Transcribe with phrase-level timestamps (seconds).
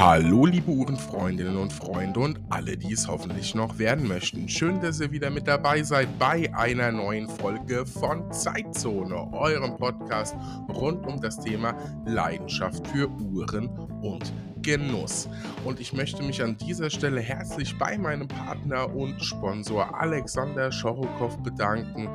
[0.00, 4.48] Hallo, liebe Uhrenfreundinnen und Freunde und alle, die es hoffentlich noch werden möchten.
[4.48, 10.34] Schön, dass ihr wieder mit dabei seid bei einer neuen Folge von Zeitzone, eurem Podcast
[10.70, 11.76] rund um das Thema
[12.06, 13.68] Leidenschaft für Uhren
[14.00, 14.32] und
[14.62, 15.28] Genuss.
[15.64, 21.36] Und ich möchte mich an dieser Stelle herzlich bei meinem Partner und Sponsor Alexander Schorokow
[21.38, 22.08] bedanken,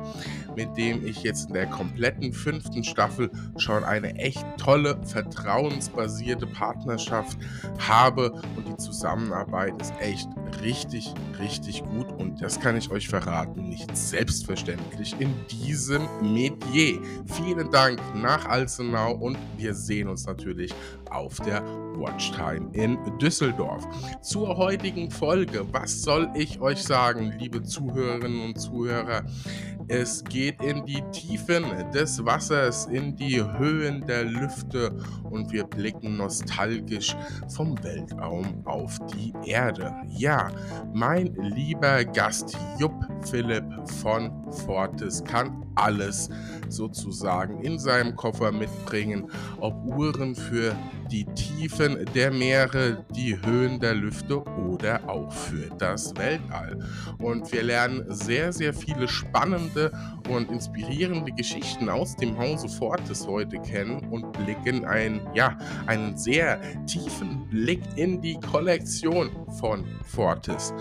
[0.56, 7.38] mit dem ich jetzt in der kompletten fünften Staffel schon eine echt tolle, vertrauensbasierte Partnerschaft
[7.78, 8.32] habe.
[8.56, 10.28] Und die Zusammenarbeit ist echt
[10.62, 12.10] richtig, richtig gut.
[12.18, 17.00] Und das kann ich euch verraten, nicht selbstverständlich in diesem Metier.
[17.26, 20.74] Vielen Dank nach Alzenau und wir sehen uns natürlich
[21.10, 21.62] auf der
[22.36, 23.86] Watchtime in Düsseldorf.
[24.22, 29.24] Zur heutigen Folge, was soll ich euch sagen, liebe Zuhörerinnen und Zuhörer?
[29.88, 34.96] Es geht in die Tiefen des Wassers, in die Höhen der Lüfte
[35.30, 37.16] und wir blicken nostalgisch
[37.48, 39.94] vom Weltraum auf die Erde.
[40.08, 40.50] Ja,
[40.92, 42.94] mein lieber Gast Jupp
[43.30, 43.64] Philipp
[44.00, 46.30] von Fortis kann alles
[46.68, 50.74] sozusagen in seinem Koffer mitbringen, ob Uhren für
[51.10, 56.78] die Tiefen der Meere, die Höhen der Lüfte oder auch für das Weltall.
[57.18, 59.75] Und wir lernen sehr, sehr viele spannende
[60.28, 66.60] und inspirierende Geschichten aus dem Hause Fortis heute kennen und blicken ein, ja, einen sehr
[66.86, 70.72] tiefen Blick in die Kollektion von Fortis.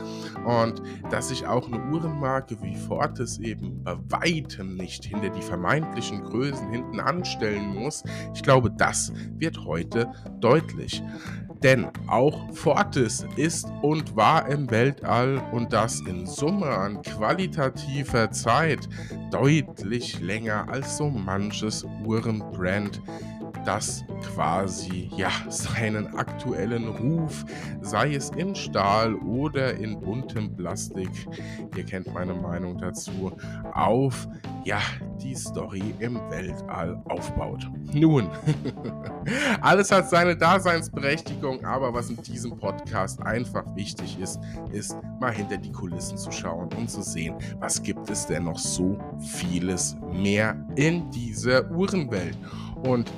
[0.46, 6.24] Und dass sich auch eine Uhrenmarke wie Fortis eben bei weitem nicht hinter die vermeintlichen
[6.24, 11.02] Größen hinten anstellen muss, ich glaube, das wird heute deutlich.
[11.64, 18.88] Denn auch Fortis ist und war im Weltall und das in Summe an qualitativer Zeit
[19.32, 23.02] deutlich länger als so manches Uhrenbrand
[23.66, 27.46] das quasi ja seinen aktuellen Ruf,
[27.82, 31.10] sei es in Stahl oder in buntem Plastik,
[31.76, 33.32] ihr kennt meine Meinung dazu,
[33.74, 34.28] auf
[34.64, 34.80] ja
[35.22, 37.70] die Story im Weltall aufbaut.
[37.94, 38.30] Nun,
[39.62, 44.40] alles hat seine Daseinsberechtigung, aber was in diesem Podcast einfach wichtig ist,
[44.72, 48.60] ist mal hinter die Kulissen zu schauen und zu sehen, was gibt es denn noch
[48.60, 52.38] so vieles mehr in dieser Uhrenwelt.
[52.84, 53.12] Und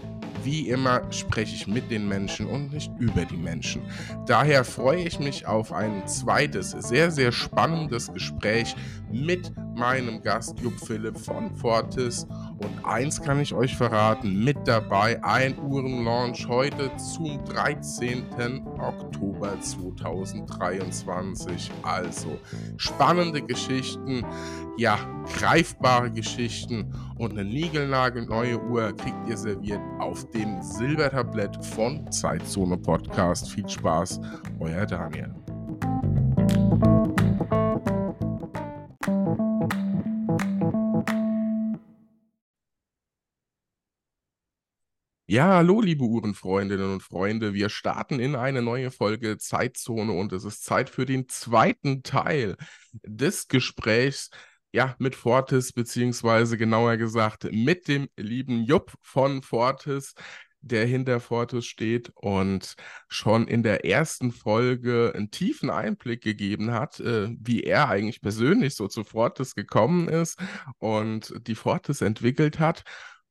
[0.47, 3.81] wie immer spreche ich mit den Menschen und nicht über die Menschen.
[4.27, 8.73] Daher freue ich mich auf ein zweites, sehr, sehr spannendes Gespräch
[9.11, 12.25] mit meinem Gast Jupp Philipp von Fortis.
[12.59, 18.25] Und eins kann ich euch verraten, mit dabei ein Uhrenlaunch heute zum 13.
[18.79, 21.69] Oktober 2023.
[21.83, 22.39] Also
[22.77, 24.25] spannende Geschichten,
[24.77, 24.97] ja,
[25.37, 33.51] greifbare Geschichten und eine niegelnagelneue Uhr kriegt ihr serviert auf dem Silbertablett von Zeitzone Podcast.
[33.51, 34.19] Viel Spaß,
[34.59, 35.33] euer Daniel.
[45.29, 47.53] Ja, hallo, liebe Uhrenfreundinnen und Freunde.
[47.53, 52.55] Wir starten in eine neue Folge Zeitzone und es ist Zeit für den zweiten Teil
[53.03, 54.29] des Gesprächs
[54.71, 60.13] ja, mit Fortis, beziehungsweise genauer gesagt mit dem lieben Jupp von Fortis,
[60.61, 62.75] der hinter Fortis steht und
[63.09, 68.75] schon in der ersten Folge einen tiefen Einblick gegeben hat, äh, wie er eigentlich persönlich
[68.75, 70.39] so zu Fortis gekommen ist
[70.77, 72.85] und die Fortis entwickelt hat.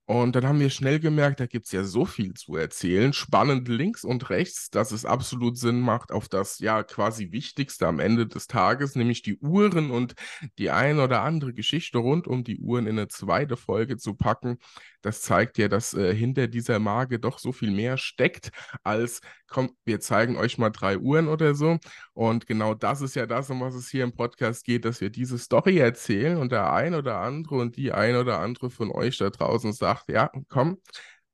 [0.08, 3.66] Und dann haben wir schnell gemerkt, da gibt es ja so viel zu erzählen, spannend
[3.66, 8.28] links und rechts, dass es absolut Sinn macht, auf das ja quasi Wichtigste am Ende
[8.28, 10.14] des Tages, nämlich die Uhren und
[10.58, 14.58] die ein oder andere Geschichte rund um die Uhren in eine zweite Folge zu packen.
[15.06, 18.50] Das zeigt ja, dass äh, hinter dieser Marke doch so viel mehr steckt,
[18.82, 21.78] als, komm, wir zeigen euch mal drei Uhren oder so.
[22.12, 25.10] Und genau das ist ja das, um was es hier im Podcast geht, dass wir
[25.10, 29.18] diese Story erzählen und der ein oder andere und die ein oder andere von euch
[29.18, 30.78] da draußen sagt, ja, komm,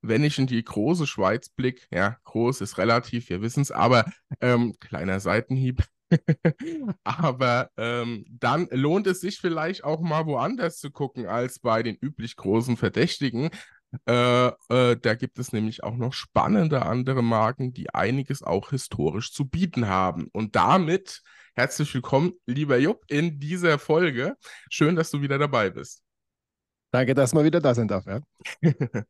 [0.02, 4.05] wenn ich in die große Schweiz blicke, ja, groß ist relativ, wir wissen es, aber
[4.41, 5.85] ähm, kleiner Seitenhieb,
[7.05, 11.97] Aber ähm, dann lohnt es sich vielleicht auch mal woanders zu gucken als bei den
[11.97, 13.50] üblich großen Verdächtigen.
[14.06, 19.32] Äh, äh, da gibt es nämlich auch noch spannende andere Marken, die einiges auch historisch
[19.32, 20.29] zu bieten haben.
[20.32, 21.23] Und damit
[21.55, 24.37] herzlich willkommen, lieber Jupp, in dieser Folge.
[24.70, 26.03] Schön, dass du wieder dabei bist.
[26.91, 28.05] Danke, dass man wieder da sein darf.
[28.06, 28.20] Ja,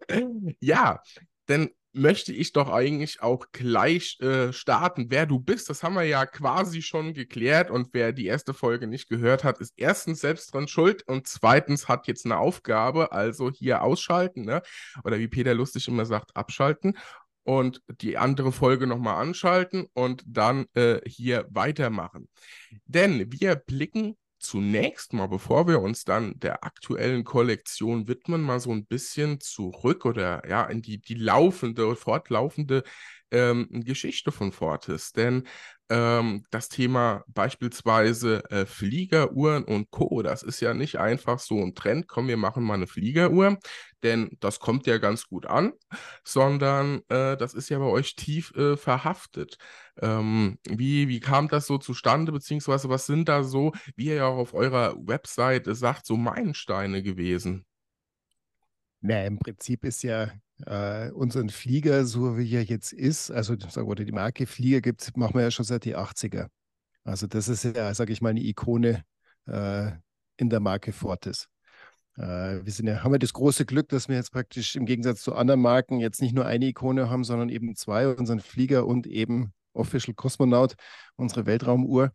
[0.60, 1.02] ja
[1.49, 5.06] denn möchte ich doch eigentlich auch gleich äh, starten.
[5.10, 7.70] Wer du bist, das haben wir ja quasi schon geklärt.
[7.70, 11.88] Und wer die erste Folge nicht gehört hat, ist erstens selbst dran schuld und zweitens
[11.88, 14.62] hat jetzt eine Aufgabe, also hier ausschalten, ne?
[15.04, 16.96] Oder wie Peter lustig immer sagt, abschalten.
[17.44, 22.28] und die andere Folge nochmal anschalten und dann äh, hier weitermachen.
[22.86, 28.72] Denn wir blicken zunächst mal, bevor wir uns dann der aktuellen Kollektion widmen, mal so
[28.72, 32.82] ein bisschen zurück oder ja, in die, die laufende, fortlaufende
[33.32, 35.12] ähm, Geschichte von Fortis.
[35.12, 35.44] Denn
[35.88, 41.75] ähm, das Thema beispielsweise äh, Fliegeruhren und Co., das ist ja nicht einfach so ein
[41.75, 43.58] Trend, komm, wir machen mal eine Fliegeruhr,
[44.02, 45.73] denn das kommt ja ganz gut an,
[46.25, 49.56] sondern äh, das ist ja bei euch tief äh, verhaftet.
[50.00, 54.26] Ähm, wie, wie kam das so zustande, beziehungsweise was sind da so, wie ihr ja
[54.26, 57.67] auch auf eurer Website sagt, so Meilensteine gewesen?
[59.02, 60.31] Na, im Prinzip ist ja
[60.66, 65.34] äh, unseren Flieger, so wie er jetzt ist, also oder die Marke Flieger gibt, machen
[65.34, 66.49] wir ja schon seit die 80er.
[67.04, 69.04] Also das ist ja, sage ich mal, eine Ikone
[69.46, 69.90] äh,
[70.37, 71.49] in der Marke Fortis.
[72.16, 75.22] Äh, wir sind ja, haben ja das große Glück, dass wir jetzt praktisch im Gegensatz
[75.22, 79.08] zu anderen Marken jetzt nicht nur eine Ikone haben, sondern eben zwei, unseren Flieger und
[79.08, 80.75] eben Official Cosmonaut,
[81.16, 82.12] unsere Weltraumuhr.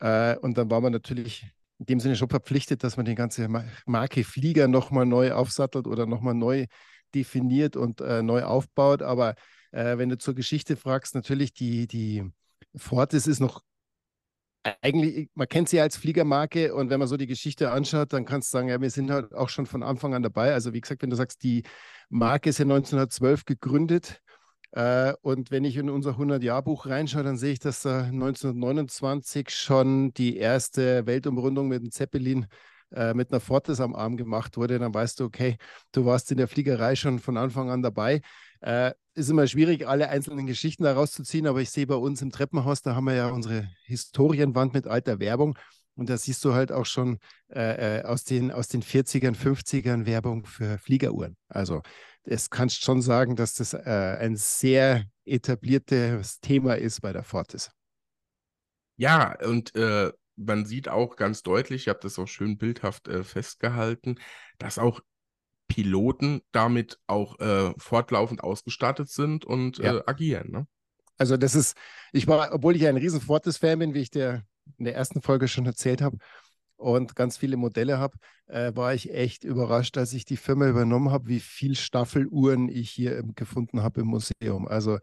[0.00, 1.46] Äh, und dann waren wir natürlich
[1.78, 3.48] in dem Sinne schon verpflichtet, dass man die ganze
[3.86, 6.66] Marke Flieger nochmal neu aufsattelt oder nochmal neu
[7.14, 9.02] definiert und äh, neu aufbaut.
[9.02, 9.34] Aber
[9.72, 12.24] äh, wenn du zur Geschichte fragst, natürlich die, die
[12.76, 13.62] Fortis ist noch
[14.82, 18.52] eigentlich, man kennt sie als Fliegermarke und wenn man so die Geschichte anschaut, dann kannst
[18.52, 20.52] du sagen, ja, wir sind halt auch schon von Anfang an dabei.
[20.52, 21.62] Also wie gesagt, wenn du sagst, die
[22.10, 24.20] Marke ist ja 1912 gegründet
[25.22, 30.36] und wenn ich in unser 100-Jahr-Buch reinschaue, dann sehe ich, dass da 1929 schon die
[30.36, 32.46] erste Weltumrundung mit dem Zeppelin
[32.90, 35.58] äh, mit einer Fortis am Arm gemacht wurde, dann weißt du, okay,
[35.92, 38.22] du warst in der Fliegerei schon von Anfang an dabei.
[38.60, 42.30] Äh, ist immer schwierig, alle einzelnen Geschichten da rauszuziehen, aber ich sehe bei uns im
[42.30, 45.58] Treppenhaus, da haben wir ja unsere Historienwand mit alter Werbung.
[45.96, 47.18] Und da siehst du halt auch schon
[47.52, 51.36] äh, äh aus, den, aus den 40ern, 50ern Werbung für Fliegeruhren.
[51.48, 51.82] Also
[52.24, 57.70] es kannst schon sagen, dass das äh, ein sehr etabliertes Thema ist bei der Fortis.
[58.96, 63.24] Ja, und äh, man sieht auch ganz deutlich, ich habe das auch schön bildhaft äh,
[63.24, 64.18] festgehalten,
[64.58, 65.00] dass auch
[65.68, 69.98] Piloten damit auch äh, fortlaufend ausgestattet sind und ja.
[69.98, 70.50] äh, agieren.
[70.50, 70.66] Ne?
[71.18, 71.76] Also das ist,
[72.12, 74.44] ich war, obwohl ich ein riesen Fortis-Fan bin, wie ich dir
[74.78, 76.18] in der ersten Folge schon erzählt habe
[76.78, 78.16] und ganz viele Modelle habe,
[78.46, 82.90] äh, war ich echt überrascht, als ich die Firma übernommen habe, wie viel Staffeluhren ich
[82.90, 84.66] hier gefunden habe im Museum.
[84.66, 84.98] Also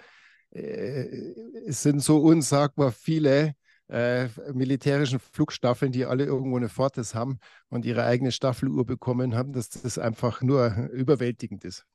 [0.52, 1.34] äh,
[1.68, 3.54] es sind so unsagbar viele
[3.88, 7.40] äh, militärischen Flugstaffeln, die alle irgendwo eine Fortis haben
[7.70, 11.86] und ihre eigene Staffeluhr bekommen haben, dass das einfach nur überwältigend ist.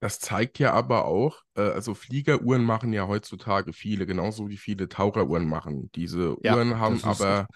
[0.00, 4.88] Das zeigt ja aber auch, äh, also Fliegeruhren machen ja heutzutage viele, genauso wie viele
[4.88, 5.90] Taucheruhren machen.
[5.94, 7.46] Diese ja, Uhren haben aber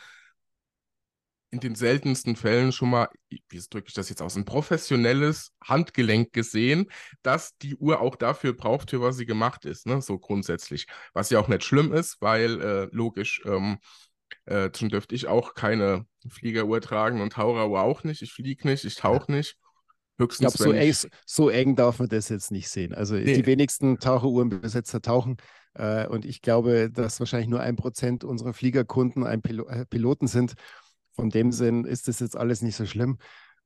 [1.51, 6.33] in den seltensten Fällen schon mal, wie drücke ich das jetzt aus, ein professionelles Handgelenk
[6.33, 6.91] gesehen,
[7.23, 10.03] das die Uhr auch dafür braucht, für was sie gemacht ist, ne?
[10.03, 10.87] so grundsätzlich.
[11.15, 13.79] Was ja auch nicht schlimm ist, weil äh, logisch, ähm,
[14.47, 18.23] äh, schon dürfte ich auch keine Fliegeruhr tragen und Taucheruhr auch nicht.
[18.23, 19.57] Ich fliege nicht, ich tauche nicht.
[20.19, 22.95] Höchstens, ich glaube, so, eng, so eng darf man das jetzt nicht sehen.
[22.95, 23.35] Also nee.
[23.35, 25.37] die wenigsten Taucheruhrenbesetzer tauchen.
[25.75, 30.27] Äh, und ich glaube, dass wahrscheinlich nur ein Prozent unserer Fliegerkunden ein Pil äh, Piloten
[30.27, 30.55] sind.
[31.17, 33.19] Von dem Sinn ist das jetzt alles nicht so schlimm.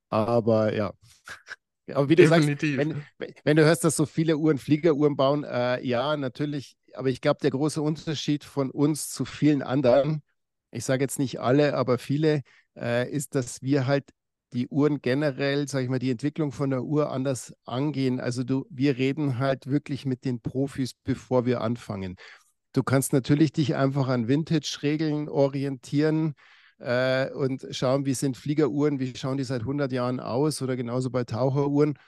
[0.08, 0.92] Aber ja.
[1.92, 2.76] Aber wie du Definitiv.
[2.76, 6.76] sagst, wenn, wenn, du hörst, dass so viele Uhren Fliegeruhren bauen, äh, ja, natürlich.
[6.94, 10.22] Aber ich glaube, der große Unterschied von uns zu vielen anderen,
[10.70, 12.42] ich sage jetzt nicht alle, aber viele,
[12.76, 14.04] äh, ist, dass wir halt
[14.52, 18.20] die Uhren generell, sage ich mal, die Entwicklung von der Uhr anders angehen.
[18.20, 22.16] Also du, wir reden halt wirklich mit den Profis, bevor wir anfangen.
[22.72, 26.34] Du kannst natürlich dich einfach an Vintage-Regeln orientieren
[26.80, 31.10] äh, und schauen, wie sind Fliegeruhren, wie schauen die seit 100 Jahren aus oder genauso
[31.10, 31.98] bei Taucheruhren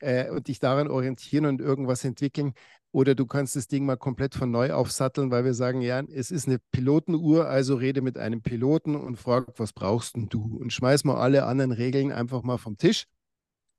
[0.00, 2.54] äh, und dich daran orientieren und irgendwas entwickeln.
[2.92, 6.30] Oder du kannst das Ding mal komplett von neu aufsatteln, weil wir sagen, ja, es
[6.30, 10.56] ist eine Pilotenuhr, also rede mit einem Piloten und frag, was brauchst denn du?
[10.60, 13.06] Und schmeiß mal alle anderen Regeln einfach mal vom Tisch.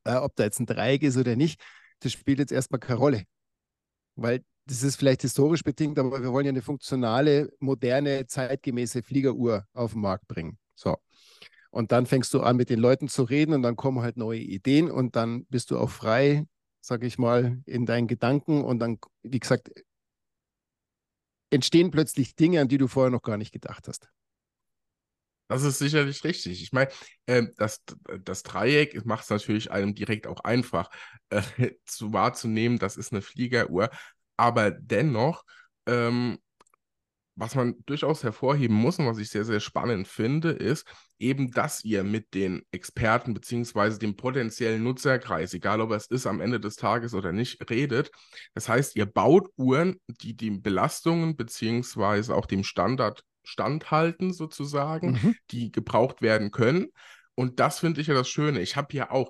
[0.04, 1.62] Äh, ob da jetzt ein Dreieck ist oder nicht,
[2.02, 3.24] das spielt jetzt erstmal keine Rolle.
[4.16, 9.68] Weil das ist vielleicht historisch bedingt, aber wir wollen ja eine funktionale, moderne, zeitgemäße Fliegeruhr
[9.74, 10.58] auf den Markt bringen.
[10.76, 10.98] So.
[11.70, 14.40] Und dann fängst du an, mit den Leuten zu reden und dann kommen halt neue
[14.40, 16.46] Ideen und dann bist du auch frei,
[16.82, 19.72] sage ich mal, in deinen Gedanken und dann, wie gesagt,
[21.50, 24.10] entstehen plötzlich Dinge, an die du vorher noch gar nicht gedacht hast.
[25.48, 26.64] Das ist sicherlich richtig.
[26.64, 26.90] Ich meine,
[27.28, 27.84] äh, das,
[28.24, 30.90] das Dreieck macht es natürlich einem direkt auch einfach
[31.30, 31.42] äh,
[31.86, 33.90] zu wahrzunehmen, das ist eine Fliegeruhr
[34.38, 35.44] aber dennoch
[35.88, 36.38] ähm,
[37.36, 40.88] was man durchaus hervorheben muss und was ich sehr, sehr spannend finde, ist
[41.20, 46.40] eben, dass ihr mit den Experten beziehungsweise dem potenziellen Nutzerkreis, egal ob es ist am
[46.40, 48.10] Ende des Tages oder nicht, redet.
[48.54, 55.36] Das heißt, ihr baut Uhren, die den Belastungen beziehungsweise auch dem Standard standhalten sozusagen, mhm.
[55.52, 56.88] die gebraucht werden können.
[57.36, 58.62] Und das finde ich ja das Schöne.
[58.62, 59.30] Ich habe ja auch,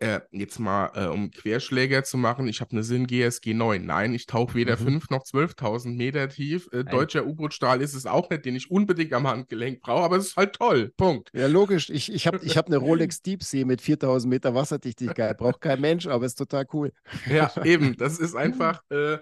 [0.00, 3.84] äh, jetzt mal, äh, um Querschläger zu machen, ich habe eine Sinn GSG 9.
[3.84, 4.84] Nein, ich tauche weder mhm.
[4.84, 6.68] 5 noch 12.000 Meter tief.
[6.72, 10.28] Äh, deutscher U-Boot-Stahl ist es auch nicht, den ich unbedingt am Handgelenk brauche, aber es
[10.28, 10.92] ist halt toll.
[10.96, 11.30] Punkt.
[11.34, 11.90] Ja, logisch.
[11.90, 15.36] Ich, ich habe ich hab eine Rolex Deep Sea mit 4.000 Meter Wasserdichtigkeit.
[15.36, 16.92] Braucht kein Mensch, aber ist total cool.
[17.28, 17.96] Ja, eben.
[17.96, 18.82] Das ist einfach.
[18.90, 19.18] Äh,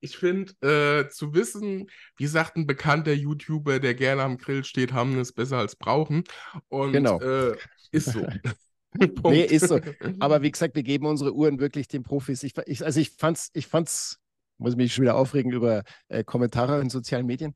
[0.00, 4.92] ich finde, äh, zu wissen, wie sagt ein bekannter YouTuber, der gerne am Grill steht,
[4.92, 6.22] haben es besser als brauchen.
[6.68, 7.20] Und genau.
[7.20, 7.56] äh,
[7.90, 8.24] ist so.
[9.24, 9.80] nee, ist so.
[10.18, 12.42] Aber wie gesagt, wir geben unsere Uhren wirklich den Profis.
[12.42, 14.18] Ich, ich, also ich fand's, ich fand's,
[14.56, 17.54] muss mich schon wieder aufregen über äh, Kommentare in sozialen Medien.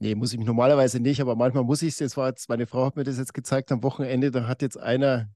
[0.00, 1.98] Nee, muss ich mich normalerweise nicht, aber manchmal muss ich es.
[2.00, 4.78] Jetzt war jetzt, meine Frau hat mir das jetzt gezeigt am Wochenende, da hat jetzt
[4.78, 5.28] einer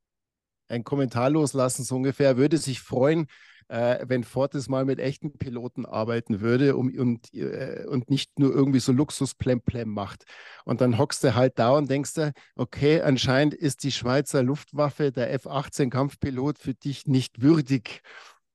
[0.68, 3.26] einen Kommentar loslassen, so ungefähr, würde sich freuen,
[3.68, 8.52] äh, wenn Fortis mal mit echten Piloten arbeiten würde um, und, äh, und nicht nur
[8.52, 10.24] irgendwie so Luxus-Plem-Plem macht.
[10.64, 15.12] Und dann hockst du halt da und denkst du, okay, anscheinend ist die Schweizer Luftwaffe,
[15.12, 18.02] der F-18-Kampfpilot, für dich nicht würdig.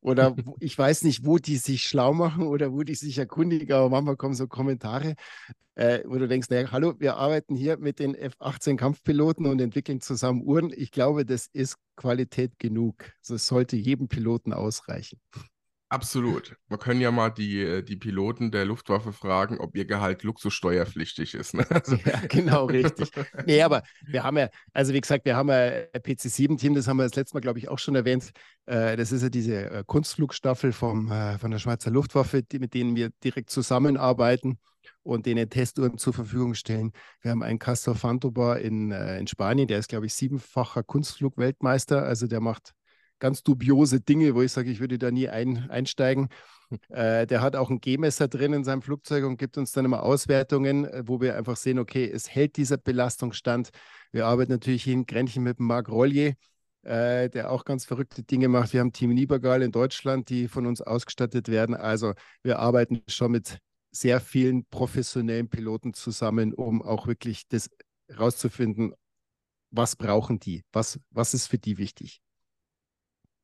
[0.03, 3.89] Oder ich weiß nicht, wo die sich schlau machen oder wo die sich erkundigen, aber
[3.89, 5.15] manchmal kommen so Kommentare,
[5.75, 10.01] äh, wo du denkst, naja, hallo, wir arbeiten hier mit den F-18 Kampfpiloten und entwickeln
[10.01, 10.71] zusammen Uhren.
[10.75, 13.13] Ich glaube, das ist Qualität genug.
[13.27, 15.19] Das sollte jedem Piloten ausreichen.
[15.93, 16.55] Absolut.
[16.69, 21.35] Wir können ja mal die, äh, die Piloten der Luftwaffe fragen, ob ihr Gehalt luxussteuerpflichtig
[21.35, 21.53] ist.
[21.53, 21.67] Ne?
[21.69, 21.97] Also.
[21.97, 23.11] Ja, genau, richtig.
[23.45, 27.03] nee, aber wir haben ja, also wie gesagt, wir haben ja PC7-Team, das haben wir
[27.03, 28.31] das letzte Mal, glaube ich, auch schon erwähnt.
[28.65, 32.95] Äh, das ist ja diese äh, Kunstflugstaffel vom, von der Schweizer Luftwaffe, die, mit denen
[32.95, 34.57] wir direkt zusammenarbeiten
[35.03, 36.91] und denen Testuhren zur Verfügung stellen.
[37.21, 42.01] Wir haben einen Castor Fantobar in, in Spanien, der ist, glaube ich, siebenfacher Kunstflugweltmeister.
[42.03, 42.73] Also der macht
[43.23, 46.27] ganz dubiose Dinge, wo ich sage, ich würde da nie ein, einsteigen.
[46.89, 50.03] Äh, der hat auch ein G-Messer drin in seinem Flugzeug und gibt uns dann immer
[50.03, 53.69] Auswertungen, äh, wo wir einfach sehen, okay, es hält dieser Belastungsstand.
[54.11, 56.33] Wir arbeiten natürlich hier in Grenchen mit dem Marc Rollier,
[56.81, 58.73] äh, der auch ganz verrückte Dinge macht.
[58.73, 61.75] Wir haben Team Niebergal in Deutschland, die von uns ausgestattet werden.
[61.75, 63.59] Also wir arbeiten schon mit
[63.91, 67.69] sehr vielen professionellen Piloten zusammen, um auch wirklich das
[68.19, 68.93] rauszufinden,
[69.71, 72.22] was brauchen die, was, was ist für die wichtig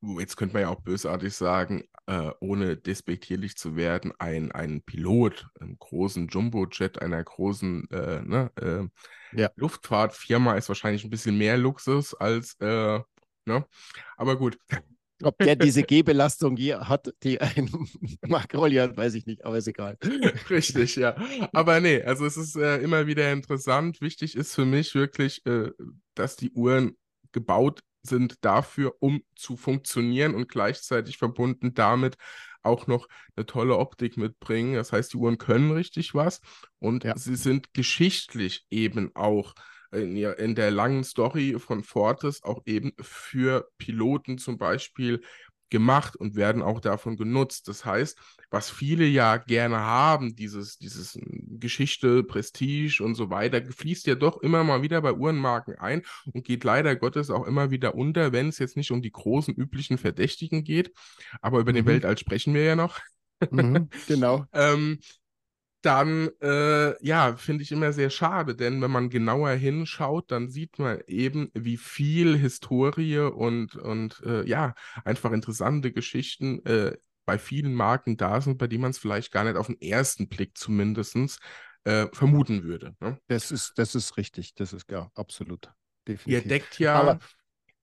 [0.01, 5.47] jetzt könnte man ja auch bösartig sagen, äh, ohne despektierlich zu werden, ein, ein Pilot,
[5.59, 9.49] einem großen Jumbo-Jet, einer großen äh, ne, äh, ja.
[9.55, 12.99] Luftfahrtfirma ist wahrscheinlich ein bisschen mehr Luxus als, äh,
[13.45, 13.65] ne?
[14.17, 14.57] Aber gut.
[15.21, 17.69] Ob der diese G-Belastung hat, die ein
[18.27, 19.97] Makrolli hat, weiß ich nicht, aber ist egal.
[20.49, 21.15] Richtig, ja.
[21.53, 23.99] Aber nee, also es ist äh, immer wieder interessant.
[24.01, 25.71] Wichtig ist für mich wirklich, äh,
[26.15, 26.97] dass die Uhren
[27.31, 32.17] gebaut sind dafür, um zu funktionieren und gleichzeitig verbunden damit
[32.61, 34.75] auch noch eine tolle Optik mitbringen.
[34.75, 36.41] Das heißt, die Uhren können richtig was
[36.79, 37.17] und ja.
[37.17, 39.53] sie sind geschichtlich eben auch
[39.91, 45.21] in, in der langen Story von Fortis auch eben für Piloten zum Beispiel
[45.69, 47.67] gemacht und werden auch davon genutzt.
[47.67, 48.17] Das heißt,
[48.49, 54.15] was viele ja gerne haben, dieses, dieses hm, Geschichte, Prestige und so weiter, fließt ja
[54.15, 58.31] doch immer mal wieder bei Uhrenmarken ein und geht leider Gottes auch immer wieder unter,
[58.31, 60.91] wenn es jetzt nicht um die großen üblichen Verdächtigen geht.
[61.41, 61.77] Aber über mhm.
[61.77, 62.99] den Weltall sprechen wir ja noch.
[63.51, 64.45] Mhm, genau.
[64.53, 64.99] ähm,
[65.81, 70.77] dann äh, ja, finde ich immer sehr schade, denn wenn man genauer hinschaut, dann sieht
[70.77, 74.73] man eben, wie viel Historie und, und äh, ja,
[75.05, 79.43] einfach interessante Geschichten äh, bei vielen Marken da sind, bei denen man es vielleicht gar
[79.43, 81.39] nicht auf den ersten Blick zumindest
[81.85, 82.95] äh, vermuten würde.
[82.99, 83.19] Ne?
[83.27, 85.71] Das, ist, das ist richtig, das ist ja absolut.
[86.07, 86.43] Definitiv.
[86.43, 86.95] Ihr deckt ja.
[86.95, 87.19] Aber,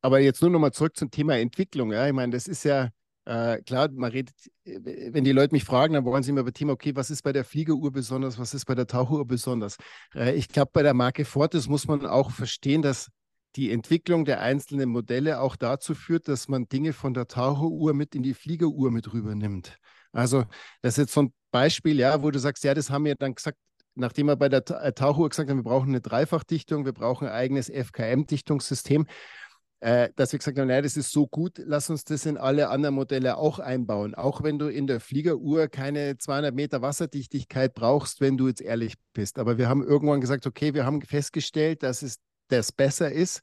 [0.03, 1.93] aber jetzt nur nochmal zurück zum Thema Entwicklung.
[1.93, 2.07] Ja?
[2.07, 2.91] Ich meine, das ist ja
[3.26, 6.52] äh, klar, man redet, äh, wenn die Leute mich fragen, dann wollen sie immer über
[6.52, 9.76] Thema, okay, was ist bei der Fliegeruhr besonders, was ist bei der Tauchuhr besonders?
[10.14, 13.11] Äh, ich glaube, bei der Marke Fortis muss man auch verstehen, dass
[13.56, 18.14] die Entwicklung der einzelnen Modelle auch dazu führt, dass man Dinge von der Taucheruhr mit
[18.14, 19.76] in die Fliegeruhr mit rübernimmt.
[20.12, 20.45] Also,
[20.83, 23.35] das ist jetzt so ein Beispiel, ja, wo du sagst, ja, das haben wir dann
[23.35, 23.59] gesagt,
[23.97, 27.35] nachdem wir bei der äh, Tauchuhr gesagt haben, wir brauchen eine Dreifachdichtung, wir brauchen ein
[27.35, 29.06] eigenes FKM-Dichtungssystem
[29.80, 32.68] äh, dass wir gesagt haben, naja, das ist so gut, lass uns das in alle
[32.71, 34.14] anderen Modelle auch einbauen.
[34.14, 38.95] Auch wenn du in der Fliegeruhr keine 200 Meter Wasserdichtigkeit brauchst, wenn du jetzt ehrlich
[39.12, 39.38] bist.
[39.38, 42.18] Aber wir haben irgendwann gesagt, okay, wir haben festgestellt, dass es
[42.49, 43.40] das besser ist.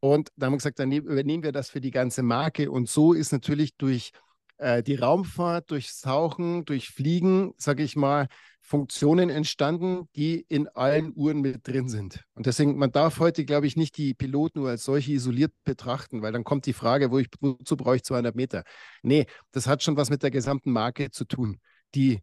[0.00, 2.70] Und da haben wir gesagt, dann übernehmen wir das für die ganze Marke.
[2.70, 4.12] Und so ist natürlich durch
[4.60, 8.28] äh, die Raumfahrt, durchs Tauchen, durch Fliegen, sage ich mal,
[8.60, 12.24] Funktionen entstanden, die in allen Uhren mit drin sind.
[12.34, 16.22] Und deswegen, man darf heute, glaube ich, nicht die Piloten nur als solche isoliert betrachten,
[16.22, 18.62] weil dann kommt die Frage, wo ich, wozu brauche ich 200 Meter?
[19.02, 21.58] Nee, das hat schon was mit der gesamten Marke zu tun,
[21.94, 22.20] die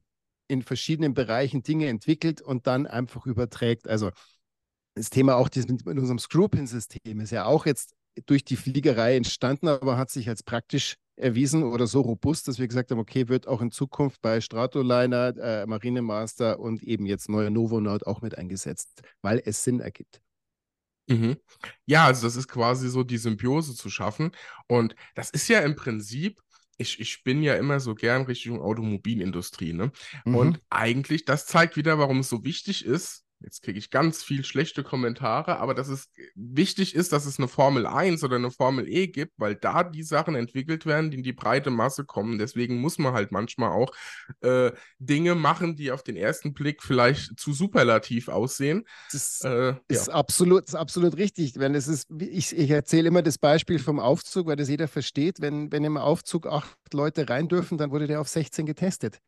[0.48, 3.88] in verschiedenen Bereichen Dinge entwickelt und dann einfach überträgt.
[3.88, 4.12] Also
[4.96, 9.98] das Thema auch mit unserem Screw-Pin-System ist ja auch jetzt durch die Fliegerei entstanden, aber
[9.98, 13.62] hat sich als praktisch erwiesen oder so robust, dass wir gesagt haben, okay, wird auch
[13.62, 19.42] in Zukunft bei Stratoliner, äh, Marinemaster und eben jetzt neuer Novonaut auch mit eingesetzt, weil
[19.44, 20.22] es Sinn ergibt.
[21.08, 21.38] Mhm.
[21.86, 24.32] Ja, also das ist quasi so die Symbiose zu schaffen.
[24.68, 26.40] Und das ist ja im Prinzip,
[26.78, 29.92] ich, ich bin ja immer so gern Richtung Automobilindustrie, ne?
[30.26, 30.36] Mhm.
[30.36, 34.44] Und eigentlich, das zeigt wieder, warum es so wichtig ist, Jetzt kriege ich ganz viel
[34.44, 38.88] schlechte Kommentare, aber dass es wichtig ist, dass es eine Formel 1 oder eine Formel
[38.88, 42.40] E gibt, weil da die Sachen entwickelt werden, die in die breite Masse kommen.
[42.40, 43.92] Deswegen muss man halt manchmal auch
[44.42, 48.86] äh, Dinge machen, die auf den ersten Blick vielleicht zu superlativ aussehen.
[49.12, 50.14] Das äh, ist, ja.
[50.14, 51.58] absolut, ist absolut richtig.
[51.58, 55.42] Wenn es ist, ich, ich erzähle immer das Beispiel vom Aufzug, weil das jeder versteht.
[55.42, 59.20] Wenn, wenn im Aufzug acht Leute rein dürfen, dann wurde der auf 16 getestet.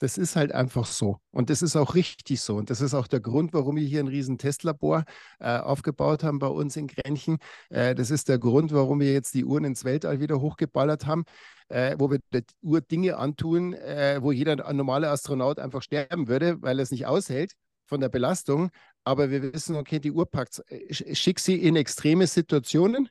[0.00, 1.18] Das ist halt einfach so.
[1.30, 2.56] Und das ist auch richtig so.
[2.56, 5.04] Und das ist auch der Grund, warum wir hier ein riesen Testlabor
[5.38, 7.36] äh, aufgebaut haben bei uns in Grenchen.
[7.68, 11.24] Äh, das ist der Grund, warum wir jetzt die Uhren ins Weltall wieder hochgeballert haben,
[11.68, 16.62] äh, wo wir der Uhr Dinge antun, äh, wo jeder normale Astronaut einfach sterben würde,
[16.62, 17.52] weil er es nicht aushält
[17.84, 18.70] von der Belastung.
[19.04, 23.10] Aber wir wissen, okay, die Uhr packt, äh, schick sie in extreme Situationen.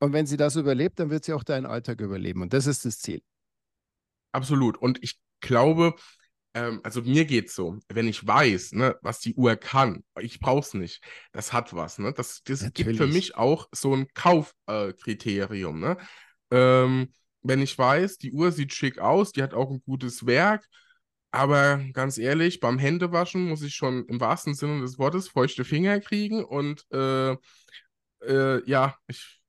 [0.00, 2.42] Und wenn sie das überlebt, dann wird sie auch deinen Alltag überleben.
[2.42, 3.22] Und das ist das Ziel.
[4.32, 4.76] Absolut.
[4.76, 5.94] Und ich glaube,
[6.54, 10.40] ähm, also mir geht es so, wenn ich weiß, ne, was die Uhr kann, ich
[10.40, 11.98] brauche es nicht, das hat was.
[11.98, 12.12] Ne?
[12.12, 15.82] Das, das gibt für mich auch so ein Kaufkriterium.
[15.82, 15.96] Äh, ne?
[16.50, 20.66] Ähm, wenn ich weiß, die Uhr sieht schick aus, die hat auch ein gutes Werk,
[21.30, 26.00] aber ganz ehrlich, beim Händewaschen muss ich schon im wahrsten Sinne des Wortes feuchte Finger
[26.00, 27.36] kriegen und äh,
[28.26, 29.42] äh, ja, ich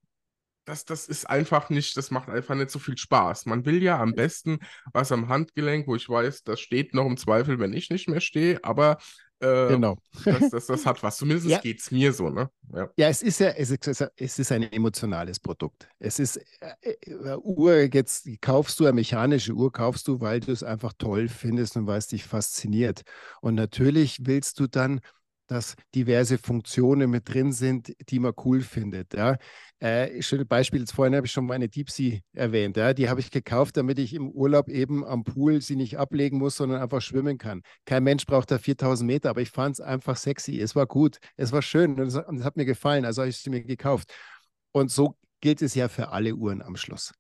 [0.66, 3.46] das, das ist einfach nicht, das macht einfach nicht so viel Spaß.
[3.46, 4.60] Man will ja am besten
[4.94, 8.22] was am Handgelenk, wo ich weiß, das steht noch im Zweifel, wenn ich nicht mehr
[8.22, 8.98] stehe, aber
[9.40, 9.98] äh, genau.
[10.24, 11.18] das, das, das hat was.
[11.18, 11.60] Zumindest ja.
[11.60, 12.50] geht es mir so, ne?
[12.74, 12.90] Ja.
[12.98, 15.88] ja, es ist ja, es ist, es ist ein emotionales Produkt.
[16.00, 16.38] Es ist
[16.82, 20.94] äh, äh, Uhr, jetzt kaufst du eine mechanische Uhr, kaufst du, weil du es einfach
[20.98, 23.02] toll findest und weil es dich fasziniert.
[23.42, 25.02] Und natürlich willst du dann
[25.48, 29.14] dass diverse Funktionen mit drin sind, die man cool findet.
[29.14, 29.38] Ja.
[29.80, 32.78] Äh, schönes Beispiel, jetzt vorhin habe ich schon meine Deep Sea erwähnt.
[32.78, 32.94] Ja.
[32.94, 36.56] Die habe ich gekauft, damit ich im Urlaub eben am Pool sie nicht ablegen muss,
[36.58, 37.62] sondern einfach schwimmen kann.
[37.86, 40.60] Kein Mensch braucht da 4000 Meter, aber ich fand es einfach sexy.
[40.60, 43.30] Es war gut, es war schön und es, und es hat mir gefallen, also habe
[43.30, 44.14] ich sie mir gekauft.
[44.72, 47.14] Und so gilt es ja für alle Uhren am Schluss.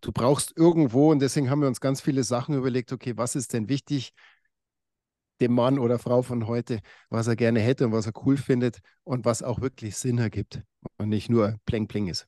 [0.00, 3.52] Du brauchst irgendwo, und deswegen haben wir uns ganz viele Sachen überlegt, okay, was ist
[3.52, 4.12] denn wichtig?
[5.42, 8.78] Dem Mann oder Frau von heute, was er gerne hätte und was er cool findet
[9.04, 10.62] und was auch wirklich Sinn ergibt
[10.96, 12.26] und nicht nur Pling Pling ist.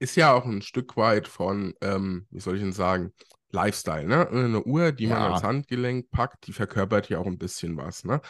[0.00, 3.12] Ist ja auch ein Stück weit von, ähm, wie soll ich denn sagen,
[3.50, 4.28] Lifestyle, ne?
[4.28, 5.14] Eine Uhr, die ja.
[5.14, 8.20] man ans Handgelenk packt, die verkörpert ja auch ein bisschen was, ne?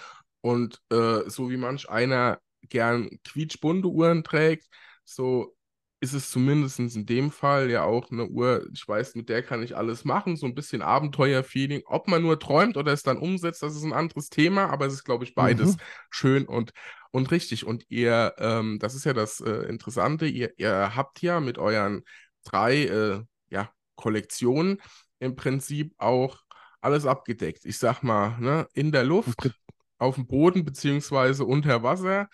[0.40, 4.68] Und äh, so wie manch einer gern quietschbunte Uhren trägt,
[5.04, 5.56] so
[6.00, 9.62] ist es zumindest in dem Fall ja auch eine Uhr, ich weiß, mit der kann
[9.62, 11.82] ich alles machen, so ein bisschen Abenteuer-Feeling.
[11.86, 14.94] Ob man nur träumt oder es dann umsetzt, das ist ein anderes Thema, aber es
[14.94, 15.80] ist, glaube ich, beides mhm.
[16.10, 16.72] schön und,
[17.10, 17.66] und richtig.
[17.66, 22.02] Und ihr, ähm, das ist ja das äh, Interessante, ihr, ihr habt ja mit euren
[22.44, 24.80] drei äh, ja, Kollektionen
[25.18, 26.38] im Prinzip auch
[26.80, 27.64] alles abgedeckt.
[27.64, 29.50] Ich sag mal, ne, in der Luft,
[29.98, 32.28] auf dem Boden beziehungsweise unter Wasser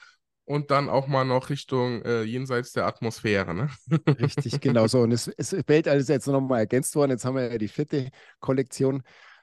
[0.44, 3.54] und dann auch mal noch Richtung äh, jenseits der Atmosphäre.
[3.54, 3.70] Ne?
[4.20, 5.00] Richtig, genau so.
[5.00, 7.12] Und es, es Weltall ist jetzt nochmal ergänzt worden.
[7.12, 9.02] Jetzt haben wir ja die vierte Kollektion,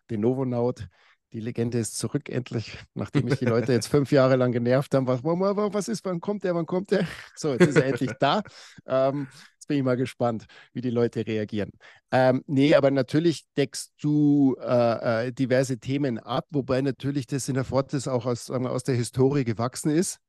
[0.10, 0.88] den Novonaut.
[1.34, 5.08] Die Legende ist zurück endlich, nachdem mich die Leute jetzt fünf Jahre lang genervt haben.
[5.08, 7.08] Was, was ist, wann kommt der, wann kommt der?
[7.36, 8.44] So, jetzt ist er endlich da.
[8.86, 11.72] Ähm, jetzt bin ich mal gespannt, wie die Leute reagieren.
[12.12, 17.56] Ähm, nee, aber natürlich deckst du äh, äh, diverse Themen ab, wobei natürlich das in
[17.56, 20.20] der Fortis auch aus, aus der Historie gewachsen ist.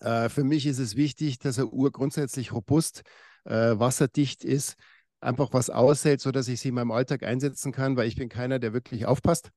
[0.00, 3.02] Äh, für mich ist es wichtig, dass eine Uhr grundsätzlich robust,
[3.44, 4.74] äh, wasserdicht ist,
[5.20, 8.58] einfach was aushält, sodass ich sie in meinem Alltag einsetzen kann, weil ich bin keiner,
[8.58, 9.50] der wirklich aufpasst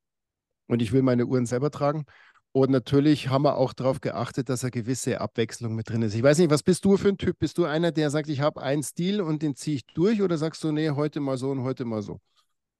[0.67, 2.05] und ich will meine Uhren selber tragen.
[2.53, 6.15] Und natürlich haben wir auch darauf geachtet, dass eine gewisse Abwechslung mit drin ist.
[6.15, 7.39] Ich weiß nicht, was bist du für ein Typ?
[7.39, 10.37] Bist du einer, der sagt, ich habe einen Stil und den ziehe ich durch oder
[10.37, 12.19] sagst du, nee, heute mal so und heute mal so?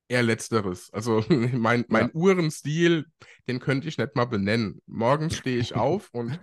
[0.09, 0.91] Eher letzteres.
[0.91, 2.13] Also mein, mein ja.
[2.13, 3.05] Uhrenstil,
[3.47, 4.81] den könnte ich nicht mal benennen.
[4.87, 6.37] Morgens stehe ich auf und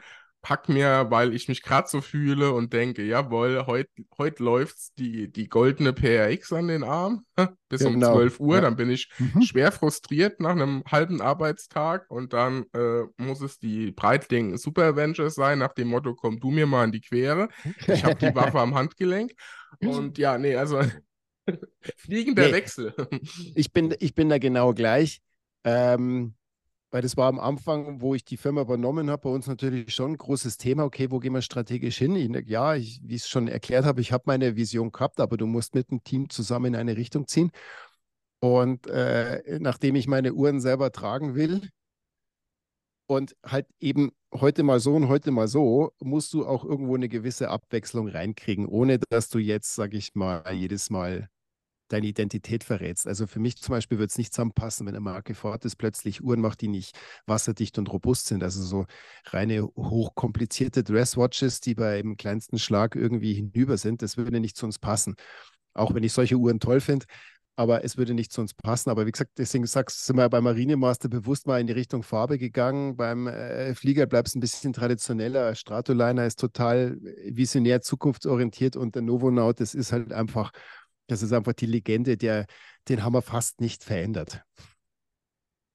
[0.49, 5.31] pack mir, weil ich mich gerade so fühle und denke, jawohl, heute heut läuft's die,
[5.31, 7.27] die goldene PRX an den Arm
[7.69, 8.13] bis genau.
[8.13, 8.55] um 12 Uhr.
[8.55, 8.61] Ja.
[8.63, 9.43] Dann bin ich mhm.
[9.43, 15.35] schwer frustriert nach einem halben Arbeitstag und dann äh, muss es die Breitling Super Avengers
[15.35, 17.51] sein, nach dem Motto, komm du mir mal in die Quere.
[17.87, 19.33] Ich habe die Waffe am Handgelenk.
[19.81, 20.81] Und ja, nee, also
[21.99, 22.95] fliegender nee, Wechsel.
[23.55, 25.21] ich, bin, ich bin da genau gleich.
[25.65, 26.38] Ähm,
[26.91, 30.13] weil das war am Anfang, wo ich die Firma übernommen habe, bei uns natürlich schon
[30.13, 30.85] ein großes Thema.
[30.85, 32.17] Okay, wo gehen wir strategisch hin?
[32.17, 35.37] Ich, ja, ich, wie ich es schon erklärt habe, ich habe meine Vision gehabt, aber
[35.37, 37.51] du musst mit dem Team zusammen in eine Richtung ziehen.
[38.41, 41.69] Und äh, nachdem ich meine Uhren selber tragen will
[43.07, 47.09] und halt eben heute mal so und heute mal so, musst du auch irgendwo eine
[47.09, 51.29] gewisse Abwechslung reinkriegen, ohne dass du jetzt, sage ich mal, jedes Mal
[51.89, 53.07] deine Identität verrätst.
[53.07, 56.23] Also für mich zum Beispiel wird es nicht zusammenpassen, wenn eine Marke Ford ist, plötzlich
[56.23, 56.97] Uhren macht, die nicht
[57.27, 58.43] wasserdicht und robust sind.
[58.43, 58.87] Also so
[59.27, 64.79] reine hochkomplizierte Dresswatches, die beim kleinsten Schlag irgendwie hinüber sind, das würde nicht zu uns
[64.79, 65.15] passen.
[65.75, 67.07] Auch wenn ich solche Uhren toll finde,
[67.59, 68.89] aber es würde nicht zu uns passen.
[68.89, 72.39] Aber wie gesagt, deswegen sagst, sind wir beim Marinemaster bewusst mal in die Richtung Farbe
[72.39, 72.97] gegangen.
[72.97, 75.57] Beim äh, Flieger bleibst du ein bisschen traditioneller.
[75.57, 76.97] Stratoliner ist total
[77.27, 80.53] visionär, zukunftsorientiert und der Novonaut, das ist halt einfach
[81.09, 82.47] das ist einfach die Legende, der,
[82.89, 84.45] den haben wir fast nicht verändert.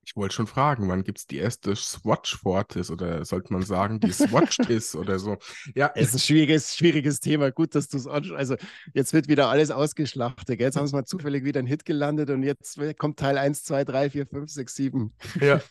[0.05, 4.01] Ich wollte schon fragen, wann gibt es die erste Swatch Fortis oder sollte man sagen,
[4.01, 5.37] die Swatch ist oder so?
[5.75, 5.91] Ja.
[5.95, 7.51] Es ist ein schwieriges, schwieriges Thema.
[7.51, 8.37] Gut, dass du es anschaust.
[8.37, 8.55] Also,
[8.93, 10.59] jetzt wird wieder alles ausgeschlachtet.
[10.59, 13.85] Jetzt haben sie mal zufällig wieder ein Hit gelandet und jetzt kommt Teil 1, 2,
[13.85, 15.13] 3, 4, 5, 6, 7.
[15.39, 15.61] Ja.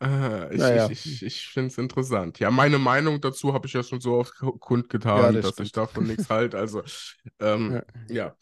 [0.00, 0.88] äh, ich naja.
[0.88, 2.38] ich, ich, ich finde es interessant.
[2.38, 5.66] Ja, meine Meinung dazu habe ich ja schon so oft kundgetan, ja, das dass stimmt.
[5.66, 6.56] ich davon nichts halte.
[6.56, 6.82] Also,
[7.40, 8.14] ähm, ja.
[8.14, 8.36] ja.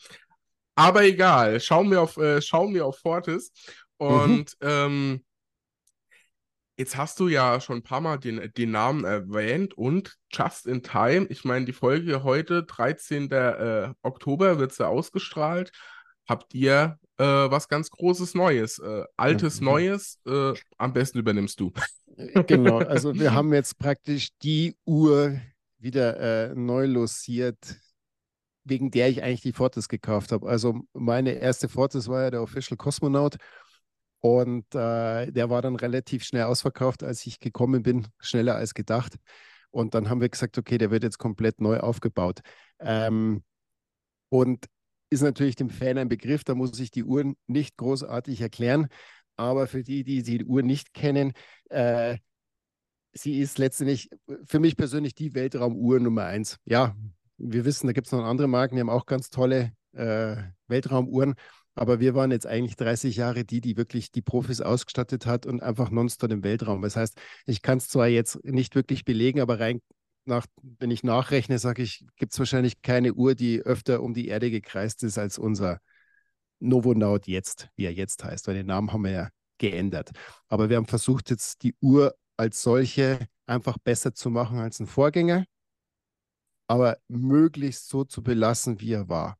[0.79, 3.51] Aber egal, schauen wir auf, äh, schauen wir auf Fortis.
[3.99, 4.07] Mhm.
[4.07, 4.69] Und mhm.
[4.69, 5.25] ähm,
[6.77, 10.85] jetzt hast du ja schon ein paar Mal den, den Namen erwähnt und Just in
[10.85, 11.27] Time.
[11.31, 13.29] Ich meine, die Folge heute, 13.
[13.29, 15.73] Äh, Oktober, wird sie ausgestrahlt.
[16.29, 18.79] Habt ihr äh, was ganz Großes Neues?
[18.79, 19.67] Äh, altes mhm.
[19.67, 20.21] Neues?
[20.29, 21.73] Äh, am besten übernimmst du.
[22.17, 25.41] Äh, genau, also wir haben jetzt praktisch die Uhr
[25.81, 27.57] wieder neu losiert
[28.69, 30.49] wegen der ich eigentlich die Fortis gekauft habe.
[30.49, 33.37] Also meine erste Fortis war ja der Official Cosmonaut
[34.21, 39.17] und äh, der war dann relativ schnell ausverkauft, als ich gekommen bin, schneller als gedacht.
[39.71, 42.41] Und dann haben wir gesagt, okay, der wird jetzt komplett neu aufgebaut.
[42.81, 43.43] Ähm,
[44.29, 44.67] und
[45.11, 48.89] ist natürlich dem Fan ein Begriff, da muss ich die Uhren nicht großartig erklären.
[49.37, 51.33] Aber für die, die die Uhr nicht kennen,
[51.71, 52.19] äh,
[53.13, 54.11] sie ist letztendlich
[54.45, 56.59] für mich persönlich die Weltraumuhr Nummer eins.
[56.65, 56.97] Ja,
[57.39, 61.35] wir wissen, da gibt es noch andere Marken, die haben auch ganz tolle äh, Weltraumuhren.
[61.75, 65.63] Aber wir waren jetzt eigentlich 30 Jahre die, die wirklich die Profis ausgestattet hat und
[65.63, 66.83] einfach nonstop im Weltraum.
[66.83, 69.81] Das heißt, ich kann es zwar jetzt nicht wirklich belegen, aber rein
[70.25, 74.27] nach, wenn ich nachrechne, sage ich, gibt es wahrscheinlich keine Uhr, die öfter um die
[74.27, 75.79] Erde gekreist ist als unser
[76.59, 80.11] Novonaut jetzt, wie er jetzt heißt, weil den Namen haben wir ja geändert.
[80.49, 84.87] Aber wir haben versucht, jetzt die Uhr als solche einfach besser zu machen als ein
[84.87, 85.45] Vorgänger
[86.69, 89.39] aber möglichst so zu belassen, wie er war.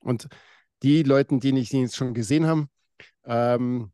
[0.00, 0.28] Und
[0.82, 2.68] die Leute, die ich jetzt schon gesehen haben,
[3.24, 3.92] ähm,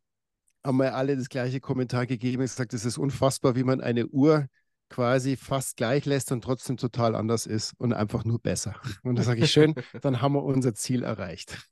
[0.65, 4.07] haben mir alle das gleiche Kommentar gegeben und gesagt, es ist unfassbar, wie man eine
[4.07, 4.47] Uhr
[4.89, 8.75] quasi fast gleich lässt und trotzdem total anders ist und einfach nur besser.
[9.03, 11.69] Und da sage ich schön, dann haben wir unser Ziel erreicht.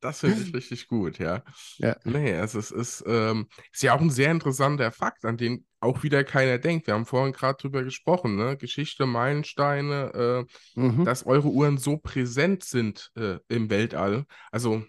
[0.00, 1.42] Das finde ich richtig gut, ja.
[1.78, 1.96] ja.
[2.04, 6.02] Nee, also es ist, ähm, ist ja auch ein sehr interessanter Fakt, an den auch
[6.02, 6.86] wieder keiner denkt.
[6.86, 8.56] Wir haben vorhin gerade drüber gesprochen, ne?
[8.56, 11.04] Geschichte, Meilensteine, äh, mhm.
[11.04, 14.24] dass eure Uhren so präsent sind äh, im Weltall.
[14.50, 14.82] Also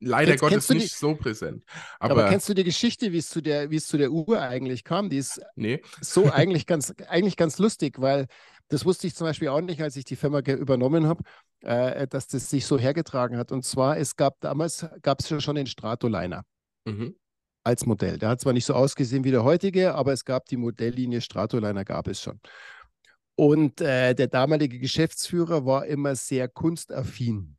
[0.00, 1.64] leider Jetzt, Gottes nicht die, so präsent.
[1.98, 4.40] Aber, aber, kennst du die Geschichte, wie es zu der, wie es zu der Uhr
[4.40, 5.08] eigentlich kam?
[5.08, 5.82] Die ist nee.
[6.00, 8.26] so eigentlich ganz, eigentlich ganz lustig, weil
[8.68, 11.22] das wusste ich zum Beispiel auch nicht, als ich die Firma übernommen habe,
[11.60, 13.52] äh, dass das sich so hergetragen hat.
[13.52, 16.44] Und zwar, es gab damals, gab es schon den Stratoliner.
[16.84, 17.16] Mhm.
[17.66, 18.18] Als Modell.
[18.18, 21.82] Der hat zwar nicht so ausgesehen wie der heutige, aber es gab die Modelllinie Stratoliner,
[21.82, 22.38] gab es schon.
[23.36, 27.56] Und äh, der damalige Geschäftsführer war immer sehr kunstaffin.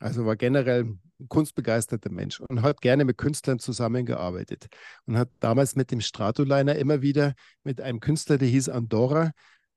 [0.00, 0.84] Also war generell
[1.20, 4.68] ein kunstbegeisterter Mensch und hat gerne mit Künstlern zusammengearbeitet.
[5.04, 9.32] Und hat damals mit dem Stratoliner immer wieder mit einem Künstler, der hieß Andorra,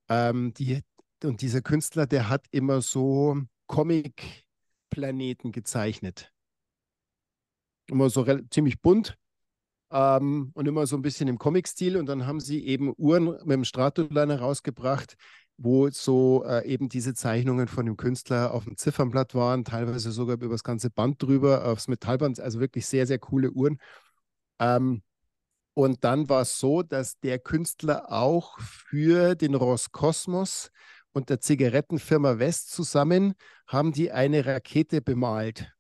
[0.08, 0.82] ähm, die,
[1.24, 6.32] und dieser Künstler, der hat immer so Comic-Planeten gezeichnet.
[7.88, 9.18] Immer so ziemlich bunt
[9.92, 11.98] ähm, und immer so ein bisschen im Comic-Stil.
[11.98, 15.16] Und dann haben sie eben Uhren mit dem Stratoliner rausgebracht,
[15.58, 20.36] wo so äh, eben diese Zeichnungen von dem Künstler auf dem Ziffernblatt waren, teilweise sogar
[20.36, 23.80] über das ganze Band drüber, aufs Metallband, also wirklich sehr, sehr coole Uhren.
[24.60, 25.02] Ähm,
[25.76, 30.72] Und dann war es so, dass der Künstler auch für den Roskosmos
[31.14, 33.34] und der Zigarettenfirma West zusammen
[33.68, 35.72] haben die eine Rakete bemalt.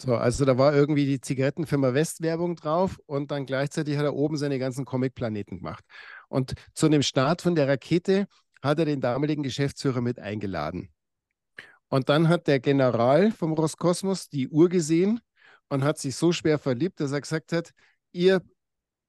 [0.00, 4.14] So, also da war irgendwie die Zigarettenfirma West Werbung drauf und dann gleichzeitig hat er
[4.14, 5.84] oben seine ganzen Comic-Planeten gemacht.
[6.28, 8.26] Und zu dem Start von der Rakete
[8.60, 10.90] hat er den damaligen Geschäftsführer mit eingeladen.
[11.88, 15.20] Und dann hat der General vom Roskosmos die Uhr gesehen
[15.68, 17.70] und hat sich so schwer verliebt, dass er gesagt hat,
[18.10, 18.42] ihr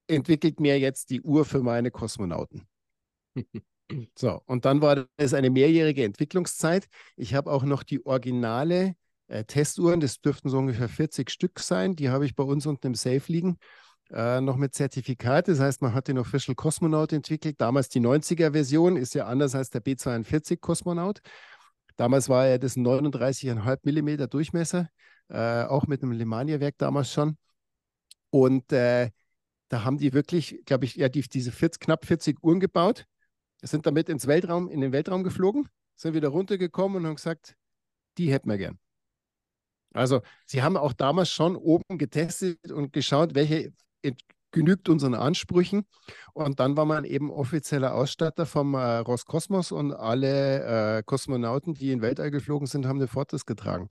[0.06, 2.68] entwickelt mir jetzt die Uhr für meine Kosmonauten.
[4.16, 6.86] so, und dann war es eine mehrjährige Entwicklungszeit.
[7.16, 8.94] Ich habe auch noch die originale
[9.28, 12.88] äh, Testuhren, das dürften so ungefähr 40 Stück sein, die habe ich bei uns unten
[12.88, 13.58] im Safe liegen.
[14.10, 17.60] Äh, noch mit Zertifikat, das heißt, man hat den Official Cosmonaut entwickelt.
[17.60, 21.20] Damals die 90er-Version ist ja anders als der B-42 Kosmonaut.
[21.96, 24.88] Damals war er das 39,5 Millimeter Durchmesser,
[25.28, 27.36] äh, auch mit einem Lemania-Werk damals schon.
[28.30, 29.10] Und äh,
[29.68, 33.06] da haben die wirklich, glaube ich, ja, die, diese 40, knapp 40 Uhren gebaut,
[33.62, 37.56] sind damit ins Weltraum, in den Weltraum geflogen, sind wieder runtergekommen und haben gesagt,
[38.18, 38.78] die hätten wir gern.
[39.96, 43.72] Also sie haben auch damals schon oben getestet und geschaut, welche
[44.56, 45.86] genügt unseren Ansprüchen.
[46.32, 51.92] Und dann war man eben offizieller Ausstatter vom äh, Roskosmos und alle äh, Kosmonauten, die
[51.92, 53.88] in Weltall geflogen sind, haben den Fortis getragen.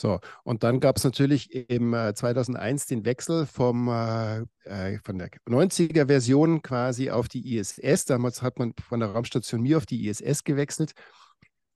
[0.00, 5.18] So, und dann gab es natürlich im äh, 2001 den Wechsel vom, äh, äh von
[5.18, 8.04] der 90er-Version quasi auf die ISS.
[8.04, 10.92] Damals hat man von der Raumstation Mir auf die ISS gewechselt.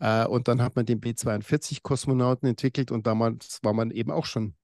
[0.02, 4.56] Äh, und dann hat man den B-42-Kosmonauten entwickelt und damals war man eben auch schon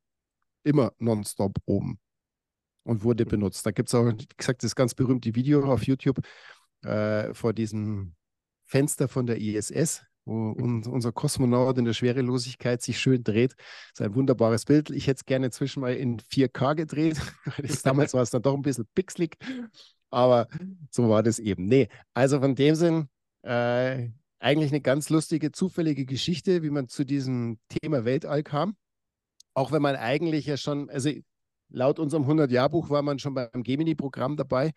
[0.65, 2.01] immer nonstop oben
[2.83, 3.29] und wurde mhm.
[3.29, 3.65] benutzt.
[3.65, 6.21] Da gibt es auch, wie gesagt, das ganz berühmte Video auf YouTube
[6.83, 8.17] äh, vor diesem
[8.65, 13.55] Fenster von der ISS, wo un unser Kosmonaut in der Schwerelosigkeit sich schön dreht.
[13.93, 14.91] Das ist ein wunderbares Bild.
[14.91, 17.21] Ich hätte es gerne inzwischen mal in 4K gedreht.
[17.85, 19.37] damals war es dann doch ein bisschen pixelig,
[20.11, 20.49] aber
[20.91, 21.67] so war das eben.
[21.67, 23.09] Nee, also von dem Sinn,
[23.43, 24.09] äh,
[24.41, 28.77] eigentlich eine ganz lustige, zufällige Geschichte, wie man zu diesem Thema Weltall kam.
[29.55, 31.11] Auch wenn man eigentlich ja schon, also
[31.69, 34.73] laut unserem 100-Jahr-Buch war man schon beim Gemini-Programm dabei.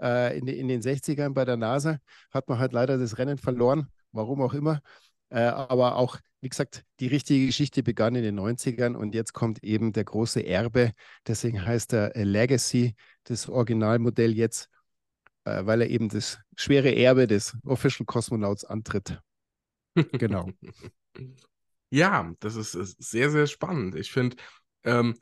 [0.00, 1.98] Äh, in, in, den 60ern bei der NASA
[2.30, 4.80] hat man halt leider das Rennen verloren warum auch immer.
[5.30, 9.62] Äh, aber auch, wie gesagt, die richtige Geschichte begann in den 90ern und jetzt kommt
[9.64, 10.92] eben der große Erbe.
[11.26, 14.68] Deswegen heißt er Legacy, das Originalmodell jetzt,
[15.44, 19.20] äh, weil er eben das schwere Erbe des Official Cosmonauts antritt.
[20.12, 20.50] Genau.
[21.90, 23.94] ja, das ist, ist, sehr, sehr spannend.
[23.94, 24.36] Ich finde,
[24.82, 25.14] ähm,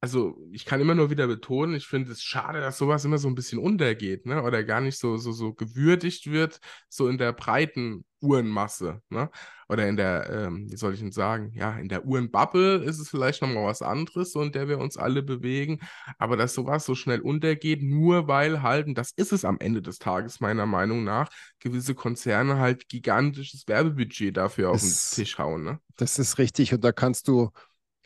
[0.00, 3.28] also ich kann immer nur wieder betonen, ich finde es schade, dass sowas immer so
[3.28, 4.42] ein bisschen untergeht, ne?
[4.42, 9.30] Oder gar nicht so, so, so gewürdigt wird, so in der breiten Uhrenmasse, ne?
[9.68, 13.08] Oder in der, ähm, wie soll ich denn sagen, ja, in der Uhrenbubble ist es
[13.10, 15.80] vielleicht nochmal was anderes, so in der wir uns alle bewegen.
[16.18, 19.82] Aber dass sowas so schnell untergeht, nur weil halt, und das ist es am Ende
[19.82, 25.38] des Tages, meiner Meinung nach, gewisse Konzerne halt gigantisches Werbebudget dafür auf das, den Tisch
[25.38, 25.80] hauen, ne?
[25.96, 26.72] Das ist richtig.
[26.72, 27.50] Und da kannst du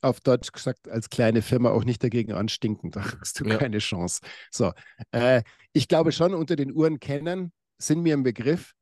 [0.02, 2.90] auf Deutsch gesagt, als kleine Firma auch nicht dagegen anstinken.
[2.90, 3.56] Da hast du ja.
[3.56, 4.20] keine Chance.
[4.50, 4.72] So,
[5.12, 8.74] äh, ich glaube schon, unter den Uhrenkennern sind mir ein Begriff.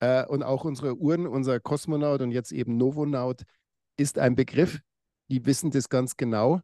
[0.00, 3.42] Äh, und auch unsere Uhren, unser Kosmonaut und jetzt eben Novonaut
[3.96, 4.80] ist ein Begriff.
[5.28, 6.60] Die wissen das ganz genau.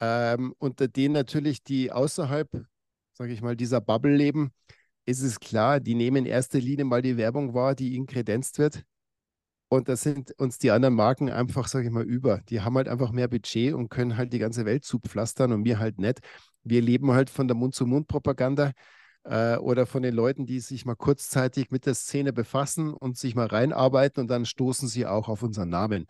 [0.00, 2.48] Ähm, unter denen natürlich, die außerhalb,
[3.12, 4.52] sage ich mal, dieser Bubble leben,
[5.04, 8.58] ist es klar, die nehmen in erster Linie mal die Werbung wahr, die ihnen kredenzt
[8.58, 8.84] wird.
[9.72, 12.42] Und da sind uns die anderen Marken einfach, sage ich mal, über.
[12.50, 15.78] Die haben halt einfach mehr Budget und können halt die ganze Welt zupflastern und wir
[15.78, 16.20] halt nicht.
[16.62, 18.72] Wir leben halt von der Mund-zu-Mund-Propaganda
[19.24, 23.34] äh, oder von den Leuten, die sich mal kurzzeitig mit der Szene befassen und sich
[23.34, 26.04] mal reinarbeiten und dann stoßen sie auch auf unseren Namen.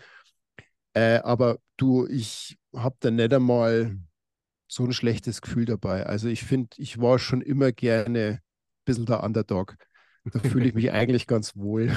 [0.95, 3.97] Äh, aber du, ich habe da nicht einmal
[4.67, 6.05] so ein schlechtes Gefühl dabei.
[6.05, 8.41] Also ich finde, ich war schon immer gerne ein
[8.85, 9.77] bisschen der Underdog.
[10.25, 11.97] Da fühle ich mich eigentlich ganz wohl.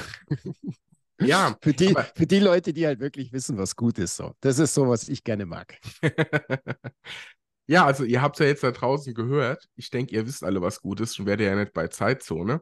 [1.20, 1.56] Ja.
[1.62, 4.16] für, die, für die Leute, die halt wirklich wissen, was gut ist.
[4.16, 4.34] So.
[4.40, 5.78] Das ist so, was ich gerne mag.
[7.66, 9.66] ja, also ihr habt es ja jetzt da draußen gehört.
[9.76, 12.60] Ich denke, ihr wisst alle, was gut ist und werdet ja nicht bei Zeitzone.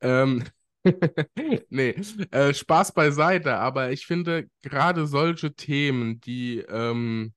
[0.00, 0.44] Ähm,
[1.70, 1.96] nee,
[2.30, 7.34] äh, Spaß beiseite, aber ich finde gerade solche Themen, die ähm,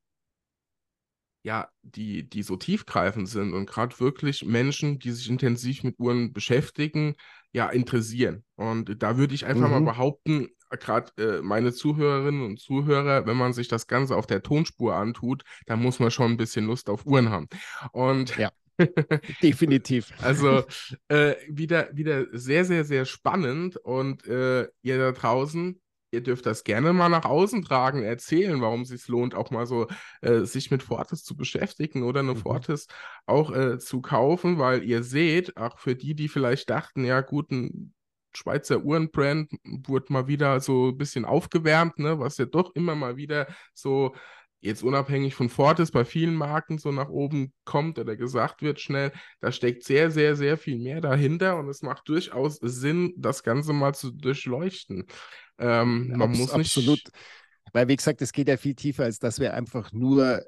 [1.43, 6.33] ja, die, die so tiefgreifend sind und gerade wirklich Menschen, die sich intensiv mit Uhren
[6.33, 7.15] beschäftigen,
[7.53, 8.43] ja, interessieren.
[8.55, 9.85] Und da würde ich einfach mhm.
[9.85, 14.41] mal behaupten, gerade äh, meine Zuhörerinnen und Zuhörer, wenn man sich das Ganze auf der
[14.41, 17.47] Tonspur antut, dann muss man schon ein bisschen Lust auf Uhren haben.
[17.91, 18.51] Und ja.
[19.43, 20.11] Definitiv.
[20.21, 20.63] Also
[21.07, 23.77] äh, wieder, wieder sehr, sehr, sehr spannend.
[23.77, 25.80] Und äh, ihr da draußen,
[26.11, 29.65] ihr dürft das gerne mal nach außen tragen, erzählen, warum es sich lohnt, auch mal
[29.65, 29.87] so
[30.21, 32.37] äh, sich mit Fortis zu beschäftigen oder eine mhm.
[32.37, 32.87] Fortis
[33.25, 37.51] auch äh, zu kaufen, weil ihr seht, auch für die, die vielleicht dachten, ja gut,
[37.51, 37.93] ein
[38.33, 43.17] Schweizer Uhrenbrand wurde mal wieder so ein bisschen aufgewärmt, ne, was ja doch immer mal
[43.17, 44.13] wieder so
[44.61, 49.11] jetzt unabhängig von Fortis bei vielen Marken so nach oben kommt oder gesagt wird schnell,
[49.41, 53.73] da steckt sehr, sehr, sehr viel mehr dahinter und es macht durchaus Sinn, das Ganze
[53.73, 55.07] mal zu durchleuchten.
[55.57, 56.77] Ähm, man Abs muss nicht.
[56.77, 57.01] Absolut.
[57.73, 60.43] Weil, wie gesagt, es geht ja viel tiefer, als dass wir einfach nur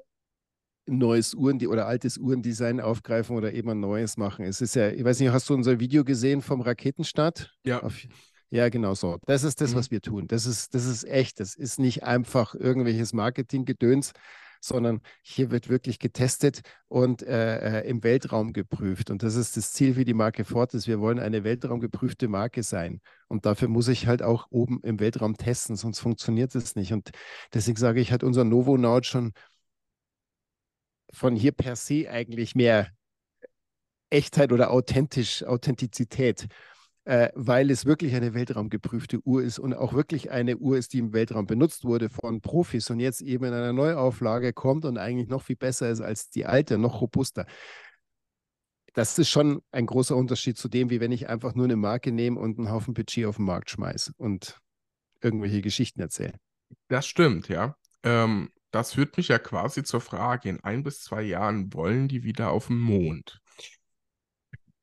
[0.86, 4.44] neues Uhren oder altes Uhrendesign aufgreifen oder eben ein neues machen.
[4.44, 7.54] Es ist ja, ich weiß nicht, hast du unser Video gesehen vom Raketenstart?
[7.64, 7.82] Ja.
[7.82, 7.96] Auf,
[8.50, 9.18] ja, genau so.
[9.26, 9.76] Das ist das, mhm.
[9.76, 10.28] was wir tun.
[10.28, 11.40] Das ist, das ist echt.
[11.40, 14.12] Das ist nicht einfach irgendwelches Marketinggedöns,
[14.66, 19.10] sondern hier wird wirklich getestet und äh, äh, im Weltraum geprüft.
[19.10, 20.86] Und das ist das Ziel für die Marke Fortis.
[20.86, 23.00] Wir wollen eine weltraumgeprüfte Marke sein.
[23.28, 26.92] Und dafür muss ich halt auch oben im Weltraum testen, sonst funktioniert es nicht.
[26.92, 27.10] Und
[27.52, 29.32] deswegen sage ich, hat unser Novonaut schon
[31.12, 32.88] von hier per se eigentlich mehr
[34.10, 36.46] Echtheit oder authentisch, Authentizität
[37.04, 40.98] äh, weil es wirklich eine weltraumgeprüfte Uhr ist und auch wirklich eine Uhr ist, die
[40.98, 45.28] im Weltraum benutzt wurde von Profis und jetzt eben in einer Neuauflage kommt und eigentlich
[45.28, 47.46] noch viel besser ist als die alte, noch robuster.
[48.94, 52.12] Das ist schon ein großer Unterschied zu dem, wie wenn ich einfach nur eine Marke
[52.12, 54.60] nehme und einen Haufen Budget auf den Markt schmeiße und
[55.20, 56.34] irgendwelche Geschichten erzähle.
[56.88, 57.76] Das stimmt, ja.
[58.02, 62.22] Ähm, das führt mich ja quasi zur Frage, in ein bis zwei Jahren wollen die
[62.24, 63.40] wieder auf den Mond.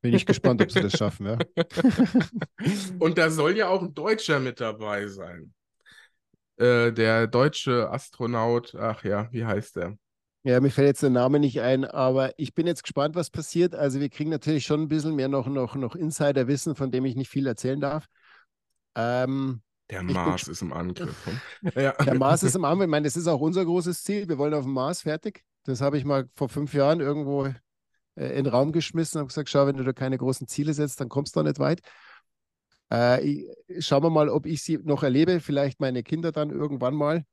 [0.01, 1.37] Bin ich gespannt, ob sie das schaffen, ja.
[2.99, 5.53] Und da soll ja auch ein Deutscher mit dabei sein.
[6.57, 9.97] Äh, der deutsche Astronaut, ach ja, wie heißt der?
[10.43, 13.75] Ja, mir fällt jetzt der Name nicht ein, aber ich bin jetzt gespannt, was passiert.
[13.75, 17.15] Also wir kriegen natürlich schon ein bisschen mehr noch, noch, noch Insiderwissen, von dem ich
[17.15, 18.07] nicht viel erzählen darf.
[18.95, 19.61] Ähm,
[19.91, 21.15] der Mars ist im Angriff.
[21.75, 21.91] ja.
[21.91, 22.85] Der Mars ist im Angriff.
[22.85, 24.27] Ich meine, das ist auch unser großes Ziel.
[24.27, 25.43] Wir wollen auf dem Mars fertig.
[25.65, 27.53] Das habe ich mal vor fünf Jahren irgendwo
[28.15, 30.73] äh, in den Raum geschmissen und habe gesagt, schau, wenn du da keine großen Ziele
[30.73, 31.81] setzt, dann kommst du da nicht weit.
[32.89, 33.45] Äh,
[33.79, 37.23] schauen wir mal, ob ich sie noch erlebe, vielleicht meine Kinder dann irgendwann mal,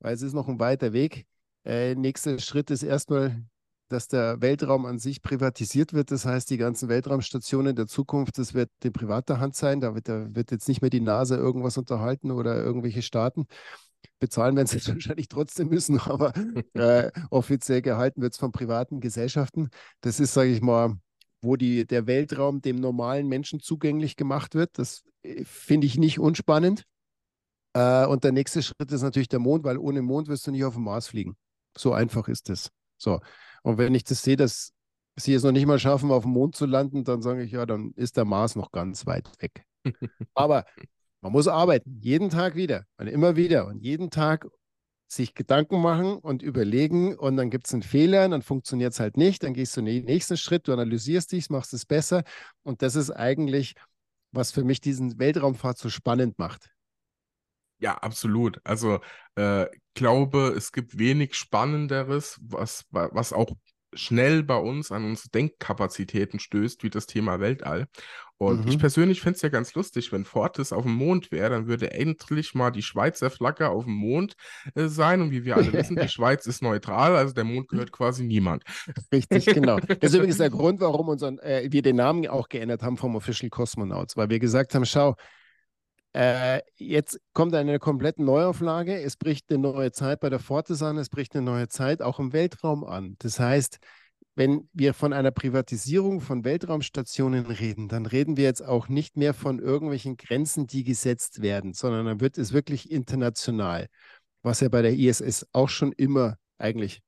[0.00, 1.26] weil es ist noch ein weiter Weg.
[1.64, 3.44] Äh, nächster Schritt ist erstmal,
[3.88, 6.10] dass der Weltraum an sich privatisiert wird.
[6.10, 9.80] Das heißt, die ganzen Weltraumstationen der Zukunft, das wird in privater Hand sein.
[9.80, 13.46] Da wird, da wird jetzt nicht mehr die NASA irgendwas unterhalten oder irgendwelche Staaten,
[14.18, 16.32] Bezahlen werden sie es wahrscheinlich trotzdem müssen, aber
[16.74, 19.70] äh, offiziell gehalten wird es von privaten Gesellschaften.
[20.00, 20.96] Das ist, sage ich mal,
[21.42, 24.78] wo die, der Weltraum dem normalen Menschen zugänglich gemacht wird.
[24.78, 26.84] Das äh, finde ich nicht unspannend.
[27.74, 30.64] Äh, und der nächste Schritt ist natürlich der Mond, weil ohne Mond wirst du nicht
[30.64, 31.36] auf den Mars fliegen.
[31.76, 32.70] So einfach ist es.
[32.96, 33.20] So.
[33.62, 34.72] Und wenn ich das sehe, dass
[35.16, 37.66] sie es noch nicht mal schaffen, auf dem Mond zu landen, dann sage ich, ja,
[37.66, 39.64] dann ist der Mars noch ganz weit weg.
[40.34, 40.64] Aber
[41.24, 44.46] man muss arbeiten, jeden Tag wieder und immer wieder und jeden Tag
[45.06, 49.16] sich Gedanken machen und überlegen und dann gibt es einen Fehler, dann funktioniert es halt
[49.16, 52.24] nicht, dann gehst du den nächsten Schritt, du analysierst dich, machst es besser
[52.62, 53.74] und das ist eigentlich,
[54.32, 56.68] was für mich diesen Weltraumfahrt so spannend macht.
[57.78, 58.60] Ja, absolut.
[58.62, 59.00] Also
[59.36, 63.56] äh, glaube, es gibt wenig Spannenderes, was, was auch
[63.94, 67.86] schnell bei uns an unsere Denkkapazitäten stößt, wie das Thema Weltall.
[68.38, 68.68] Und mhm.
[68.68, 71.92] ich persönlich fände es ja ganz lustig, wenn Fortis auf dem Mond wäre, dann würde
[71.92, 74.34] endlich mal die Schweizer Flagge auf dem Mond
[74.74, 75.20] äh, sein.
[75.20, 78.64] Und wie wir alle wissen, die Schweiz ist neutral, also der Mond gehört quasi niemand.
[79.12, 79.78] Richtig, genau.
[80.00, 83.14] Das ist übrigens der Grund, warum unseren, äh, wir den Namen auch geändert haben vom
[83.16, 85.14] Official Cosmonauts, weil wir gesagt haben, schau,
[86.14, 89.00] äh, jetzt kommt eine komplette Neuauflage.
[89.00, 92.18] Es bricht eine neue Zeit bei der Fortis an, es bricht eine neue Zeit auch
[92.18, 93.16] im Weltraum an.
[93.18, 93.78] Das heißt,
[94.36, 99.32] wenn wir von einer Privatisierung von Weltraumstationen reden, dann reden wir jetzt auch nicht mehr
[99.32, 103.88] von irgendwelchen Grenzen, die gesetzt werden, sondern dann wird es wirklich international,
[104.42, 107.00] was ja bei der ISS auch schon immer eigentlich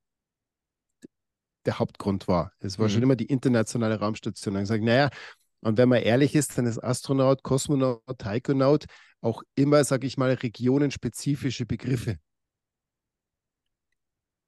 [1.65, 2.53] der Hauptgrund war.
[2.61, 2.93] Es war mhm.
[2.93, 4.55] schon immer die internationale Raumstation.
[4.55, 5.11] Dann gesagt, naja,
[5.61, 8.85] und wenn man ehrlich ist, dann ist Astronaut, Kosmonaut, Taikonaut
[9.21, 12.19] auch immer, sage ich mal, regionenspezifische Begriffe.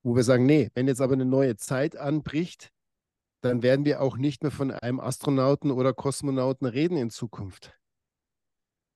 [0.09, 2.71] Wo wir sagen, nee, wenn jetzt aber eine neue Zeit anbricht,
[3.43, 7.79] dann werden wir auch nicht mehr von einem Astronauten oder Kosmonauten reden in Zukunft.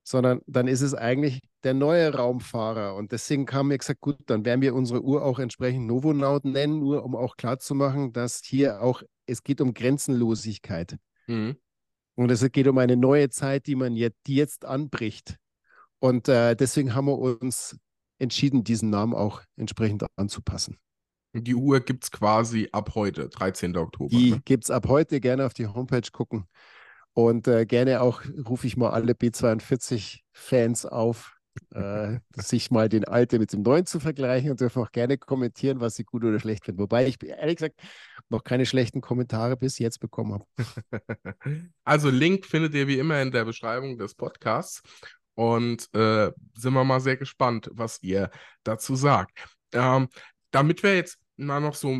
[0.04, 2.94] Sondern dann ist es eigentlich der neue Raumfahrer.
[2.94, 6.78] Und deswegen haben wir gesagt, gut, dann werden wir unsere Uhr auch entsprechend Novonaut nennen,
[6.78, 10.96] nur um auch klarzumachen, dass hier auch, es geht um Grenzenlosigkeit.
[11.26, 11.56] Mhm.
[12.14, 15.36] Und es geht um eine neue Zeit, die man jetzt, die jetzt anbricht.
[15.98, 17.76] Und äh, deswegen haben wir uns
[18.18, 20.78] entschieden, diesen Namen auch entsprechend anzupassen.
[21.34, 23.76] Die Uhr gibt es quasi ab heute, 13.
[23.76, 24.10] Oktober.
[24.10, 24.42] Die ne?
[24.44, 26.46] gibt es ab heute, gerne auf die Homepage gucken.
[27.14, 31.36] Und äh, gerne auch rufe ich mal alle B42-Fans auf,
[31.74, 35.80] äh, sich mal den alten mit dem neuen zu vergleichen und dürfen auch gerne kommentieren,
[35.80, 36.80] was sie gut oder schlecht finden.
[36.80, 37.80] Wobei ich ehrlich gesagt
[38.28, 40.46] noch keine schlechten Kommentare bis jetzt bekommen habe.
[41.84, 44.82] Also Link findet ihr wie immer in der Beschreibung des Podcasts
[45.34, 48.30] und äh, sind wir mal sehr gespannt, was ihr
[48.62, 49.38] dazu sagt.
[49.72, 50.08] Ähm,
[50.50, 51.96] damit wir jetzt mal noch so,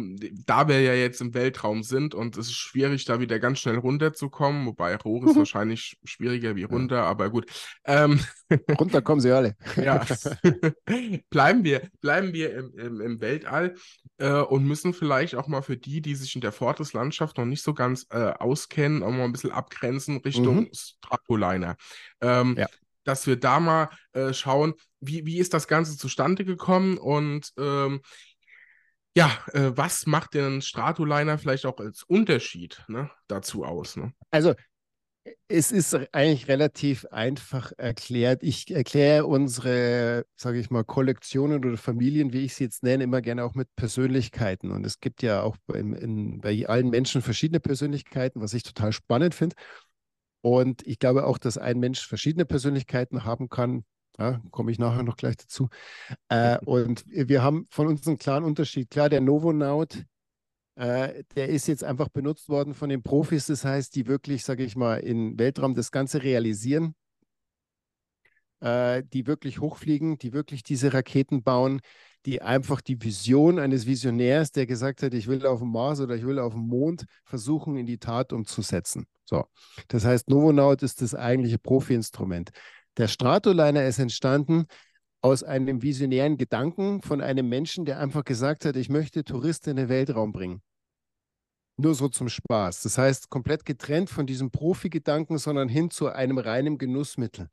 [0.46, 3.78] da wir ja jetzt im Weltraum sind und es ist schwierig, da wieder ganz schnell
[3.78, 7.04] runterzukommen, wobei hoch ist wahrscheinlich schwieriger wie runter, ja.
[7.04, 7.46] aber gut.
[7.84, 8.20] Ähm,
[8.78, 9.56] runter kommen sie alle.
[9.76, 10.04] ja.
[11.30, 13.74] bleiben wir, bleiben wir im, im, im Weltall
[14.18, 17.62] äh, und müssen vielleicht auch mal für die, die sich in der Fortis-Landschaft noch nicht
[17.62, 20.70] so ganz äh, auskennen, auch mal ein bisschen abgrenzen Richtung mhm.
[20.72, 21.76] Stratoliner.
[22.20, 22.66] Ähm, ja
[23.04, 28.00] dass wir da mal äh, schauen, wie, wie ist das Ganze zustande gekommen und ähm,
[29.16, 33.96] ja, äh, was macht denn Stratoliner vielleicht auch als Unterschied ne, dazu aus?
[33.96, 34.12] Ne?
[34.30, 34.54] Also
[35.48, 38.42] es ist eigentlich relativ einfach erklärt.
[38.42, 43.20] Ich erkläre unsere, sage ich mal, Kollektionen oder Familien, wie ich sie jetzt nenne, immer
[43.20, 44.72] gerne auch mit Persönlichkeiten.
[44.72, 48.92] Und es gibt ja auch in, in, bei allen Menschen verschiedene Persönlichkeiten, was ich total
[48.92, 49.54] spannend finde.
[50.40, 53.84] Und ich glaube auch, dass ein Mensch verschiedene Persönlichkeiten haben kann.
[54.18, 55.68] Ja, komme ich nachher noch gleich dazu.
[56.28, 58.90] Äh, und wir haben von uns einen klaren Unterschied.
[58.90, 60.04] Klar, der Novonaut,
[60.74, 63.46] äh, der ist jetzt einfach benutzt worden von den Profis.
[63.46, 66.94] Das heißt, die wirklich, sage ich mal, im Weltraum das Ganze realisieren,
[68.60, 71.80] äh, die wirklich hochfliegen, die wirklich diese Raketen bauen,
[72.24, 76.14] die einfach die Vision eines Visionärs, der gesagt hat, ich will auf dem Mars oder
[76.14, 79.06] ich will auf dem Mond, versuchen in die Tat umzusetzen.
[79.24, 79.44] So,
[79.88, 82.50] das heißt, Novonaut ist das eigentliche Profi-Instrument.
[82.98, 84.66] Der Stratoliner ist entstanden
[85.22, 89.76] aus einem visionären Gedanken von einem Menschen, der einfach gesagt hat, ich möchte Touristen in
[89.76, 90.62] den Weltraum bringen.
[91.76, 92.82] Nur so zum Spaß.
[92.82, 97.48] Das heißt, komplett getrennt von diesem Profi-Gedanken, sondern hin zu einem reinen Genussmittel.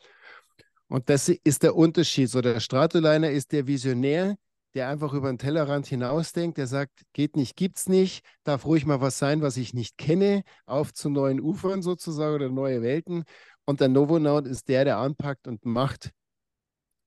[0.88, 2.30] Und das ist der Unterschied.
[2.30, 4.36] So, der Stratoliner ist der Visionär,
[4.74, 9.02] der einfach über den Tellerrand hinausdenkt, der sagt, geht nicht, gibt's nicht, darf ruhig mal
[9.02, 13.24] was sein, was ich nicht kenne, auf zu neuen Ufern sozusagen oder neue Welten.
[13.70, 16.10] Und der Novonaut ist der, der anpackt und macht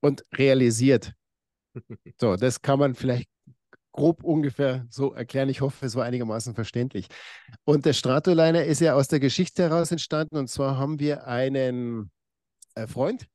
[0.00, 1.12] und realisiert.
[2.20, 3.28] So, das kann man vielleicht
[3.90, 5.48] grob ungefähr so erklären.
[5.48, 7.08] Ich hoffe, es war einigermaßen verständlich.
[7.64, 10.36] Und der Stratoliner ist ja aus der Geschichte heraus entstanden.
[10.36, 12.12] Und zwar haben wir einen
[12.76, 13.26] äh, Freund,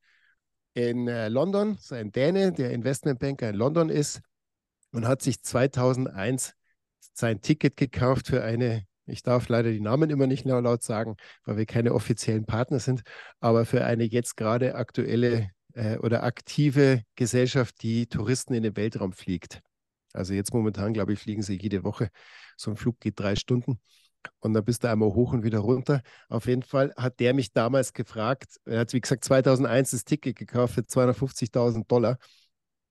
[0.74, 4.22] in äh, London, sein Däne, der Investmentbanker in London ist
[4.94, 6.54] und hat sich 2001
[7.14, 11.58] sein Ticket gekauft für eine, ich darf leider die Namen immer nicht laut sagen, weil
[11.58, 13.02] wir keine offiziellen Partner sind,
[13.40, 19.14] aber für eine jetzt gerade aktuelle äh, oder aktive Gesellschaft, die Touristen in den Weltraum
[19.14, 19.62] fliegt.
[20.14, 22.10] Also jetzt momentan, glaube ich, fliegen sie jede Woche.
[22.58, 23.80] So ein Flug geht drei Stunden
[24.40, 26.02] und dann bist du einmal hoch und wieder runter.
[26.30, 30.36] Auf jeden Fall hat der mich damals gefragt, er hat wie gesagt 2001 das Ticket
[30.36, 32.18] gekauft für 250.000 Dollar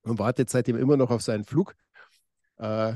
[0.03, 1.75] und wartet seitdem immer noch auf seinen Flug.
[2.59, 2.95] Äh,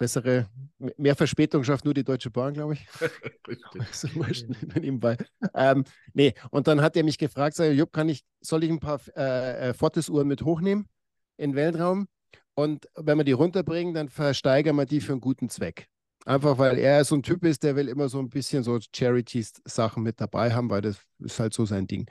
[0.00, 0.48] bessere,
[0.96, 2.86] mehr Verspätung schafft nur die Deutsche Bahn, glaube ich.
[4.74, 5.18] nebenbei.
[5.54, 5.84] Ähm,
[6.14, 8.98] nee, und dann hat er mich gefragt, sag, Jupp, kann ich, soll ich ein paar
[9.14, 10.88] äh, äh Fortis-Uhren mit hochnehmen
[11.36, 12.08] in den Weltraum?
[12.54, 15.86] Und wenn wir die runterbringen, dann versteigern wir die für einen guten Zweck.
[16.24, 20.02] Einfach weil er so ein Typ ist, der will immer so ein bisschen so Charities-Sachen
[20.02, 22.10] mit dabei haben, weil das ist halt so sein Ding.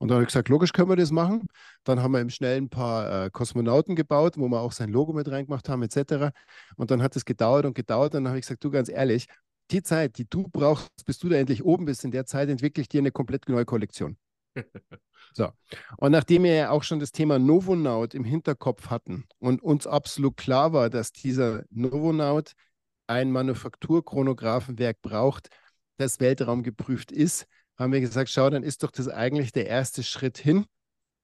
[0.00, 1.46] Und dann habe ich gesagt, logisch können wir das machen.
[1.84, 5.12] Dann haben wir im Schnell ein paar äh, Kosmonauten gebaut, wo wir auch sein Logo
[5.12, 6.32] mit reingemacht haben, etc.
[6.76, 8.14] Und dann hat es gedauert und gedauert.
[8.14, 9.26] Und dann habe ich gesagt, du ganz ehrlich,
[9.70, 12.80] die Zeit, die du brauchst, bis du da endlich oben bist, in der Zeit entwickle
[12.80, 14.16] ich dir eine komplett neue Kollektion.
[15.32, 15.48] So.
[15.98, 20.36] Und nachdem wir ja auch schon das Thema Novonaut im Hinterkopf hatten und uns absolut
[20.36, 22.54] klar war, dass dieser Novonaut
[23.06, 25.48] ein Manufakturchronographenwerk braucht,
[25.98, 27.46] das Weltraum geprüft ist,
[27.80, 30.66] haben wir gesagt, schau, dann ist doch das eigentlich der erste Schritt hin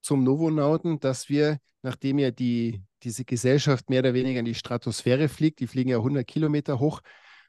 [0.01, 5.29] zum Novonauten, dass wir, nachdem ja die, diese Gesellschaft mehr oder weniger in die Stratosphäre
[5.29, 7.03] fliegt, die fliegen ja 100 Kilometer hoch,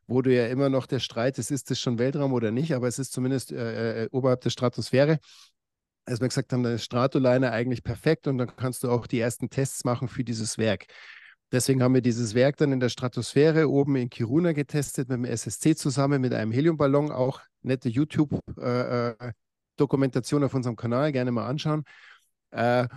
[0.07, 2.87] wo du ja immer noch der Streit ist, ist das schon Weltraum oder nicht, aber
[2.87, 5.19] es ist zumindest äh, äh, oberhalb der Stratosphäre.
[6.05, 9.19] Als wir gesagt haben, dann ist Stratoliner eigentlich perfekt und dann kannst du auch die
[9.19, 10.85] ersten Tests machen für dieses Werk.
[11.51, 15.25] Deswegen haben wir dieses Werk dann in der Stratosphäre oben in Kiruna getestet mit dem
[15.25, 17.11] SSC zusammen mit einem Heliumballon.
[17.11, 21.85] Auch nette YouTube-Dokumentation äh, äh auf unserem Kanal, gerne mal anschauen.
[22.51, 22.89] Äh,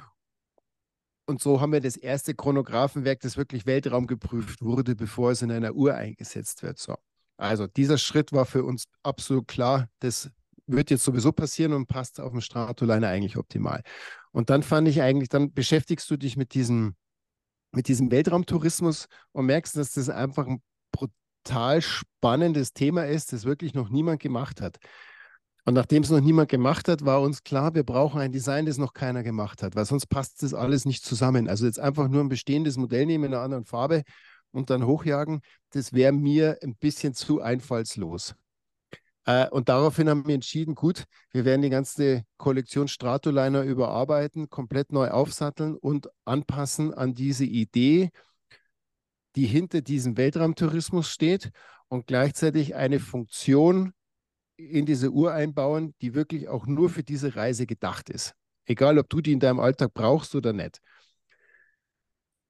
[1.26, 5.52] und so haben wir das erste Chronographenwerk, das wirklich Weltraum geprüft wurde, bevor es in
[5.52, 6.78] einer Uhr eingesetzt wird.
[6.78, 6.96] So.
[7.36, 10.28] Also dieser Schritt war für uns absolut klar, das
[10.66, 13.82] wird jetzt sowieso passieren und passt auf dem Stratoliner eigentlich optimal.
[14.32, 16.96] Und dann fand ich eigentlich, dann beschäftigst du dich mit diesem
[17.72, 20.62] mit diesem Weltraumtourismus und merkst, dass das einfach ein
[20.92, 24.78] brutal spannendes Thema ist, das wirklich noch niemand gemacht hat.
[25.64, 28.78] Und nachdem es noch niemand gemacht hat, war uns klar, wir brauchen ein Design, das
[28.78, 31.48] noch keiner gemacht hat, weil sonst passt das alles nicht zusammen.
[31.48, 34.02] Also jetzt einfach nur ein bestehendes Modell nehmen in einer anderen Farbe
[34.52, 38.34] und dann hochjagen, das wäre mir ein bisschen zu einfallslos.
[39.30, 44.90] Äh, und daraufhin haben wir entschieden, gut, wir werden die ganze Kollektion Stratoliner überarbeiten, komplett
[44.92, 48.10] neu aufsatteln und anpassen an diese Idee,
[49.36, 51.50] die hinter diesem Weltraumtourismus steht
[51.86, 53.92] und gleichzeitig eine Funktion
[54.56, 58.34] in diese Uhr einbauen, die wirklich auch nur für diese Reise gedacht ist.
[58.64, 60.80] Egal, ob du die in deinem Alltag brauchst oder nicht.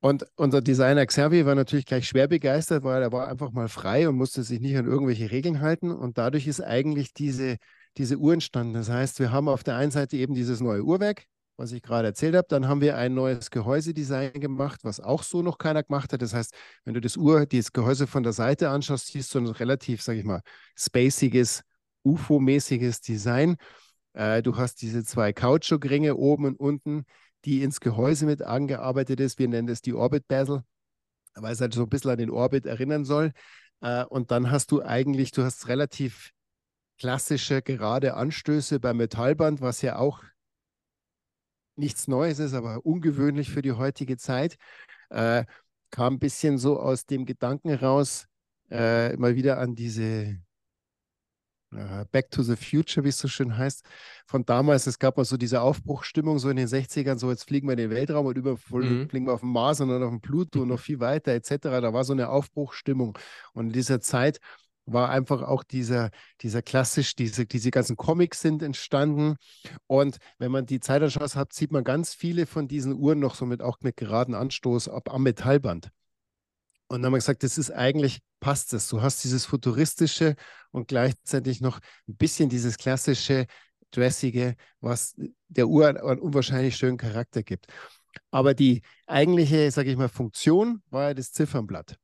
[0.01, 4.09] Und unser Designer Xavier war natürlich gleich schwer begeistert, weil er war einfach mal frei
[4.09, 5.91] und musste sich nicht an irgendwelche Regeln halten.
[5.91, 7.57] Und dadurch ist eigentlich diese,
[7.99, 8.73] diese Uhr entstanden.
[8.73, 11.25] Das heißt, wir haben auf der einen Seite eben dieses neue Uhrwerk,
[11.59, 12.47] was ich gerade erzählt habe.
[12.49, 16.23] Dann haben wir ein neues Gehäusedesign gemacht, was auch so noch keiner gemacht hat.
[16.23, 19.47] Das heißt, wenn du das Uhr, dieses Gehäuse von der Seite anschaust, siehst du ein
[19.49, 20.41] relativ, sage ich mal,
[20.77, 21.63] spaciges,
[22.05, 23.57] UFO-mäßiges Design.
[24.15, 27.05] Äh, du hast diese zwei Kautschukringe oben und unten
[27.45, 29.39] die ins Gehäuse mit angearbeitet ist.
[29.39, 30.63] Wir nennen das die Orbit Bezel,
[31.35, 33.33] weil es halt so ein bisschen an den Orbit erinnern soll.
[33.81, 36.31] Äh, und dann hast du eigentlich, du hast relativ
[36.99, 40.23] klassische gerade Anstöße beim Metallband, was ja auch
[41.77, 44.57] nichts Neues ist, aber ungewöhnlich für die heutige Zeit.
[45.09, 45.45] Äh,
[45.91, 48.27] kam ein bisschen so aus dem Gedanken raus,
[48.71, 50.39] äh, mal wieder an diese
[52.11, 53.85] Back to the Future, wie es so schön heißt,
[54.27, 54.87] von damals.
[54.89, 57.79] Es gab mal so diese Aufbruchstimmung so in den 60ern, so jetzt fliegen wir in
[57.79, 59.09] den Weltraum und über mhm.
[59.09, 61.59] fliegen wir auf den Mars und dann auf den Pluto und noch viel weiter etc.
[61.63, 63.17] Da war so eine Aufbruchstimmung.
[63.53, 64.41] Und in dieser Zeit
[64.87, 66.11] war einfach auch dieser,
[66.41, 69.37] dieser klassisch, diese, diese ganzen Comics sind entstanden.
[69.87, 73.35] Und wenn man die Zeit anschaut hat, sieht man ganz viele von diesen Uhren noch
[73.35, 75.91] so mit auch mit geraden Anstoß ab am Metallband.
[76.89, 78.89] Und dann haben wir gesagt, das ist eigentlich, passt es.
[78.89, 80.37] Du hast dieses futuristische
[80.71, 83.47] und gleichzeitig noch ein bisschen dieses klassische,
[83.91, 85.15] dressige, was
[85.49, 87.67] der Uhr einen unwahrscheinlich schönen Charakter gibt.
[88.31, 91.97] Aber die eigentliche, sage ich mal, Funktion war ja das Ziffernblatt.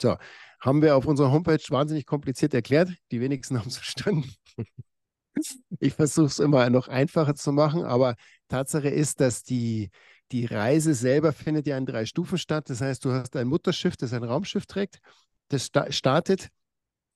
[0.00, 0.16] So,
[0.60, 2.90] haben wir auf unserer Homepage wahnsinnig kompliziert erklärt.
[3.10, 4.30] Die wenigsten haben es verstanden.
[5.80, 8.16] ich versuche es immer noch einfacher zu machen, aber
[8.48, 9.90] Tatsache ist, dass die,
[10.32, 12.68] die Reise selber findet ja in drei Stufen statt.
[12.68, 15.00] Das heißt, du hast ein Mutterschiff, das ein Raumschiff trägt.
[15.48, 16.48] Das sta startet,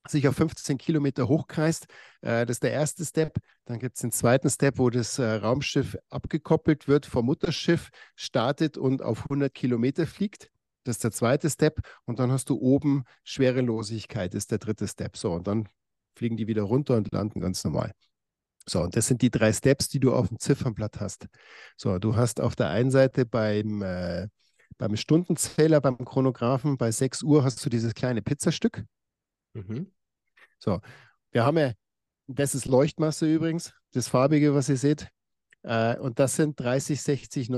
[0.09, 1.87] sich auf 15 Kilometer hochkreist.
[2.23, 3.39] Äh, das ist der erste Step.
[3.67, 8.79] Dann gibt es den zweiten Step, wo das äh, Raumschiff abgekoppelt wird vom Mutterschiff, startet
[8.79, 10.51] und auf 100 Kilometer fliegt.
[10.85, 11.81] Das ist der zweite Step.
[12.05, 15.17] Und dann hast du oben Schwerelosigkeit, ist der dritte Step.
[15.17, 15.69] So, und dann
[16.17, 17.93] fliegen die wieder runter und landen ganz normal.
[18.67, 21.27] So, und das sind die drei Steps, die du auf dem Ziffernblatt hast.
[21.77, 24.29] So, du hast auf der einen Seite beim, äh,
[24.81, 28.83] beim Stundenzähler, beim Chronographen, bei 6 Uhr hast du dieses kleine Pizzastück.
[29.53, 29.93] Mhm.
[30.59, 30.81] So,
[31.33, 31.73] wir haben ja,
[32.27, 35.09] das ist Leuchtmasse übrigens, das farbige, was ihr seht.
[35.65, 37.51] Äh, und das sind 30 60,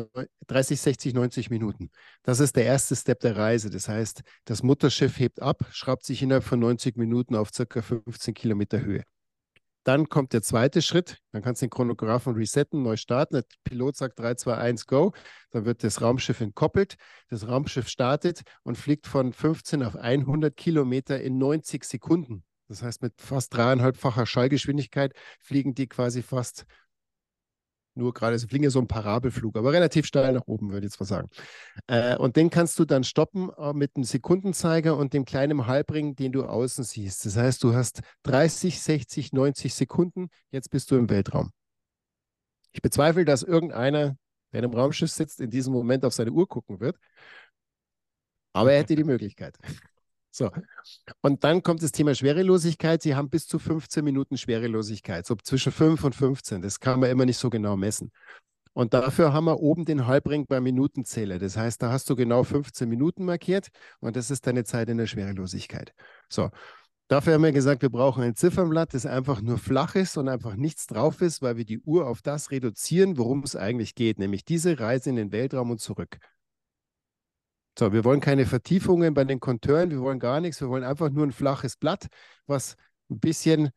[0.49, 1.91] 30, 60, 90 Minuten.
[2.25, 3.71] Das ist der erste Step der Reise.
[3.71, 8.35] Das heißt, das Mutterschiff hebt ab, schraubt sich innerhalb von 90 Minuten auf circa 15
[8.35, 9.05] Kilometer Höhe.
[9.85, 11.19] Dann kommt der zweite Schritt.
[11.33, 13.35] Dann kannst du den Chronographen resetten, neu starten.
[13.35, 15.13] Der Pilot sagt 3, 2, 1, go.
[15.51, 16.97] Dann wird das Raumschiff entkoppelt.
[17.29, 22.45] Das Raumschiff startet und fliegt von 15 auf 100 Kilometer in 90 Sekunden.
[22.69, 26.65] Das heißt, mit fast dreieinhalbfacher Schallgeschwindigkeit fliegen die quasi fast
[27.95, 30.93] nur gerade, sie fliegen ja so ein Parabelflug, aber relativ steil nach oben, würde ich
[30.93, 31.29] jetzt mal sagen.
[31.87, 36.15] Äh, und den kannst du dann stoppen äh, mit einem Sekundenzeiger und dem kleinen Halbring,
[36.17, 37.27] den du außen siehst.
[37.27, 41.51] Das heißt, du hast 30, 60, 90 Sekunden, jetzt bist du im Weltraum.
[42.73, 44.17] Ich bezweifle, dass irgendeiner,
[44.53, 46.97] der in einem Raumschiff sitzt, in diesem Moment auf seine Uhr gucken wird.
[48.55, 49.57] Aber er hätte die Möglichkeit.
[50.33, 50.51] So.
[51.21, 53.03] Und dann kommt das Thema Schwerelosigkeit.
[53.03, 56.63] Sie haben bis zu 15 Minuten Schwerelosigkeit, so zwischen 5 und 15.
[56.63, 58.11] Das kann man immer nicht so genau messen.
[58.73, 61.39] Und dafür haben wir oben den Halbring beim Minutenzähler.
[61.39, 63.69] Das heißt, da hast du genau 15 Minuten markiert
[64.01, 65.93] und das ist deine Zeit in der Schwerelosigkeit.
[66.31, 66.51] So.
[67.09, 70.57] Dafür haben wir gesagt, wir brauchen ein Ziffernblatt, das einfach nur flach ist und einfach
[70.57, 74.47] nichts drauf ist, weil wir die Uhr auf das reduzieren, worum es eigentlich geht, nämlich
[74.47, 76.17] diese Reise in den Weltraum und zurück.
[77.79, 81.11] So, wir wollen keine Vertiefungen bei den Konteuren, wir wollen gar nichts, wir wollen einfach
[81.11, 82.07] nur ein flaches Blatt,
[82.47, 82.77] was
[83.11, 83.71] ein bisschen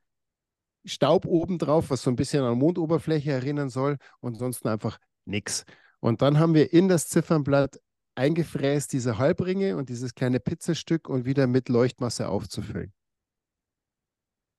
[0.84, 5.66] Staub oben drauf, was so ein bisschen an Mondoberfläche erinnern soll und sonst einfach nichts.
[6.00, 7.80] Und dann haben wir in das Ziffernblatt
[8.16, 12.94] eingefräst diese Halbringe und dieses kleine Pizzastück und wieder mit Leuchtmasse aufzufüllen.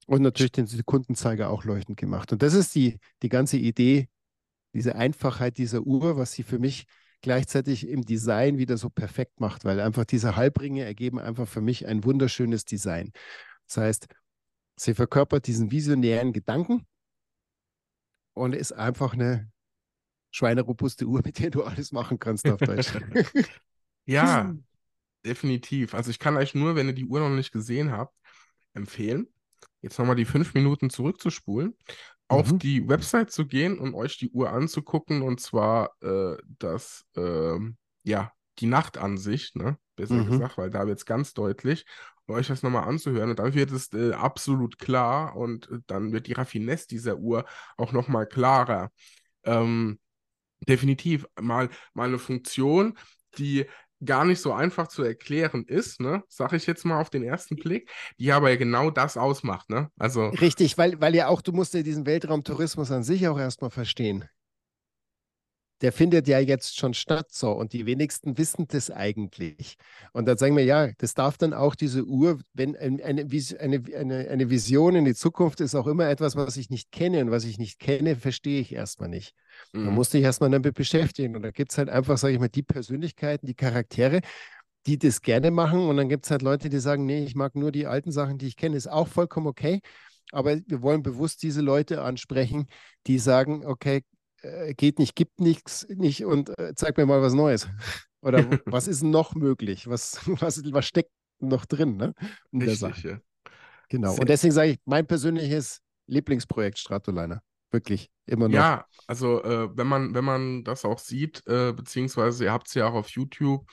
[0.06, 2.32] Und natürlich den Sekundenzeiger auch leuchtend gemacht.
[2.32, 4.08] Und das ist die, die ganze Idee,
[4.72, 6.86] diese Einfachheit dieser Uhr, was sie für mich
[7.22, 11.86] gleichzeitig im Design wieder so perfekt macht, weil einfach diese Halbringe ergeben einfach für mich
[11.86, 13.12] ein wunderschönes Design.
[13.66, 14.06] Das heißt,
[14.76, 16.86] sie verkörpert diesen visionären Gedanken,
[18.36, 19.50] und ist einfach eine
[20.30, 22.92] schweinerobuste Uhr, mit der du alles machen kannst auf Deutsch.
[24.04, 24.54] ja,
[25.24, 25.94] definitiv.
[25.94, 28.14] Also ich kann euch nur, wenn ihr die Uhr noch nicht gesehen habt,
[28.74, 29.26] empfehlen,
[29.80, 31.74] jetzt nochmal die fünf Minuten zurückzuspulen,
[32.28, 32.36] mhm.
[32.36, 37.58] auf die Website zu gehen und euch die Uhr anzugucken und zwar äh, das, äh,
[38.04, 39.78] ja, die Nachtansicht, ne?
[39.96, 40.30] Besser mhm.
[40.30, 41.86] gesagt, weil da wird es ganz deutlich,
[42.28, 46.26] euch das nochmal anzuhören und dann wird es äh, absolut klar und äh, dann wird
[46.26, 47.44] die Raffinesse dieser Uhr
[47.76, 48.90] auch nochmal klarer.
[49.44, 49.98] Ähm,
[50.68, 52.98] definitiv mal, mal eine Funktion,
[53.38, 53.66] die
[54.04, 57.56] gar nicht so einfach zu erklären ist, ne, sag ich jetzt mal auf den ersten
[57.56, 59.90] Blick, die aber ja genau das ausmacht, ne?
[59.98, 63.70] Also Richtig, weil, weil ja auch, du musst ja diesen Weltraumtourismus an sich auch erstmal
[63.70, 64.24] verstehen
[65.82, 69.76] der findet ja jetzt schon statt so und die wenigsten wissen das eigentlich.
[70.12, 74.28] Und dann sagen wir, ja, das darf dann auch diese Uhr, wenn eine, eine, eine,
[74.28, 77.44] eine Vision in die Zukunft ist auch immer etwas, was ich nicht kenne und was
[77.44, 79.34] ich nicht kenne, verstehe ich erstmal nicht.
[79.72, 79.84] Mhm.
[79.84, 82.48] Da musste ich erstmal damit beschäftigen und da gibt es halt einfach, sage ich mal,
[82.48, 84.20] die Persönlichkeiten, die Charaktere,
[84.86, 87.54] die das gerne machen und dann gibt es halt Leute, die sagen, nee, ich mag
[87.54, 89.80] nur die alten Sachen, die ich kenne, ist auch vollkommen okay.
[90.32, 92.66] Aber wir wollen bewusst diese Leute ansprechen,
[93.06, 94.02] die sagen, okay,
[94.46, 97.68] äh, geht nicht, gibt nichts nicht und äh, zeig mir mal was Neues.
[98.22, 99.88] Oder was ist noch möglich?
[99.88, 102.14] Was, was, was steckt noch drin ne,
[102.50, 103.02] in Richtig?
[103.02, 103.20] Ja.
[103.88, 104.12] Genau.
[104.12, 107.42] Sehr und deswegen sage ich, mein persönliches Lieblingsprojekt Stratoliner.
[107.70, 108.54] Wirklich, immer noch.
[108.54, 112.74] Ja, also äh, wenn man, wenn man das auch sieht, äh, beziehungsweise ihr habt es
[112.74, 113.68] ja auch auf YouTube,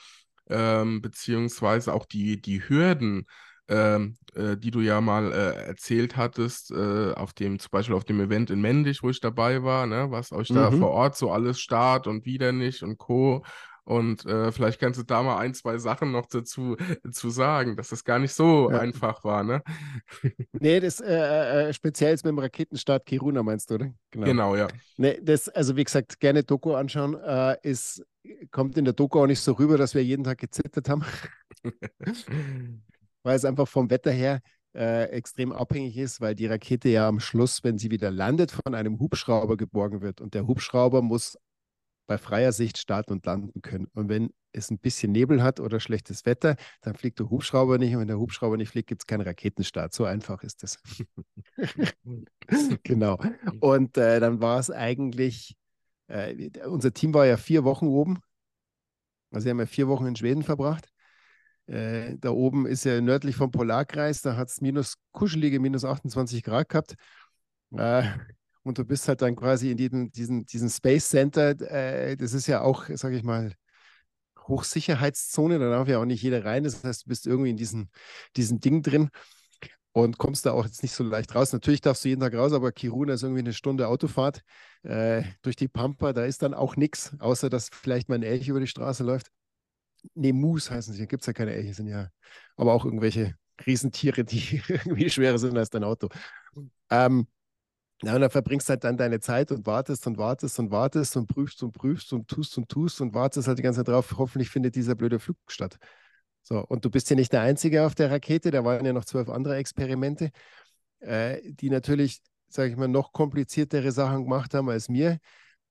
[0.50, 3.26] ähm, beziehungsweise auch die, die Hürden,
[3.70, 8.04] ähm, äh, die du ja mal äh, erzählt hattest, äh, auf dem, zum Beispiel auf
[8.04, 10.56] dem Event in Mendig, wo ich dabei war, ne, was euch mhm.
[10.56, 13.44] da vor Ort so alles start und wieder nicht und Co.
[13.86, 16.78] Und äh, vielleicht kannst du da mal ein, zwei Sachen noch dazu
[17.12, 18.80] zu sagen, dass das gar nicht so ja.
[18.80, 19.62] einfach war, ne?
[20.54, 23.94] nee, das äh, äh, speziell mit dem Raketenstart Kiruna meinst du, oder?
[24.12, 24.68] Genau, genau ja.
[24.96, 27.18] Nee, das, also wie gesagt, gerne Doku anschauen.
[27.62, 28.06] Ist,
[28.52, 31.04] kommt in der Doku auch nicht so rüber, dass wir jeden Tag gezittert haben
[33.24, 34.42] weil es einfach vom Wetter her
[34.76, 38.76] äh, extrem abhängig ist, weil die Rakete ja am Schluss, wenn sie wieder landet, von
[38.76, 40.22] einem Hubschrauber geborgen wird.
[40.22, 41.38] Und der Hubschrauber muss
[42.08, 43.88] bei freier Sicht starten und landen können.
[43.94, 47.94] Und wenn es ein bisschen Nebel hat oder schlechtes Wetter, dann fliegt der Hubschrauber nicht.
[47.94, 49.94] Und wenn der Hubschrauber nicht fliegt, gibt es keinen Raketenstart.
[49.94, 50.80] So einfach ist das.
[52.84, 53.20] genau.
[53.60, 55.56] Und äh, dann war es eigentlich,
[56.08, 58.20] äh, unser Team war ja vier Wochen oben.
[59.32, 60.93] Also, wir haben ja vier Wochen in Schweden verbracht.
[61.68, 66.44] Äh, da oben ist ja nördlich vom Polarkreis, da hat es minus kuschelige minus 28
[66.44, 66.96] Grad gehabt.
[67.76, 68.04] Äh,
[68.64, 71.50] und du bist halt dann quasi in diesem, diesem, diesem Space Center.
[71.70, 73.54] Äh, das ist ja auch, sage ich mal,
[74.48, 75.60] Hochsicherheitszone.
[75.60, 76.64] Da darf ja auch nicht jeder rein.
[76.64, 77.90] Das heißt, du bist irgendwie in diesem,
[78.36, 79.10] diesem Ding drin
[79.94, 81.54] und kommst da auch jetzt nicht so leicht raus.
[81.54, 84.42] Natürlich darfst du jeden Tag raus, aber Kiruna ist irgendwie eine Stunde Autofahrt
[84.84, 86.14] äh, durch die Pampa.
[86.14, 89.32] Da ist dann auch nichts, außer dass vielleicht mal ein Elch über die Straße läuft
[90.14, 92.10] nee, Mus heißen sie, da gibt es ja keine Elche, sind ja
[92.56, 93.36] aber auch irgendwelche
[93.66, 96.10] Riesentiere, die irgendwie schwerer sind als dein Auto.
[96.90, 97.28] Ähm,
[98.04, 101.28] ja, und dann verbringst halt dann deine Zeit und wartest und wartest und wartest und
[101.28, 104.50] prüfst und prüfst und tust und tust und wartest halt die ganze Zeit drauf, hoffentlich
[104.50, 105.78] findet dieser blöde Flug statt.
[106.42, 109.06] So, und du bist ja nicht der Einzige auf der Rakete, da waren ja noch
[109.06, 110.32] zwölf andere Experimente,
[111.00, 115.20] äh, die natürlich, sage ich mal, noch kompliziertere Sachen gemacht haben als mir.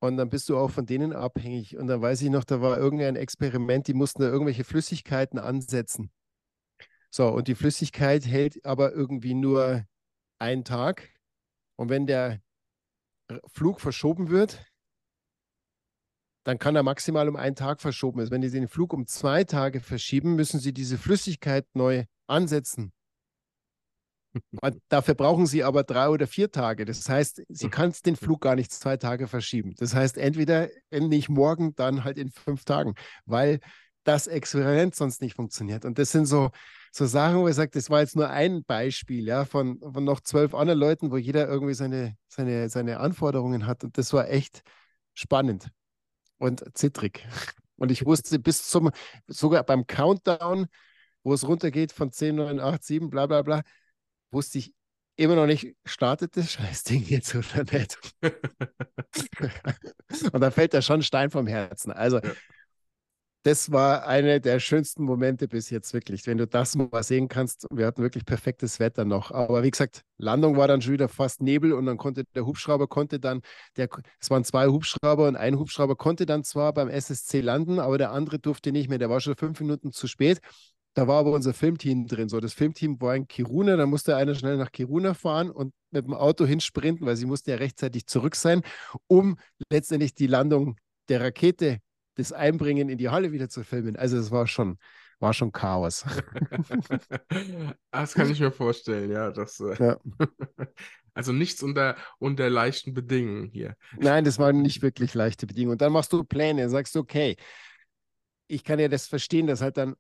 [0.03, 1.77] Und dann bist du auch von denen abhängig.
[1.77, 6.11] Und dann weiß ich noch, da war irgendein Experiment, die mussten da irgendwelche Flüssigkeiten ansetzen.
[7.09, 9.87] So, und die Flüssigkeit hält aber irgendwie nur
[10.41, 11.09] einen Tag.
[11.77, 12.43] Und wenn der
[13.47, 14.67] Flug verschoben wird,
[16.45, 18.33] dann kann er maximal um einen Tag verschoben werden.
[18.33, 22.93] Wenn die den Flug um zwei Tage verschieben, müssen sie diese Flüssigkeit neu ansetzen.
[24.89, 26.85] Dafür brauchen sie aber drei oder vier Tage.
[26.85, 27.71] Das heißt, sie hm.
[27.71, 29.75] kann den Flug gar nicht zwei Tage verschieben.
[29.77, 32.95] Das heißt, entweder nicht morgen, dann halt in fünf Tagen,
[33.27, 33.61] weil
[34.05, 35.85] das Experiment sonst nicht funktioniert.
[35.85, 36.51] Und das sind so,
[36.91, 40.21] so Sachen, wo ich sage, das war jetzt nur ein Beispiel ja, von, von noch
[40.21, 43.85] zwölf anderen Leuten, wo jeder irgendwie seine, seine, seine Anforderungen hat.
[43.85, 44.63] Und das war echt
[45.15, 45.69] spannend
[46.39, 47.27] und zittrig.
[47.77, 48.93] Und ich wusste bis zum,
[49.27, 50.67] sogar beim Countdown,
[51.25, 53.63] wo es runtergeht von 10, 9, 8, 7, bla bla bla,
[54.33, 54.75] wusste ich
[55.17, 57.99] immer noch nicht, startet das Scheißding jetzt oder nicht.
[60.33, 61.93] und da fällt da schon ein Stein vom Herzen.
[61.93, 62.33] Also, ja.
[63.43, 67.67] das war einer der schönsten Momente bis jetzt wirklich, wenn du das mal sehen kannst.
[67.71, 69.33] Wir hatten wirklich perfektes Wetter noch.
[69.33, 72.89] Aber wie gesagt, Landung war dann schon wieder fast Nebel und dann konnte der Hubschrauber
[72.89, 73.43] konnte dann,
[73.77, 77.99] der, es waren zwei Hubschrauber und ein Hubschrauber konnte dann zwar beim SSC landen, aber
[77.99, 78.99] der andere durfte nicht mehr.
[78.99, 80.41] Der war schon fünf Minuten zu spät.
[80.95, 82.29] Da war aber unser Filmteam drin.
[82.29, 86.05] So, das Filmteam war in Kiruna, da musste einer schnell nach Kiruna fahren und mit
[86.05, 88.63] dem Auto hinsprinten, weil sie mussten ja rechtzeitig zurück sein,
[89.07, 89.39] um
[89.71, 90.77] letztendlich die Landung
[91.09, 91.79] der Rakete,
[92.15, 93.97] das Einbringen in die Halle wieder zu filmen.
[93.97, 94.79] Also es war schon,
[95.19, 96.05] war schon Chaos.
[97.91, 99.31] das kann ich mir vorstellen, ja.
[99.31, 99.97] Das, äh, ja.
[101.15, 103.77] Also nichts unter, unter leichten Bedingungen hier.
[103.99, 105.73] Nein, das waren nicht wirklich leichte Bedingungen.
[105.73, 107.37] Und dann machst du Pläne, sagst du, okay,
[108.47, 109.95] ich kann ja das verstehen, dass halt dann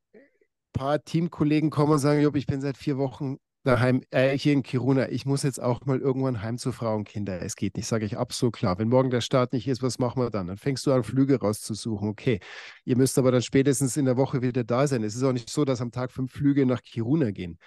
[0.72, 4.62] paar Teamkollegen kommen und sagen, Job, ich bin seit vier Wochen daheim, äh, hier in
[4.62, 7.40] Kiruna, ich muss jetzt auch mal irgendwann heim zu Frau und Kinder.
[7.42, 8.78] Es geht nicht, sage ich absolut klar.
[8.78, 10.48] Wenn morgen der Start nicht ist, was machen wir dann?
[10.48, 12.08] Dann fängst du an, Flüge rauszusuchen.
[12.08, 12.40] Okay,
[12.84, 15.04] ihr müsst aber dann spätestens in der Woche wieder da sein.
[15.04, 17.58] Es ist auch nicht so, dass am Tag fünf Flüge nach Kiruna gehen.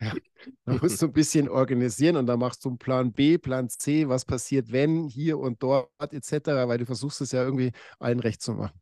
[0.00, 0.14] Ja,
[0.64, 4.08] da musst du ein bisschen organisieren und dann machst du einen Plan B, Plan C,
[4.08, 6.32] was passiert, wenn, hier und dort, etc.,
[6.66, 8.80] weil du versuchst es ja irgendwie allen recht zu machen.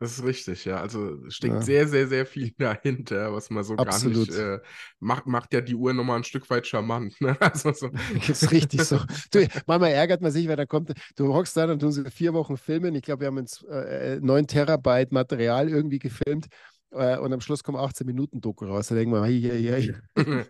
[0.00, 0.80] Das ist richtig, ja.
[0.80, 1.60] Also steckt ja.
[1.60, 4.28] sehr, sehr, sehr viel dahinter, was man so Absolut.
[4.30, 4.66] gar nicht äh,
[4.98, 7.20] macht, macht ja die Uhr nochmal ein Stück weit charmant.
[7.20, 7.36] Ne?
[7.40, 7.90] Also so.
[8.26, 8.98] Das ist richtig so.
[9.30, 12.32] Du, manchmal ärgert man sich, weil da kommt, du hockst da und tun sie vier
[12.32, 12.94] Wochen filmen.
[12.94, 16.46] Ich glaube, wir haben jetzt äh, 9 Terabyte Material irgendwie gefilmt
[16.92, 18.88] äh, und am Schluss kommen 18 Minuten Doku raus.
[18.88, 20.44] Da denken wir, hey, hey, hey.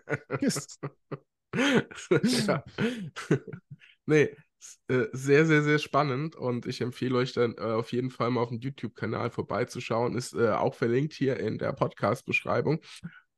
[2.47, 2.63] ja.
[4.05, 4.29] nee,
[4.87, 8.41] äh, sehr, sehr, sehr spannend und ich empfehle euch dann äh, auf jeden Fall mal
[8.41, 10.15] auf dem YouTube-Kanal vorbeizuschauen.
[10.15, 12.81] Ist äh, auch verlinkt hier in der Podcast-Beschreibung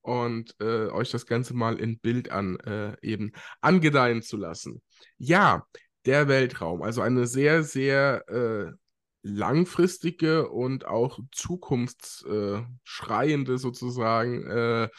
[0.01, 4.81] und äh, euch das Ganze mal in Bild an äh, eben angedeihen zu lassen.
[5.17, 5.65] Ja,
[6.05, 8.75] der Weltraum, also eine sehr, sehr
[9.21, 14.89] langfristige und auch zukunftsschreiende sozusagen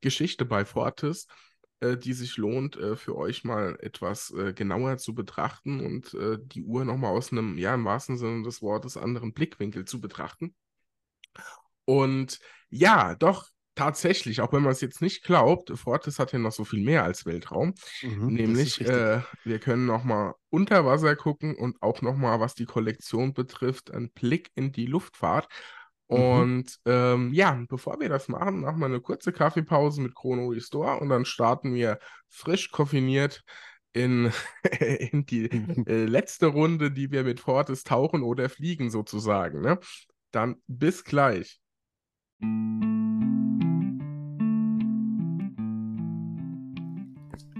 [0.00, 1.26] Geschichte bei Fortis
[1.84, 6.38] äh, die sich lohnt, äh, für euch mal etwas äh, genauer zu betrachten und äh,
[6.40, 10.54] die Uhr nochmal aus einem, ja, im wahrsten Sinne des Wortes, anderen Blickwinkel zu betrachten.
[11.84, 16.52] Und ja, doch, tatsächlich, auch wenn man es jetzt nicht glaubt, Fortis hat ja noch
[16.52, 17.74] so viel mehr als Weltraum.
[18.02, 23.34] Mhm, nämlich, äh, wir können nochmal unter Wasser gucken und auch nochmal, was die Kollektion
[23.34, 25.48] betrifft, einen Blick in die Luftfahrt.
[26.08, 26.16] Mhm.
[26.16, 30.98] Und ähm, ja, bevor wir das machen, machen wir eine kurze Kaffeepause mit Chrono Restore
[31.00, 31.98] und dann starten wir
[32.28, 33.42] frisch koffiniert
[33.92, 34.32] in,
[34.80, 35.44] in die
[35.86, 39.60] äh, letzte Runde, die wir mit Fortis tauchen oder fliegen sozusagen.
[39.60, 39.78] Ne?
[40.30, 41.60] Dann bis gleich.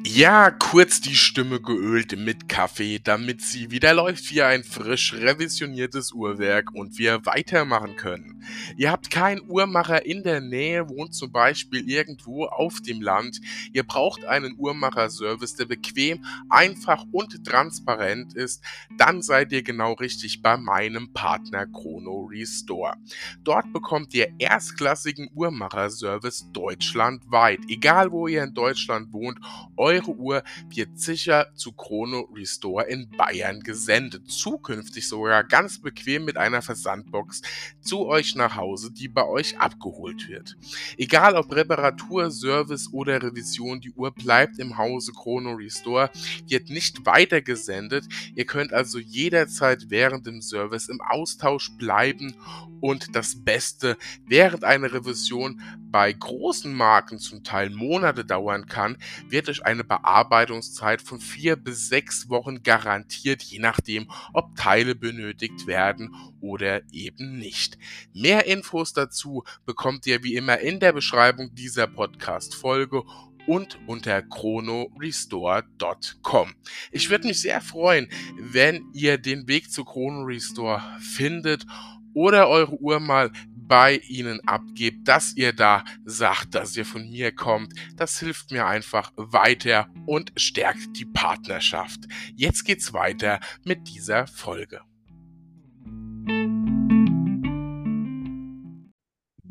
[0.07, 6.13] Ja, kurz die Stimme geölt mit Kaffee, damit sie wieder läuft wie ein frisch revisioniertes
[6.13, 8.45] Uhrwerk und wir weitermachen können.
[8.77, 13.41] Ihr habt keinen Uhrmacher in der Nähe, wohnt zum Beispiel irgendwo auf dem Land.
[13.73, 18.63] Ihr braucht einen Uhrmacher-Service, der bequem, einfach und transparent ist.
[18.99, 22.97] Dann seid ihr genau richtig bei meinem Partner Chrono Restore.
[23.43, 27.61] Dort bekommt ihr erstklassigen Uhrmacher-Service deutschlandweit.
[27.69, 29.39] Egal wo ihr in Deutschland wohnt,
[29.79, 34.29] eure eure Uhr wird sicher zu Chrono Restore in Bayern gesendet.
[34.31, 37.43] Zukünftig sogar ganz bequem mit einer Versandbox
[37.81, 40.57] zu euch nach Hause, die bei euch abgeholt wird.
[40.97, 46.11] Egal ob Reparatur, Service oder Revision, die Uhr bleibt im Hause Chrono Restore,
[46.49, 48.07] wird nicht weiter gesendet.
[48.35, 52.35] Ihr könnt also jederzeit während dem Service im Austausch bleiben
[52.81, 59.49] und das Beste, während eine Revision bei großen Marken zum Teil Monate dauern kann, wird
[59.49, 66.15] euch eine Bearbeitungszeit von vier bis sechs Wochen garantiert, je nachdem, ob Teile benötigt werden
[66.41, 67.79] oder eben nicht.
[68.13, 73.03] Mehr Infos dazu bekommt ihr wie immer in der Beschreibung dieser Podcast-Folge
[73.47, 76.55] und unter chronorestore.com.
[76.91, 78.09] Ich würde mich sehr freuen,
[78.39, 81.67] wenn ihr den Weg zu Chrono Restore findet
[82.15, 83.31] oder eure Uhr mal
[83.67, 87.73] bei ihnen abgebt, dass ihr da sagt, dass ihr von mir kommt.
[87.97, 92.01] Das hilft mir einfach weiter und stärkt die Partnerschaft.
[92.37, 94.81] Jetzt geht's weiter mit dieser Folge.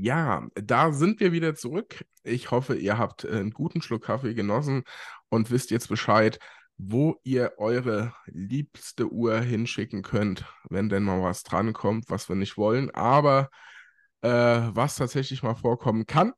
[0.03, 2.05] Ja, da sind wir wieder zurück.
[2.24, 4.84] Ich hoffe, ihr habt einen guten Schluck Kaffee genossen
[5.30, 6.39] und wisst jetzt Bescheid,
[6.78, 12.58] wo ihr eure liebste Uhr hinschicken könnt, wenn denn mal was drankommt, was wir nicht
[12.58, 12.90] wollen.
[12.92, 13.50] Aber
[14.24, 16.34] äh, was tatsächlich mal vorkommen kann.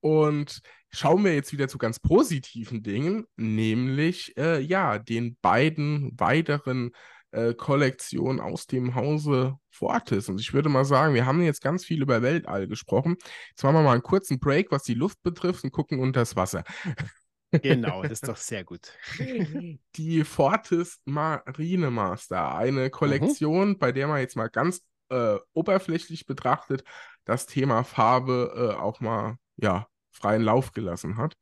[0.00, 0.60] Und
[0.90, 6.90] schauen wir jetzt wieder zu ganz positiven Dingen, nämlich äh, ja, den beiden weiteren
[7.30, 10.28] äh, Kollektionen aus dem Hause Fortis.
[10.28, 13.16] Und ich würde mal sagen, wir haben jetzt ganz viel über Weltall gesprochen.
[13.50, 16.36] Jetzt machen wir mal einen kurzen Break, was die Luft betrifft, und gucken unter das
[16.36, 16.64] Wasser.
[17.52, 18.92] Genau, das ist doch sehr gut.
[19.96, 22.90] Die Fortis Marine Master, eine mhm.
[22.90, 23.78] Kollektion, mhm.
[23.78, 26.84] bei der man jetzt mal ganz äh, oberflächlich betrachtet
[27.24, 31.36] das Thema Farbe äh, auch mal ja, freien Lauf gelassen hat.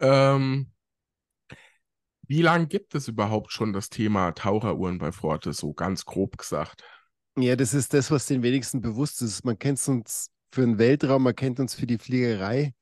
[0.00, 0.72] Ähm,
[2.26, 6.84] Wie lange gibt es überhaupt schon das Thema Taucheruhren bei Forte, so ganz grob gesagt?
[7.36, 9.44] Ja, das ist das, was den wenigsten bewusst ist.
[9.44, 12.74] Man kennt uns für den Weltraum, man kennt uns für die Fliegerei,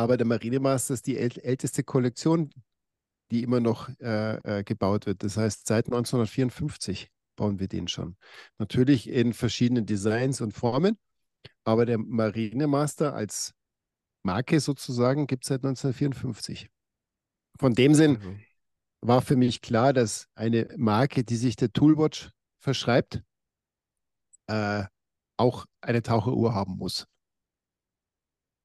[0.00, 2.50] aber der Marinemaster ist die äl älteste Kollektion,
[3.30, 5.22] die immer noch äh, äh, gebaut wird.
[5.22, 8.16] Das heißt, seit 1954 bauen wir den schon.
[8.56, 10.96] Natürlich in verschiedenen Designs und Formen,
[11.64, 13.52] aber der Marinemaster als
[14.22, 16.70] Marke sozusagen gibt es seit 1954.
[17.58, 18.36] Von dem Sinn also.
[19.02, 23.22] war für mich klar, dass eine Marke, die sich der Toolwatch verschreibt,
[24.46, 24.84] äh,
[25.36, 27.06] auch eine Taucheruhr haben muss.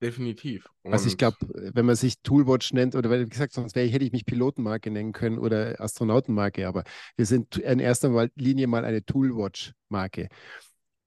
[0.00, 0.68] Definitiv.
[0.82, 4.04] Und also ich glaube, wenn man sich Toolwatch nennt, oder wie gesagt, sonst wäre, hätte
[4.04, 6.84] ich mich Pilotenmarke nennen können oder Astronautenmarke, aber
[7.16, 10.28] wir sind in erster Linie mal eine Toolwatch-Marke.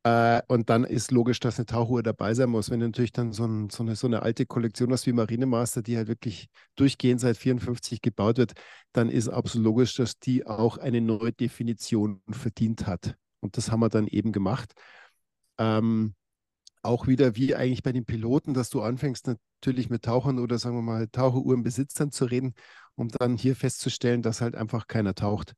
[0.04, 2.70] Äh, und dann ist logisch, dass eine Tauchuhr dabei sein muss.
[2.72, 5.82] Wenn du natürlich dann so, ein, so, eine, so eine alte Kollektion hast wie Marinemaster,
[5.84, 8.54] die halt wirklich durchgehend seit 54 gebaut wird,
[8.94, 13.16] dann ist absolut logisch, dass die auch eine neue Definition verdient hat.
[13.42, 14.74] Und das haben wir dann eben gemacht.
[15.60, 16.16] Ähm,
[16.82, 20.76] auch wieder wie eigentlich bei den Piloten, dass du anfängst natürlich mit Tauchern oder sagen
[20.76, 22.54] wir mal Taucheruhrenbesitzern zu reden,
[22.96, 25.54] um dann hier festzustellen, dass halt einfach keiner taucht.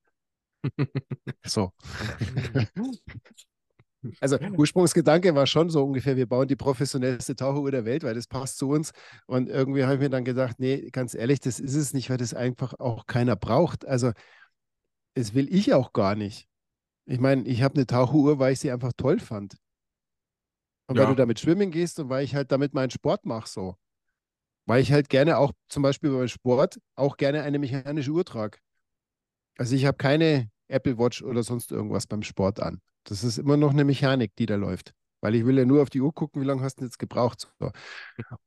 [1.45, 1.71] so.
[4.19, 8.27] Also Ursprungsgedanke war schon so ungefähr, wir bauen die professionellste Taucheruhr der Welt, weil das
[8.27, 8.93] passt zu uns.
[9.27, 12.17] Und irgendwie habe ich mir dann gedacht, nee, ganz ehrlich, das ist es nicht, weil
[12.17, 13.85] das einfach auch keiner braucht.
[13.85, 14.11] Also
[15.13, 16.47] das will ich auch gar nicht.
[17.05, 19.55] Ich meine, ich habe eine Taucheruhr, weil ich sie einfach toll fand.
[20.91, 21.03] Und ja.
[21.03, 23.77] weil du damit schwimmen gehst und weil ich halt damit meinen Sport mache so.
[24.65, 28.57] Weil ich halt gerne auch zum Beispiel beim Sport auch gerne eine mechanische Uhr trage.
[29.57, 32.81] Also ich habe keine Apple Watch oder sonst irgendwas beim Sport an.
[33.05, 34.93] Das ist immer noch eine Mechanik, die da läuft.
[35.21, 37.49] Weil ich will ja nur auf die Uhr gucken, wie lange hast du jetzt gebraucht.
[37.57, 37.71] So.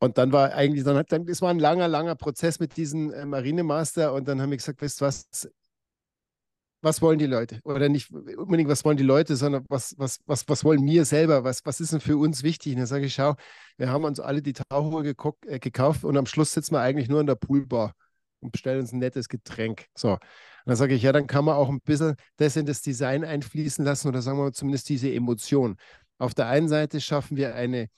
[0.01, 3.11] Und dann war eigentlich, dann hat dann, das war ein langer, langer Prozess mit diesem
[3.11, 5.49] äh, Marinemaster und dann haben wir gesagt, weißt du was,
[6.85, 7.61] was wollen die Leute?
[7.65, 11.43] Oder nicht unbedingt, was wollen die Leute, sondern was, was, was, was wollen wir selber?
[11.43, 12.75] Was, was ist denn für uns wichtig?
[12.75, 13.35] Und dann sage ich, schau,
[13.79, 17.21] wir haben uns alle die Tauchuhr äh, gekauft und am Schluss sitzen wir eigentlich nur
[17.21, 17.95] in der Poolbar
[18.41, 19.87] und bestellen uns ein nettes Getränk.
[19.97, 20.13] So.
[20.13, 20.21] Und
[20.67, 23.85] dann sage ich, ja, dann kann man auch ein bisschen das in das Design einfließen
[23.85, 25.77] lassen oder sagen wir mal zumindest diese Emotion.
[26.19, 27.89] Auf der einen Seite schaffen wir eine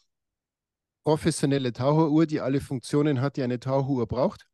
[1.05, 4.47] professionelle Taucheruhr, die alle Funktionen hat, die eine Taucheruhr braucht.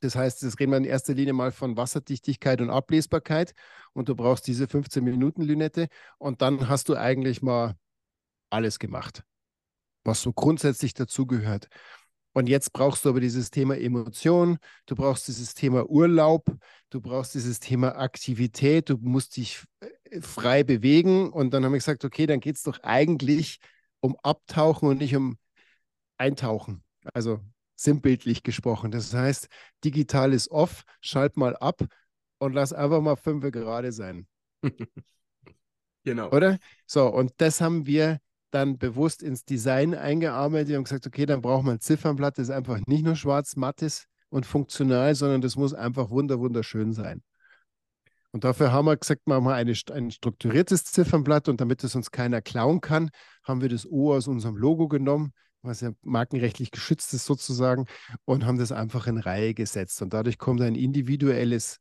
[0.00, 3.52] Das heißt, das reden wir in erster Linie mal von Wasserdichtigkeit und Ablesbarkeit
[3.92, 5.88] und du brauchst diese 15-Minuten-Lünette
[6.18, 7.74] und dann hast du eigentlich mal
[8.50, 9.24] alles gemacht,
[10.04, 11.68] was so grundsätzlich dazugehört.
[12.32, 16.44] Und jetzt brauchst du aber dieses Thema Emotion, du brauchst dieses Thema Urlaub,
[16.90, 21.32] du brauchst dieses Thema Aktivität, du musst dich äh, frei bewegen.
[21.32, 23.58] Und dann haben wir gesagt, okay, dann geht es doch eigentlich
[24.00, 25.36] um Abtauchen und nicht um
[26.16, 26.84] Eintauchen.
[27.12, 27.40] Also
[27.78, 28.90] sinnbildlich gesprochen.
[28.90, 29.48] Das heißt,
[29.84, 31.84] digital ist off, schalt mal ab
[32.38, 34.26] und lass einfach mal fünf gerade sein.
[36.04, 36.30] genau.
[36.30, 36.58] Oder?
[36.86, 38.18] So, und das haben wir
[38.50, 42.80] dann bewusst ins Design eingearbeitet und gesagt, okay, dann braucht man ein Ziffernblatt, das einfach
[42.86, 47.22] nicht nur schwarz, matt ist und funktional, sondern das muss einfach wunder, wunderschön sein.
[48.30, 52.10] Und dafür haben wir gesagt, machen wir eine, ein strukturiertes Ziffernblatt und damit es uns
[52.10, 53.10] keiner klauen kann,
[53.44, 55.32] haben wir das O aus unserem Logo genommen,
[55.62, 57.86] was ja markenrechtlich geschützt ist sozusagen,
[58.24, 60.00] und haben das einfach in Reihe gesetzt.
[60.02, 61.80] Und dadurch kommt ein individuelles,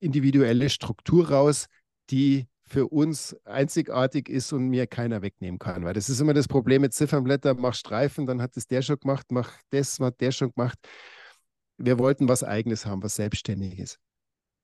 [0.00, 1.66] individuelle Struktur raus,
[2.10, 5.84] die für uns einzigartig ist und mir keiner wegnehmen kann.
[5.84, 8.98] Weil das ist immer das Problem mit Ziffernblättern, mach Streifen, dann hat es der schon
[8.98, 10.78] gemacht, mach das, hat der schon gemacht.
[11.76, 13.98] Wir wollten was Eigenes haben, was Selbstständiges.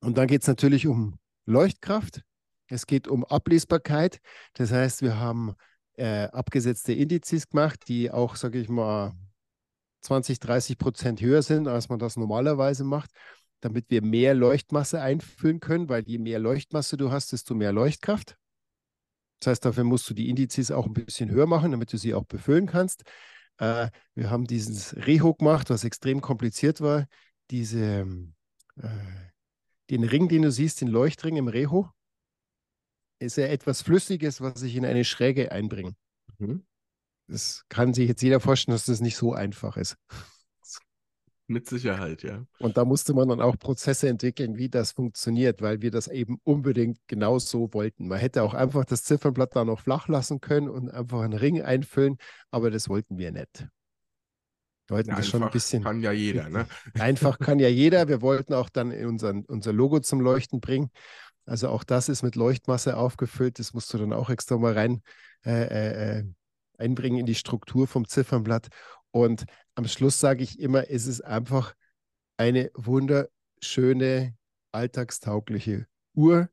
[0.01, 2.23] Und dann geht es natürlich um Leuchtkraft.
[2.69, 4.21] Es geht um Ablesbarkeit.
[4.55, 5.55] Das heißt, wir haben
[5.99, 9.15] äh, abgesetzte Indizes gemacht, die auch, sage ich mal,
[10.03, 13.11] 20, 30 Prozent höher sind, als man das normalerweise macht,
[13.61, 18.37] damit wir mehr Leuchtmasse einfüllen können, weil je mehr Leuchtmasse du hast, desto mehr Leuchtkraft.
[19.41, 22.15] Das heißt, dafür musst du die Indizes auch ein bisschen höher machen, damit du sie
[22.15, 23.03] auch befüllen kannst.
[23.59, 27.07] Äh, wir haben dieses Reho gemacht, was extrem kompliziert war.
[27.51, 28.07] Diese,
[28.77, 28.89] äh,
[29.91, 31.91] den Ring, den du siehst, den Leuchtring im Reho,
[33.19, 35.95] ist ja etwas Flüssiges, was ich in eine Schräge einbringe.
[36.39, 36.65] Mhm.
[37.27, 39.97] Das kann sich jetzt jeder vorstellen, dass das nicht so einfach ist.
[41.51, 42.45] Mit Sicherheit, ja.
[42.59, 46.39] Und da musste man dann auch Prozesse entwickeln, wie das funktioniert, weil wir das eben
[46.45, 48.09] unbedingt genau so wollten.
[48.09, 51.63] Man hätte auch einfach das Ziffernblatt da noch flach lassen können und einfach einen Ring
[51.63, 52.19] einfüllen,
[52.51, 53.67] aber das wollten wir nicht.
[54.89, 55.83] Wir wollten ja, das schon ein bisschen.
[55.83, 56.67] Kann ja jeder, ne?
[56.99, 58.09] Einfach kann ja jeder.
[58.09, 60.91] Wir wollten auch dann unseren, unser Logo zum Leuchten bringen.
[61.49, 63.59] Also auch das ist mit Leuchtmasse aufgefüllt.
[63.59, 65.03] Das musst du dann auch extra mal rein
[65.45, 66.25] äh, äh, äh,
[66.79, 68.69] einbringen in die Struktur vom Ziffernblatt.
[69.11, 69.45] Und
[69.75, 71.75] am Schluss sage ich immer, es ist einfach
[72.37, 74.37] eine wunderschöne
[74.73, 76.49] alltagstaugliche Uhr,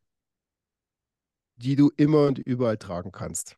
[1.58, 3.58] die du immer und überall tragen kannst.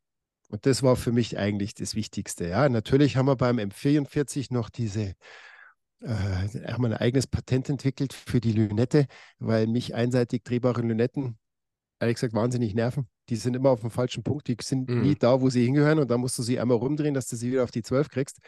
[0.50, 2.48] Und das war für mich eigentlich das Wichtigste.
[2.48, 5.14] Ja, natürlich haben wir beim M44 noch diese,
[6.02, 9.08] äh, haben wir ein eigenes Patent entwickelt für die Lünette,
[9.39, 11.38] weil mich einseitig drehbare Lünetten,
[12.00, 13.08] ehrlich gesagt, wahnsinnig nerven.
[13.30, 15.02] Die sind immer auf dem falschen Punkt, die sind mhm.
[15.02, 17.52] nie da, wo sie hingehören und da musst du sie einmal rumdrehen, dass du sie
[17.52, 18.39] wieder auf die 12 kriegst.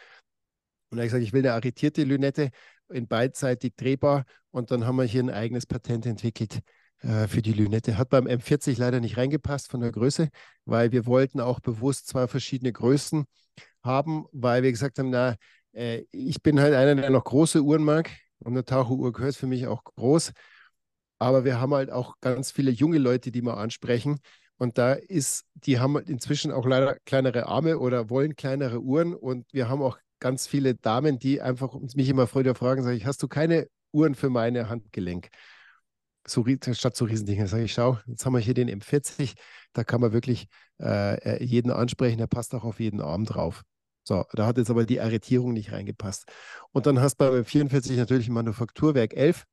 [0.89, 2.50] Und habe ich gesagt, ich will eine arretierte Lünette
[2.89, 6.62] in beidseitig drehbar und dann haben wir hier ein eigenes Patent entwickelt
[7.02, 7.97] äh, für die Lünette.
[7.97, 10.30] Hat beim M40 leider nicht reingepasst von der Größe,
[10.66, 13.26] weil wir wollten auch bewusst zwei verschiedene Größen
[13.84, 15.36] haben, weil wir gesagt haben, na,
[15.74, 18.09] äh, ich bin halt einer, der noch große Uhren mag
[18.39, 20.32] und eine Taucheruhr gehört für mich auch groß.
[21.20, 24.20] Aber wir haben halt auch ganz viele junge Leute, die wir ansprechen.
[24.57, 29.13] Und da ist, die haben inzwischen auch leider kleinere Arme oder wollen kleinere Uhren.
[29.13, 33.05] Und wir haben auch ganz viele Damen, die einfach mich immer früher fragen, sage ich,
[33.05, 35.30] hast du keine Uhren für meine Handgelenk?
[36.30, 37.47] so, statt so Riesendinger.
[37.47, 39.34] Sage ich, schau, jetzt haben wir hier den M40,
[39.74, 40.47] da kann man wirklich
[40.82, 43.63] äh, jeden ansprechen, der passt auch auf jeden Arm drauf.
[44.10, 46.26] So, da hat jetzt aber die Arretierung nicht reingepasst.
[46.72, 49.45] Und dann hast du beim 44 natürlich ein Manufakturwerk 11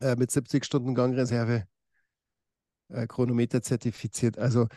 [0.00, 1.66] äh, mit 70 Stunden Gangreserve,
[2.88, 4.38] äh, Chronometer zertifiziert.
[4.38, 4.68] Also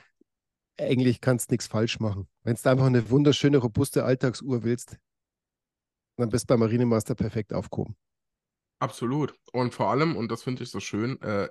[0.78, 2.28] eigentlich kannst du nichts falsch machen.
[2.44, 4.98] Wenn du einfach eine wunderschöne, robuste Alltagsuhr willst,
[6.18, 7.96] dann bist du beim Marinemaster perfekt aufgehoben.
[8.80, 9.34] Absolut.
[9.54, 11.48] Und vor allem, und das finde ich so schön, äh,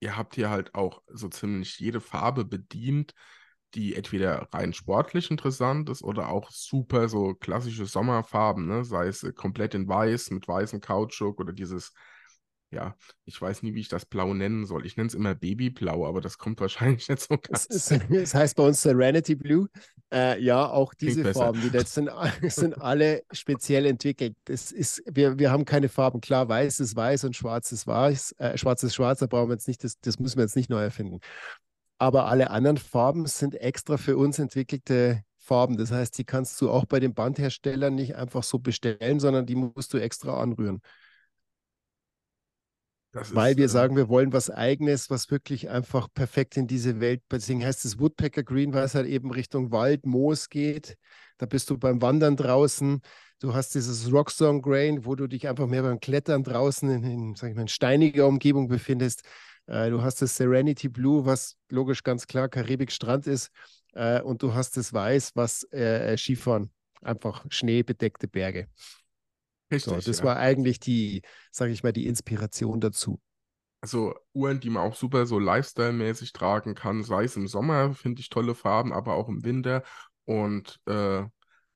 [0.00, 3.14] ihr habt hier halt auch so ziemlich jede Farbe bedient,
[3.74, 8.84] die entweder rein sportlich interessant ist oder auch super so klassische Sommerfarben, ne?
[8.84, 11.92] Sei es äh, komplett in weiß mit weißem Kautschuk oder dieses
[12.72, 12.96] ja,
[13.26, 14.86] ich weiß nie, wie ich das Blau nennen soll.
[14.86, 17.68] Ich nenne es immer Babyblau, aber das kommt wahrscheinlich nicht so ganz.
[17.68, 19.68] Es, es heißt bei uns Serenity Blue.
[20.12, 22.10] Äh, ja, auch diese Farben, die das sind,
[22.48, 24.34] sind alle speziell entwickelt.
[24.44, 26.20] Das ist, wir, wir haben keine Farben.
[26.20, 29.54] Klar, weiß ist weiß und schwarz ist weiß, äh, schwarz ist schwarz, da brauchen wir
[29.54, 31.20] jetzt nicht, das, das müssen wir jetzt nicht neu erfinden.
[32.02, 35.76] Aber alle anderen Farben sind extra für uns entwickelte Farben.
[35.76, 39.54] Das heißt, die kannst du auch bei den Bandherstellern nicht einfach so bestellen, sondern die
[39.54, 40.80] musst du extra anrühren.
[43.12, 46.66] Das Weil ist, wir äh, sagen, wir wollen was Eigenes, was wirklich einfach perfekt in
[46.66, 50.96] diese Welt, deswegen heißt es Woodpecker Green, weil es halt eben Richtung Wald, Moos geht.
[51.38, 53.00] Da bist du beim Wandern draußen.
[53.38, 57.36] Du hast dieses Rockstone Grain, wo du dich einfach mehr beim Klettern draußen in, in,
[57.40, 59.22] mal, in steiniger Umgebung befindest.
[59.66, 63.50] Äh, du hast das Serenity Blue, was logisch ganz klar Karibik-Strand ist.
[63.94, 68.68] Äh, und du hast das Weiß, was äh, Skifahren, einfach schneebedeckte Berge.
[69.70, 69.92] Richtig.
[69.92, 70.24] So, das ja.
[70.24, 73.20] war eigentlich die, sage ich mal, die Inspiration dazu.
[73.80, 78.20] Also Uhren, die man auch super so Lifestyle-mäßig tragen kann, sei es im Sommer, finde
[78.20, 79.82] ich tolle Farben, aber auch im Winter.
[80.24, 80.80] Und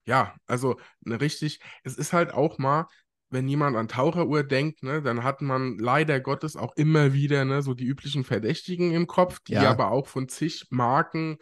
[0.06, 2.86] ja, also ne, richtig, es ist halt auch mal,
[3.28, 7.62] wenn jemand an Taucheruhr denkt, ne, dann hat man leider Gottes auch immer wieder ne,
[7.62, 9.68] so die üblichen Verdächtigen im Kopf, die ja.
[9.70, 11.38] aber auch von zig Marken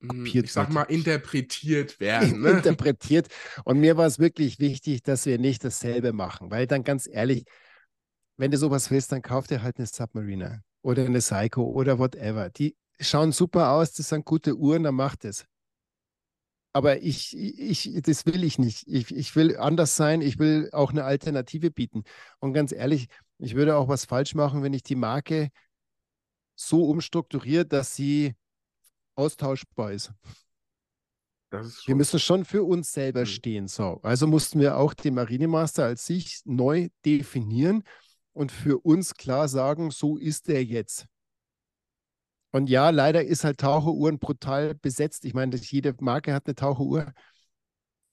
[0.00, 2.40] hm, kopiert ich sag mal, interpretiert werden.
[2.42, 2.50] Ne?
[2.50, 3.28] interpretiert.
[3.64, 7.44] Und mir war es wirklich wichtig, dass wir nicht dasselbe machen, weil dann ganz ehrlich,
[8.36, 12.50] wenn du sowas willst, dann kauf dir halt eine Submariner oder eine Psycho oder whatever.
[12.50, 15.44] Die schauen super aus, das sind gute Uhren, dann macht es.
[16.78, 18.86] Aber ich, ich, das will ich nicht.
[18.86, 22.04] Ich, ich will anders sein, ich will auch eine Alternative bieten.
[22.38, 23.08] Und ganz ehrlich,
[23.38, 25.48] ich würde auch was falsch machen, wenn ich die Marke
[26.54, 28.36] so umstrukturiere, dass sie
[29.16, 30.12] austauschbar ist.
[31.50, 33.26] ist wir müssen schon für uns selber mhm.
[33.26, 33.66] stehen.
[33.66, 33.98] So.
[34.04, 37.82] Also mussten wir auch den Marinemaster als sich neu definieren
[38.34, 41.08] und für uns klar sagen, so ist er jetzt.
[42.50, 45.24] Und ja, leider ist halt Taucheruhren brutal besetzt.
[45.24, 47.12] Ich meine, jede Marke hat eine Taucheruhr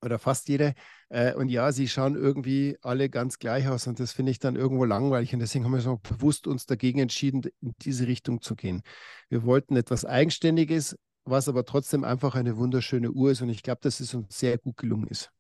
[0.01, 0.73] oder fast jede.
[1.09, 4.55] Äh, und ja, sie schauen irgendwie alle ganz gleich aus und das finde ich dann
[4.55, 5.33] irgendwo langweilig.
[5.33, 8.81] Und deswegen haben wir so bewusst uns dagegen entschieden, in diese Richtung zu gehen.
[9.29, 13.79] Wir wollten etwas Eigenständiges, was aber trotzdem einfach eine wunderschöne Uhr ist und ich glaube,
[13.81, 15.31] dass es uns sehr gut gelungen ist.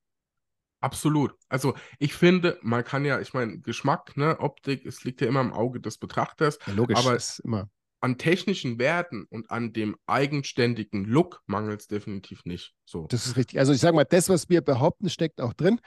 [0.79, 1.33] Absolut.
[1.49, 5.41] Also ich finde, man kann ja, ich meine, Geschmack, ne, Optik, es liegt ja immer
[5.41, 6.59] im Auge des Betrachters.
[6.65, 7.69] Ja, logisch, aber ist immer
[8.05, 12.75] an technischen Werten und an dem eigenständigen Look mangelt es definitiv nicht.
[12.85, 13.07] So.
[13.07, 13.57] Das ist richtig.
[13.57, 15.81] Also ich sage mal, das, was wir behaupten, steckt auch drin.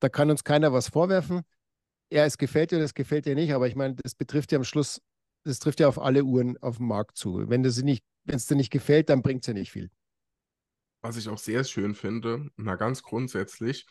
[0.00, 1.40] Da kann uns keiner was vorwerfen.
[2.10, 4.64] Ja, es gefällt dir, das gefällt dir nicht, aber ich meine, das betrifft ja am
[4.64, 5.00] Schluss,
[5.44, 7.48] das trifft ja auf alle Uhren auf dem Markt zu.
[7.48, 7.76] Wenn es
[8.46, 9.90] dir nicht gefällt, dann bringt es ja nicht viel.
[11.00, 13.86] Was ich auch sehr schön finde, mal ganz grundsätzlich,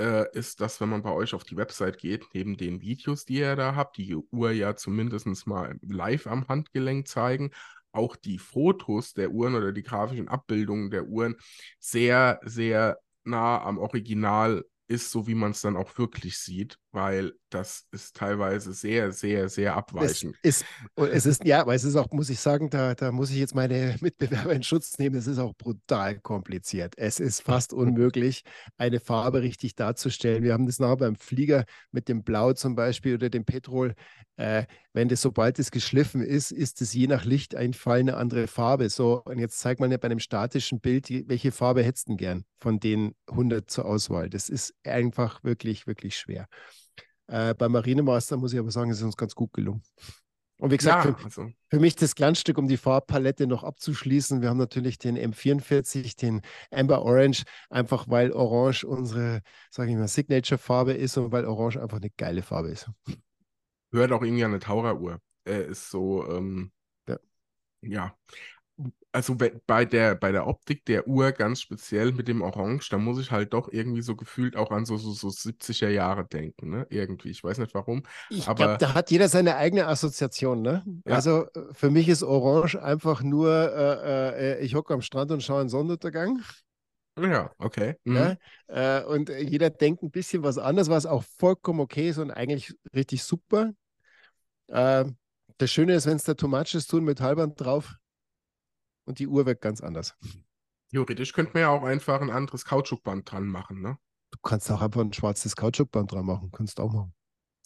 [0.00, 3.34] äh, ist, dass wenn man bei euch auf die Website geht, neben den Videos, die
[3.34, 7.50] ihr da habt, die Uhr ja zumindest mal live am Handgelenk zeigen,
[7.92, 11.36] auch die Fotos der Uhren oder die grafischen Abbildungen der Uhren
[11.78, 16.78] sehr, sehr nah am Original ist, so wie man es dann auch wirklich sieht.
[16.92, 20.36] Weil das ist teilweise sehr, sehr, sehr abweichend.
[20.42, 20.64] Es ist,
[20.96, 23.54] es ist ja, aber es ist auch, muss ich sagen, da, da muss ich jetzt
[23.54, 25.16] meine Mitbewerber in Schutz nehmen.
[25.16, 26.94] Es ist auch brutal kompliziert.
[26.96, 28.42] Es ist fast unmöglich,
[28.76, 30.42] eine Farbe richtig darzustellen.
[30.42, 33.94] Wir haben das nachher beim Flieger mit dem Blau zum Beispiel oder dem Petrol.
[34.36, 38.88] Äh, wenn das, sobald es geschliffen ist, ist es je nach Lichteinfall eine andere Farbe.
[38.88, 42.44] So, und jetzt zeigt man ja bei einem statischen Bild, welche Farbe hättest du gern
[42.58, 44.30] von den 100 zur Auswahl.
[44.30, 46.48] Das ist einfach wirklich, wirklich schwer.
[47.30, 49.82] Äh, beim Marinemaster muss ich aber sagen, es ist uns ganz gut gelungen.
[50.58, 51.48] Und wie gesagt, ja, für, also.
[51.68, 54.42] für, mich das Glanzstück, um die Farbpalette noch abzuschließen.
[54.42, 60.08] Wir haben natürlich den M44, den Amber Orange, einfach weil Orange unsere, sage ich mal,
[60.08, 62.90] Signature-Farbe ist und weil Orange einfach eine geile Farbe ist.
[63.92, 65.20] Hört auch irgendwie an eine Taucheruhr.
[65.44, 66.72] Er ist so, ähm,
[67.08, 67.18] ja.
[67.80, 68.14] ja
[69.12, 69.36] also
[69.66, 73.30] bei der, bei der Optik der Uhr ganz speziell mit dem Orange, da muss ich
[73.30, 76.86] halt doch irgendwie so gefühlt auch an so, so, so 70er Jahre denken, ne?
[76.90, 77.30] Irgendwie.
[77.30, 78.04] Ich weiß nicht warum.
[78.28, 80.84] Ich glaube, da hat jeder seine eigene Assoziation, ne?
[81.04, 81.16] Ja.
[81.16, 85.42] Also äh, für mich ist Orange einfach nur, äh, äh, ich hocke am Strand und
[85.42, 86.42] schaue einen Sonnenuntergang.
[87.18, 87.96] Ja, okay.
[88.04, 88.36] Mhm.
[88.68, 92.30] Ja, äh, und jeder denkt ein bisschen was anderes, was auch vollkommen okay ist und
[92.30, 93.72] eigentlich richtig super.
[94.68, 95.06] Äh,
[95.58, 97.96] das Schöne ist, wenn es da Tomatsches tun mit Halband drauf,
[99.04, 100.16] und die Uhr wirkt ganz anders.
[100.90, 103.98] Theoretisch könnte man ja auch einfach ein anderes Kautschukband dran machen, ne?
[104.32, 107.14] Du kannst auch einfach ein schwarzes Kautschukband dran machen, kannst auch machen.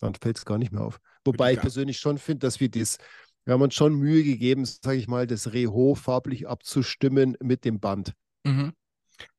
[0.01, 1.01] Dann fällt es gar nicht mehr auf.
[1.25, 2.99] Wobei ich persönlich schon finde, dass wir das,
[3.45, 7.81] wir haben uns schon Mühe gegeben, sage ich mal, das Reho farblich abzustimmen mit dem
[7.81, 8.15] Band.
[8.45, 8.73] Mhm.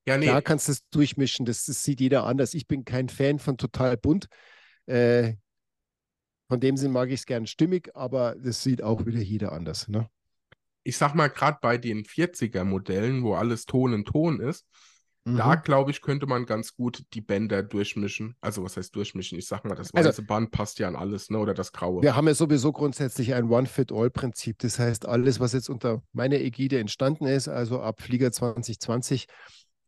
[0.07, 0.27] Ja, nee.
[0.27, 2.53] Da kannst du es durchmischen, das, das, sieht jeder anders.
[2.53, 4.27] Ich bin kein Fan von total bunt.
[4.85, 5.33] Äh,
[6.47, 9.87] von dem Sinn mag ich es gern stimmig, aber das sieht auch wieder jeder anders.
[9.87, 10.09] Ne?
[10.86, 14.67] Ich sag mal, gerade bei den 40er-Modellen, wo alles Ton in Ton ist,
[15.25, 15.36] mhm.
[15.36, 18.36] da glaube ich, könnte man ganz gut die Bänder durchmischen.
[18.39, 19.38] Also, was heißt durchmischen?
[19.39, 21.39] Ich sag mal, das also weiße also, Band passt ja an alles, ne?
[21.39, 22.03] Oder das graue.
[22.03, 24.59] Wir haben ja sowieso grundsätzlich ein One-Fit-All-Prinzip.
[24.59, 29.25] Das heißt, alles, was jetzt unter meiner Ägide entstanden ist, also ab Flieger 2020,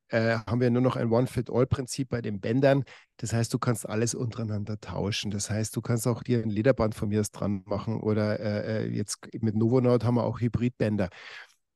[0.09, 2.83] äh, haben wir nur noch ein One-Fit-All-Prinzip bei den Bändern.
[3.17, 5.31] Das heißt, du kannst alles untereinander tauschen.
[5.31, 8.87] Das heißt, du kannst auch dir ein Lederband von mir dran machen oder äh, äh,
[8.89, 11.09] jetzt mit Novonaut haben wir auch Hybridbänder.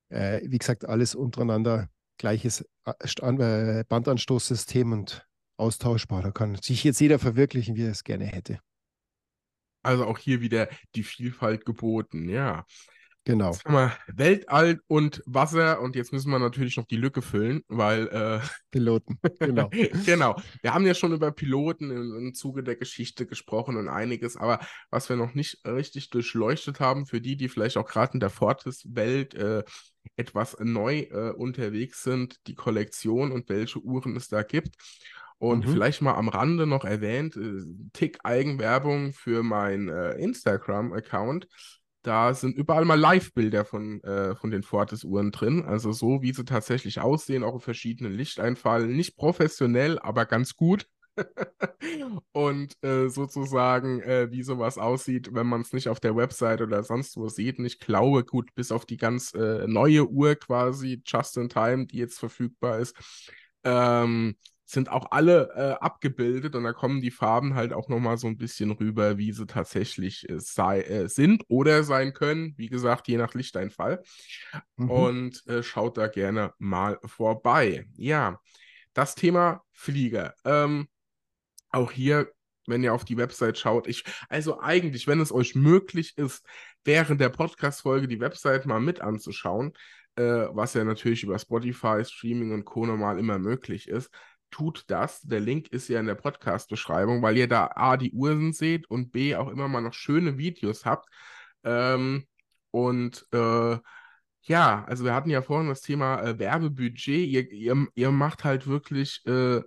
[0.09, 5.27] Äh, wie gesagt, alles untereinander gleiches äh, Bandanstoßsystem und
[5.57, 6.21] austauschbar.
[6.21, 8.59] Da kann sich jetzt jeder verwirklichen, wie er es gerne hätte.
[9.83, 12.65] Also auch hier wieder die Vielfalt geboten, ja.
[13.23, 13.51] Genau.
[13.51, 17.61] Jetzt haben wir Weltall und Wasser und jetzt müssen wir natürlich noch die Lücke füllen,
[17.67, 18.07] weil.
[18.07, 18.39] Äh,
[18.71, 19.69] Piloten, genau.
[20.05, 20.35] genau.
[20.61, 24.59] Wir haben ja schon über Piloten im, im, Zuge der Geschichte gesprochen und einiges, aber
[24.89, 28.31] was wir noch nicht richtig durchleuchtet haben, für die, die vielleicht auch gerade in der
[28.31, 29.63] Fortis-Welt äh,
[30.15, 34.75] etwas neu äh, unterwegs sind, die Kollektion und welche Uhren es da gibt.
[35.37, 35.71] Und mhm.
[35.71, 37.63] vielleicht mal am Rande noch erwähnt, äh,
[37.93, 41.47] Tick Eigenwerbung für mein äh, Instagram-Account.
[42.03, 45.63] Da sind überall mal Live-Bilder von, äh, von den Fortis-Uhren drin.
[45.65, 48.95] Also so, wie sie tatsächlich aussehen, auch in verschiedenen Lichteinfallen.
[48.95, 50.87] Nicht professionell, aber ganz gut.
[52.31, 56.83] und äh, sozusagen, äh, wie sowas aussieht, wenn man es nicht auf der Website oder
[56.83, 57.59] sonst wo sieht.
[57.59, 61.85] Und ich glaube, gut, bis auf die ganz äh, neue Uhr quasi, Just in Time,
[61.85, 62.95] die jetzt verfügbar ist,
[63.63, 64.35] ähm,
[64.71, 68.37] sind auch alle äh, abgebildet und da kommen die Farben halt auch nochmal so ein
[68.37, 72.53] bisschen rüber, wie sie tatsächlich äh, sei, äh, sind oder sein können.
[72.57, 74.01] Wie gesagt, je nach Lichteinfall.
[74.77, 74.89] Mhm.
[74.89, 77.85] Und äh, schaut da gerne mal vorbei.
[77.97, 78.39] Ja,
[78.93, 80.35] das Thema Flieger.
[80.45, 80.87] Ähm,
[81.69, 82.31] auch hier,
[82.67, 86.45] wenn ihr auf die Website schaut, ich, also eigentlich, wenn es euch möglich ist,
[86.85, 89.73] während der Podcast-Folge die Website mal mit anzuschauen,
[90.15, 92.85] äh, was ja natürlich über Spotify, Streaming und Co.
[92.85, 94.09] normal immer möglich ist,
[94.51, 95.21] tut das.
[95.21, 99.11] Der Link ist ja in der Podcast-Beschreibung, weil ihr da A, die Uhren seht und
[99.11, 101.09] B, auch immer mal noch schöne Videos habt.
[101.63, 102.27] Ähm,
[102.71, 103.77] und äh,
[104.43, 107.27] ja, also wir hatten ja vorhin das Thema äh, Werbebudget.
[107.27, 109.61] Ihr, ihr, ihr macht halt wirklich, äh,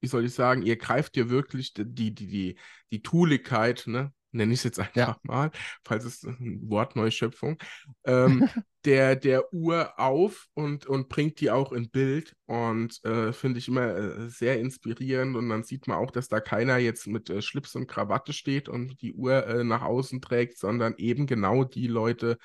[0.00, 2.58] wie soll ich sagen, ihr greift ja wirklich die, die, die,
[2.90, 4.12] die Tooligkeit, ne?
[4.34, 5.16] Nenne ich es jetzt einfach ja.
[5.22, 5.50] mal,
[5.84, 7.58] falls es ein Wortneuschöpfung,
[8.04, 8.48] ähm,
[8.84, 13.68] der, der Uhr auf und, und bringt die auch in Bild und äh, finde ich
[13.68, 17.40] immer äh, sehr inspirierend und dann sieht man auch, dass da keiner jetzt mit äh,
[17.40, 21.86] Schlips und Krawatte steht und die Uhr äh, nach außen trägt, sondern eben genau die
[21.86, 22.38] Leute,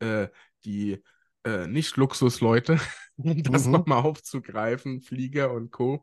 [0.00, 0.28] äh,
[0.64, 1.02] die
[1.44, 2.78] äh, nicht Luxusleute,
[3.16, 3.72] um das mhm.
[3.72, 6.02] nochmal aufzugreifen, Flieger und Co.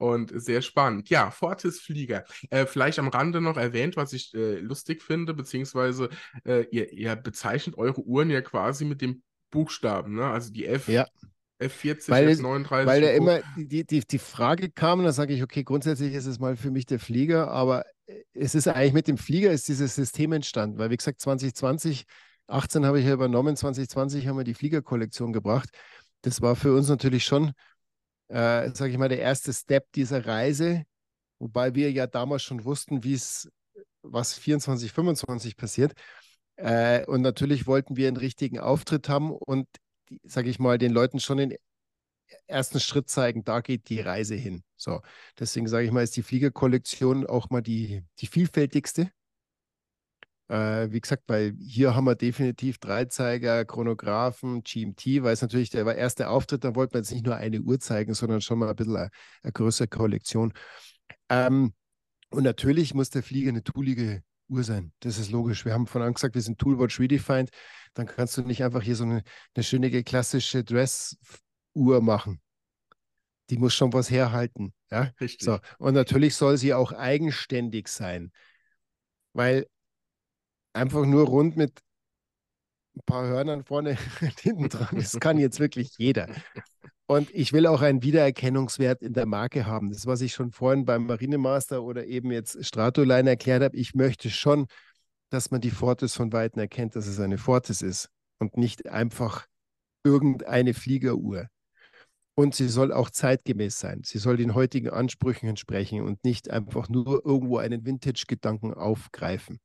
[0.00, 1.10] Und sehr spannend.
[1.10, 2.24] Ja, Fortis Flieger.
[2.48, 6.08] Äh, vielleicht am Rande noch erwähnt, was ich äh, lustig finde, beziehungsweise
[6.46, 10.24] äh, ihr, ihr, bezeichnet eure Uhren ja quasi mit dem Buchstaben, ne?
[10.24, 11.06] Also die F, ja.
[11.60, 12.86] F40, weil F39.
[12.86, 16.38] weil da immer die, die, die Frage kam, da sage ich, okay, grundsätzlich ist es
[16.38, 17.84] mal für mich der Flieger, aber
[18.32, 22.04] es ist eigentlich mit dem Flieger ist dieses System entstanden, weil wie gesagt, 2020,
[22.46, 25.68] 18 habe ich ja übernommen, 2020 haben wir die Fliegerkollektion gebracht.
[26.22, 27.52] Das war für uns natürlich schon,
[28.30, 30.84] äh, sage ich mal, der erste Step dieser Reise,
[31.38, 33.50] wobei wir ja damals schon wussten, wie es,
[34.02, 35.92] was 24, 25 passiert.
[36.56, 39.66] Äh, und natürlich wollten wir einen richtigen Auftritt haben und,
[40.22, 41.54] sage ich mal, den Leuten schon den
[42.46, 44.62] ersten Schritt zeigen, da geht die Reise hin.
[44.76, 45.00] So,
[45.38, 49.10] deswegen sage ich mal, ist die Fliegerkollektion auch mal die, die vielfältigste.
[50.50, 55.86] Äh, wie gesagt, weil hier haben wir definitiv Dreizeiger, Chronographen, GMT, weil es natürlich der
[55.94, 58.74] erste Auftritt, da wollten wir jetzt nicht nur eine Uhr zeigen, sondern schon mal ein
[58.74, 59.10] bisschen eine,
[59.44, 60.52] eine größere Kollektion.
[61.28, 61.72] Ähm,
[62.30, 64.92] und natürlich muss der Flieger eine toolige Uhr sein.
[64.98, 65.64] Das ist logisch.
[65.64, 67.50] Wir haben von Anfang gesagt, wir sind Toolwatch redefined.
[67.94, 69.22] Dann kannst du nicht einfach hier so eine,
[69.54, 72.40] eine schöne klassische Dress-Uhr machen.
[73.50, 74.74] Die muss schon was herhalten.
[74.90, 75.12] Ja?
[75.20, 75.44] Richtig.
[75.44, 75.60] So.
[75.78, 78.32] Und natürlich soll sie auch eigenständig sein.
[79.32, 79.68] Weil
[80.72, 81.80] einfach nur rund mit
[82.96, 83.96] ein paar Hörnern vorne
[84.40, 86.28] hinten dran, das kann jetzt wirklich jeder.
[87.06, 89.90] Und ich will auch einen Wiedererkennungswert in der Marke haben.
[89.90, 94.30] Das, was ich schon vorhin beim Marinemaster oder eben jetzt Stratoline erklärt habe, ich möchte
[94.30, 94.66] schon,
[95.30, 99.46] dass man die Fortis von Weitem erkennt, dass es eine Fortis ist und nicht einfach
[100.04, 101.48] irgendeine Fliegeruhr.
[102.36, 104.02] Und sie soll auch zeitgemäß sein.
[104.04, 109.58] Sie soll den heutigen Ansprüchen entsprechen und nicht einfach nur irgendwo einen Vintage-Gedanken aufgreifen.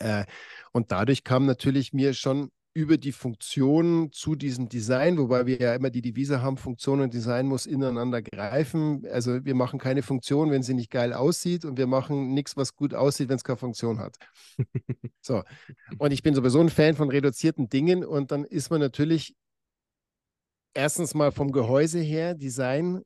[0.00, 0.24] Äh,
[0.72, 5.74] und dadurch kam natürlich mir schon über die Funktion zu diesem Design, wobei wir ja
[5.74, 9.04] immer die Devise haben, Funktion und Design muss ineinander greifen.
[9.10, 12.76] Also wir machen keine Funktion, wenn sie nicht geil aussieht und wir machen nichts, was
[12.76, 14.16] gut aussieht, wenn es keine Funktion hat.
[15.20, 15.42] so.
[15.98, 19.34] Und ich bin sowieso ein Fan von reduzierten Dingen und dann ist man natürlich
[20.74, 23.02] erstens mal vom Gehäuse her, Design,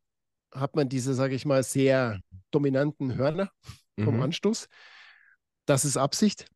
[0.52, 3.50] hat man diese, sage ich mal, sehr dominanten Hörner
[3.98, 4.22] vom mhm.
[4.22, 4.68] Anstoß.
[5.66, 6.46] Das ist Absicht.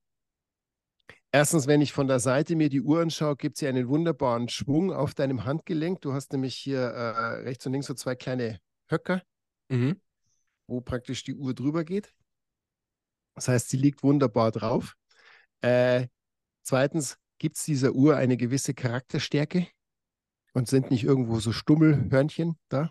[1.31, 4.93] Erstens, wenn ich von der Seite mir die Uhr anschaue, gibt sie einen wunderbaren Schwung
[4.93, 6.01] auf deinem Handgelenk.
[6.01, 9.23] Du hast nämlich hier äh, rechts und links so zwei kleine Höcker,
[9.69, 10.01] mhm.
[10.67, 12.15] wo praktisch die Uhr drüber geht.
[13.35, 14.97] Das heißt, sie liegt wunderbar drauf.
[15.61, 16.07] Äh,
[16.63, 19.69] zweitens, gibt es dieser Uhr eine gewisse Charakterstärke
[20.55, 22.91] und sind nicht irgendwo so Stummelhörnchen da,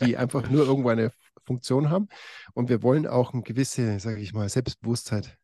[0.00, 1.12] die einfach nur irgendwo eine
[1.44, 2.08] Funktion haben.
[2.54, 5.38] Und wir wollen auch eine gewisse, sage ich mal, Selbstbewusstheit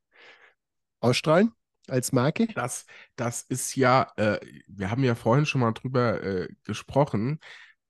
[1.00, 1.52] ausstrahlen
[1.90, 2.46] als Marke?
[2.54, 2.86] Das,
[3.16, 4.38] das ist ja, äh,
[4.68, 7.40] wir haben ja vorhin schon mal drüber äh, gesprochen.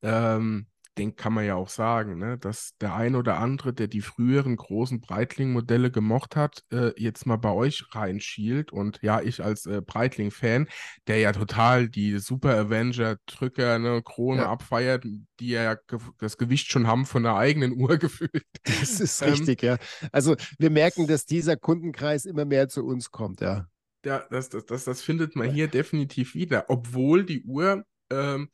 [0.03, 0.67] Ähm,
[1.01, 4.57] den kann man ja auch sagen, ne, dass der ein oder andere, der die früheren
[4.57, 8.73] großen Breitling-Modelle gemocht hat, äh, jetzt mal bei euch reinschielt.
[8.73, 10.69] Und ja, ich als äh, Breitling-Fan,
[11.07, 14.51] der ja total die Super Avenger-Drücker, ne, Krone ja.
[14.51, 15.05] abfeiert,
[15.39, 15.77] die ja
[16.19, 18.45] das Gewicht schon haben von der eigenen Uhr gefühlt.
[18.65, 19.79] Das ist ähm, richtig, ja.
[20.13, 23.67] Also wir merken, dass dieser Kundenkreis immer mehr zu uns kommt, ja
[24.05, 28.49] ja, das, das, das, das findet man hier definitiv wieder, obwohl die Uhr ähm,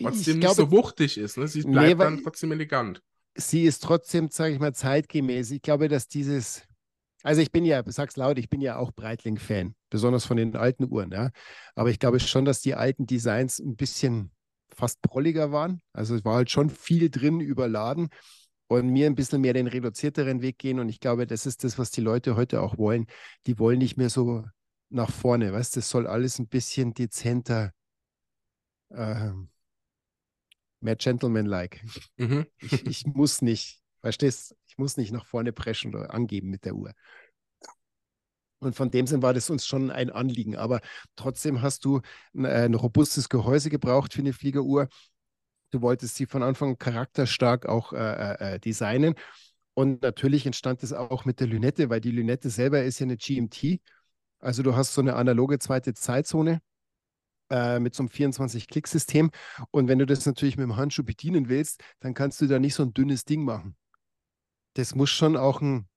[0.00, 1.38] trotzdem glaube, nicht so wuchtig ist.
[1.38, 1.48] Ne?
[1.48, 3.02] Sie bleibt nee, dann trotzdem elegant.
[3.34, 5.50] Sie ist trotzdem, sage ich mal, zeitgemäß.
[5.50, 6.62] Ich glaube, dass dieses,
[7.22, 10.90] also ich bin ja, sag's laut, ich bin ja auch Breitling-Fan, besonders von den alten
[10.90, 11.30] Uhren, ja.
[11.74, 14.30] Aber ich glaube schon, dass die alten Designs ein bisschen
[14.74, 15.80] fast prolliger waren.
[15.92, 18.08] Also es war halt schon viel drin überladen
[18.68, 20.80] und mir ein bisschen mehr den reduzierteren Weg gehen.
[20.80, 23.06] Und ich glaube, das ist das, was die Leute heute auch wollen.
[23.46, 24.44] Die wollen nicht mehr so
[24.88, 25.52] nach vorne.
[25.52, 27.72] Weißt das soll alles ein bisschen dezenter,
[28.90, 29.32] äh,
[30.80, 31.82] mehr Gentleman-like.
[32.16, 32.46] Mhm.
[32.58, 36.74] Ich, ich muss nicht, verstehst ich muss nicht nach vorne preschen oder angeben mit der
[36.74, 36.92] Uhr.
[38.58, 40.56] Und von dem Sinn war das uns schon ein Anliegen.
[40.56, 40.80] Aber
[41.14, 42.00] trotzdem hast du
[42.34, 44.88] ein, ein robustes Gehäuse gebraucht für eine Fliegeruhr.
[45.70, 49.14] Du wolltest sie von Anfang charakterstark auch äh, äh, äh designen.
[49.74, 53.18] Und natürlich entstand es auch mit der Lünette, weil die Lünette selber ist ja eine
[53.18, 53.80] GMT
[54.46, 56.60] also du hast so eine analoge zweite Zeitzone
[57.50, 59.30] äh, mit so einem 24-Klick-System.
[59.72, 62.74] Und wenn du das natürlich mit dem Handschuh bedienen willst, dann kannst du da nicht
[62.74, 63.76] so ein dünnes Ding machen.
[64.74, 65.88] Das muss schon auch ein,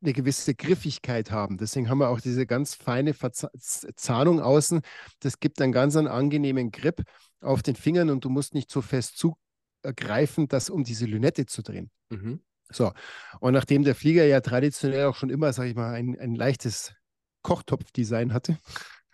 [0.00, 1.58] eine gewisse Griffigkeit haben.
[1.58, 4.80] Deswegen haben wir auch diese ganz feine Verzahnung außen.
[5.20, 7.02] Das gibt einen ganz einen angenehmen Grip
[7.42, 11.60] auf den Fingern und du musst nicht so fest zugreifen, das um diese Lünette zu
[11.60, 11.90] drehen.
[12.08, 12.40] Mhm.
[12.70, 12.92] So,
[13.40, 16.94] und nachdem der Flieger ja traditionell auch schon immer, sage ich mal, ein, ein leichtes
[17.42, 18.58] Kochtopfdesign hatte.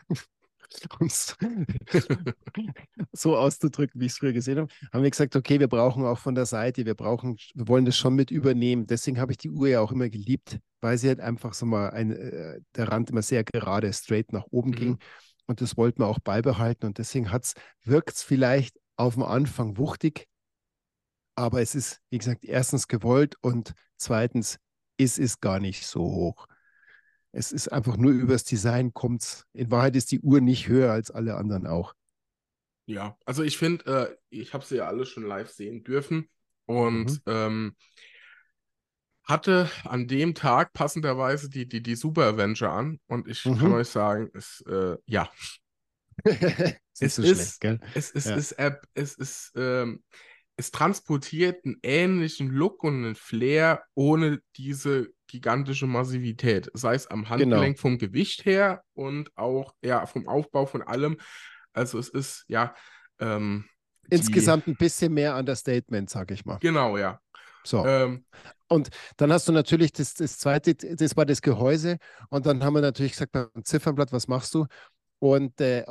[1.00, 1.08] um
[3.12, 6.18] so auszudrücken, wie ich es früher gesehen habe, haben wir gesagt, okay, wir brauchen auch
[6.18, 8.86] von der Seite, wir brauchen, wir wollen das schon mit übernehmen.
[8.86, 11.90] Deswegen habe ich die Uhr ja auch immer geliebt, weil sie halt einfach so mal
[11.90, 14.76] ein, äh, der Rand immer sehr gerade, straight nach oben mhm.
[14.76, 14.98] ging.
[15.46, 16.86] Und das wollten wir auch beibehalten.
[16.86, 17.30] Und deswegen
[17.84, 20.26] wirkt es vielleicht auf dem Anfang wuchtig,
[21.34, 24.58] aber es ist, wie gesagt, erstens gewollt und zweitens
[24.96, 26.48] ist es gar nicht so hoch.
[27.38, 29.46] Es ist einfach nur übers Design kommt's.
[29.52, 31.94] In Wahrheit ist die Uhr nicht höher als alle anderen auch.
[32.86, 36.28] Ja, also ich finde, äh, ich habe sie ja alle schon live sehen dürfen
[36.66, 37.20] und mhm.
[37.26, 37.76] ähm,
[39.22, 43.58] hatte an dem Tag passenderweise die, die, die Super Avenger an und ich mhm.
[43.58, 45.30] kann euch sagen, es, äh, ja.
[46.24, 48.34] es, so ist, schlecht, es, es, ja.
[48.34, 48.56] ist,
[48.94, 50.02] es ist, ähm,
[50.58, 56.68] es transportiert einen ähnlichen Look und einen Flair ohne diese gigantische Massivität.
[56.74, 57.80] Sei es am Handgelenk genau.
[57.80, 61.16] vom Gewicht her und auch ja, vom Aufbau von allem.
[61.72, 62.74] Also es ist ja.
[63.20, 63.66] Ähm,
[64.10, 64.72] Insgesamt die...
[64.72, 66.58] ein bisschen mehr Understatement, sag ich mal.
[66.60, 67.20] Genau, ja.
[67.62, 67.86] So.
[67.86, 68.24] Ähm,
[68.66, 71.98] und dann hast du natürlich das, das zweite, das war das Gehäuse.
[72.30, 74.66] Und dann haben wir natürlich gesagt, beim Ziffernblatt, was machst du?
[75.20, 75.84] Und äh,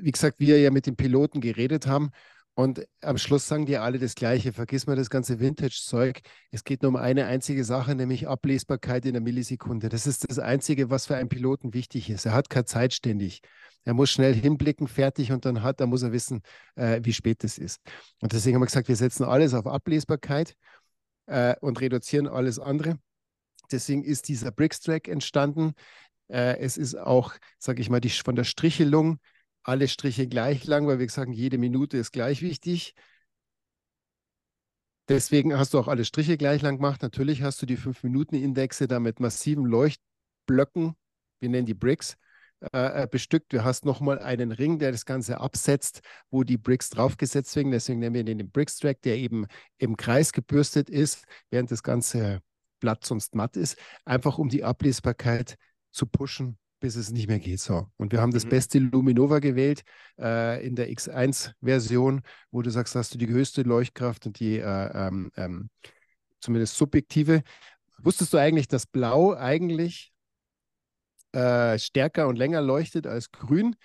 [0.00, 2.10] wie gesagt, wir ja mit den Piloten geredet haben.
[2.58, 4.52] Und am Schluss sagen die alle das Gleiche.
[4.52, 6.22] Vergiss mal das ganze Vintage-Zeug.
[6.50, 9.88] Es geht nur um eine einzige Sache, nämlich Ablesbarkeit in der Millisekunde.
[9.88, 12.26] Das ist das Einzige, was für einen Piloten wichtig ist.
[12.26, 13.42] Er hat keine Zeit ständig.
[13.84, 16.40] Er muss schnell hinblicken, fertig und dann hat, da muss er wissen,
[16.74, 17.80] äh, wie spät es ist.
[18.20, 20.54] Und deswegen haben wir gesagt, wir setzen alles auf Ablesbarkeit
[21.26, 22.98] äh, und reduzieren alles andere.
[23.70, 25.74] Deswegen ist dieser Bricks-Track entstanden.
[26.26, 29.20] Äh, es ist auch, sage ich mal, die, von der Strichelung
[29.68, 32.94] alle Striche gleich lang, weil wir sagen, jede Minute ist gleich wichtig.
[35.08, 37.02] Deswegen hast du auch alle Striche gleich lang gemacht.
[37.02, 40.94] Natürlich hast du die 5-Minuten-Indexe da mit massiven Leuchtblöcken,
[41.40, 42.16] wir nennen die Bricks,
[42.72, 43.52] äh, äh, bestückt.
[43.52, 46.00] Du hast nochmal einen Ring, der das Ganze absetzt,
[46.30, 47.70] wo die Bricks draufgesetzt werden.
[47.70, 49.46] Deswegen nennen wir den den Bricks-Track, der eben
[49.76, 52.40] im Kreis gebürstet ist, während das ganze
[52.80, 55.56] Blatt sonst matt ist, einfach um die Ablesbarkeit
[55.90, 57.60] zu pushen, bis es nicht mehr geht.
[57.60, 57.86] So.
[57.96, 58.50] Und wir haben das mhm.
[58.50, 59.82] beste Luminova gewählt
[60.18, 65.08] äh, in der X1-Version, wo du sagst, hast du die höchste Leuchtkraft und die äh,
[65.08, 65.70] ähm, ähm,
[66.40, 67.42] zumindest subjektive.
[67.98, 70.12] Wusstest du eigentlich, dass Blau eigentlich
[71.32, 73.76] äh, stärker und länger leuchtet als grün,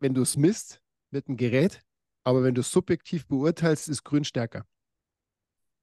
[0.00, 0.80] wenn du es misst
[1.10, 1.82] mit dem Gerät.
[2.24, 4.64] Aber wenn du es subjektiv beurteilst, ist grün stärker.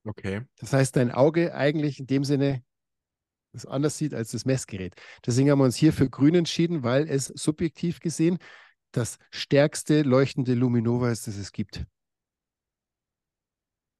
[0.04, 0.42] Okay.
[0.58, 2.62] Das heißt, dein Auge eigentlich in dem Sinne
[3.54, 4.94] das anders sieht als das Messgerät.
[5.24, 8.38] Deswegen haben wir uns hier für grün entschieden, weil es subjektiv gesehen
[8.92, 11.84] das stärkste leuchtende Luminova ist, das es gibt.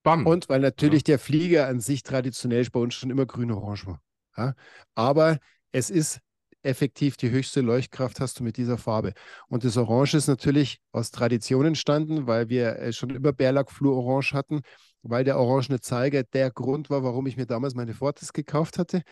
[0.02, 0.26] Bam.
[0.26, 1.14] Und weil natürlich ja.
[1.14, 4.02] der Flieger an sich traditionell bei uns schon immer grün-orange war.
[4.36, 4.55] Ja?
[4.94, 5.39] Aber
[5.72, 6.20] es ist
[6.64, 9.12] effektiv die höchste Leuchtkraft hast du mit dieser Farbe.
[9.48, 14.32] Und das Orange ist natürlich aus Tradition entstanden, weil wir äh, schon immer Berlack Fluorange
[14.32, 14.62] hatten,
[15.02, 19.02] weil der orangene Zeiger der Grund war, warum ich mir damals meine Fortis gekauft hatte,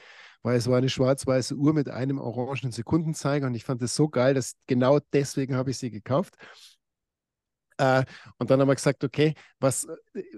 [0.43, 4.09] weil es war eine schwarz-weiße Uhr mit einem orangenen Sekundenzeiger und ich fand das so
[4.09, 6.37] geil, dass genau deswegen habe ich sie gekauft.
[7.79, 8.05] Äh,
[8.39, 9.87] und dann haben wir gesagt, okay, was,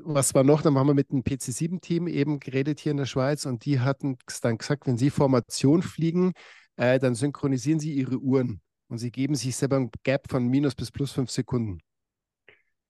[0.03, 0.63] was war noch?
[0.63, 4.17] Dann haben wir mit dem PC7-Team eben geredet hier in der Schweiz und die hatten
[4.43, 6.33] dann gesagt, wenn sie Formation fliegen,
[6.77, 10.75] äh, dann synchronisieren sie ihre Uhren und sie geben sich selber ein Gap von minus
[10.75, 11.81] bis plus fünf Sekunden.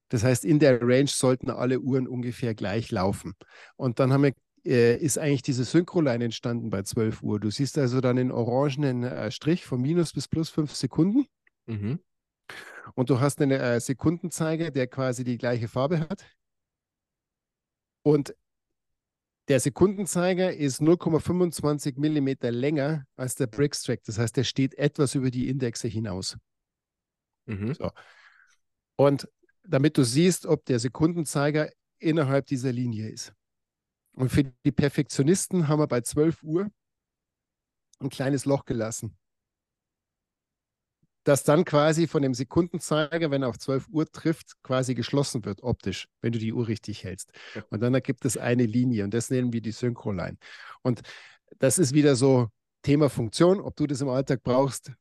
[0.09, 3.35] Das heißt, in der Range sollten alle Uhren ungefähr gleich laufen.
[3.77, 4.33] Und dann haben wir,
[4.65, 7.41] äh, ist eigentlich diese Synchroline entstanden bei 12 Uhr.
[7.41, 11.27] Du siehst also dann den orangenen äh, Strich von minus bis plus fünf Sekunden.
[11.67, 12.01] Mhm.
[12.95, 16.25] Und du hast einen äh, Sekundenzeiger, der quasi die gleiche Farbe hat.
[18.03, 18.35] Und
[19.49, 24.03] der Sekundenzeiger ist 0,25 mm länger als der Bricks Track.
[24.05, 26.37] Das heißt, der steht etwas über die Indexe hinaus.
[27.47, 27.75] Mhm.
[27.75, 27.91] So.
[28.97, 29.29] Und
[29.63, 33.35] damit du siehst, ob der Sekundenzeiger innerhalb dieser Linie ist.
[34.15, 36.71] Und für die Perfektionisten haben wir bei 12 Uhr
[38.01, 39.17] ein kleines Loch gelassen
[41.25, 45.63] das dann quasi von dem Sekundenzeiger, wenn er auf 12 Uhr trifft, quasi geschlossen wird
[45.63, 47.33] optisch, wenn du die Uhr richtig hältst.
[47.71, 50.37] Und dann ergibt es eine Linie und das nennen wir die Synchroline.
[50.83, 51.01] Und
[51.59, 52.49] das ist wieder so
[52.83, 53.61] Thema Funktion.
[53.61, 54.93] Ob du das im Alltag brauchst,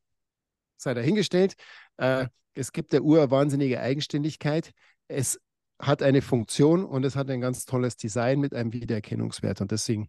[0.78, 1.54] sei dahingestellt.
[1.98, 4.72] Äh, es gibt der Uhr wahnsinnige Eigenständigkeit.
[5.08, 5.38] Es
[5.86, 9.60] hat eine Funktion und es hat ein ganz tolles Design mit einem Wiedererkennungswert.
[9.60, 10.08] Und deswegen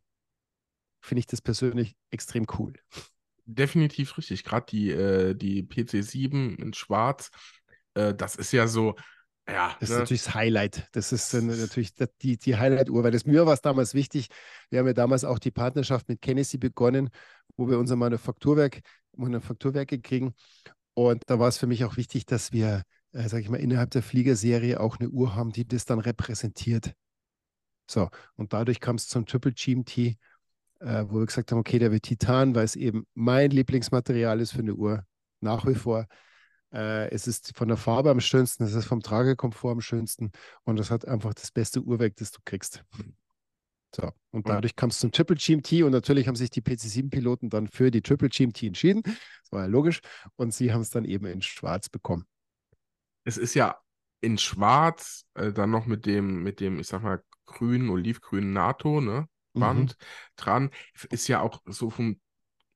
[1.01, 2.73] finde ich das persönlich extrem cool
[3.45, 4.43] definitiv richtig.
[4.43, 7.29] Gerade die, äh, die PC7 in Schwarz,
[7.93, 8.95] äh, das ist ja so,
[9.47, 9.75] ja.
[9.79, 9.95] Das ne?
[9.95, 10.87] ist natürlich das Highlight.
[10.91, 14.27] Das ist äh, natürlich die, die Highlight-Uhr, weil das mir war es damals wichtig.
[14.69, 17.09] Wir haben ja damals auch die Partnerschaft mit Kennedy begonnen,
[17.55, 18.81] wo wir unser Manufakturwerk,
[19.15, 20.33] Manufakturwerke kriegen.
[20.95, 22.83] Und da war es für mich auch wichtig, dass wir,
[23.15, 26.93] äh, sage ich mal, innerhalb der Fliegerserie auch eine Uhr haben, die das dann repräsentiert.
[27.89, 30.17] So, und dadurch kam es zum Triple GMT
[30.79, 34.51] äh, wo wir gesagt haben, okay, der wird Titan, weil es eben mein Lieblingsmaterial ist
[34.51, 35.05] für eine Uhr,
[35.41, 36.07] nach wie vor.
[36.73, 40.31] Äh, es ist von der Farbe am schönsten, es ist vom Tragekomfort am schönsten
[40.63, 42.83] und es hat einfach das beste Uhrwerk, das du kriegst.
[43.95, 47.67] So, und dadurch kam es zum Triple GMT und natürlich haben sich die PC7-Piloten dann
[47.67, 49.03] für die Triple GMT entschieden.
[49.03, 50.01] Das war ja logisch.
[50.35, 52.25] Und sie haben es dann eben in Schwarz bekommen.
[53.25, 53.77] Es ist ja
[54.21, 59.01] in Schwarz, äh, dann noch mit dem, mit dem, ich sag mal, grünen, olivgrünen NATO,
[59.01, 59.27] ne?
[59.53, 60.05] Band mhm.
[60.35, 60.69] dran.
[61.09, 62.19] Ist ja auch so vom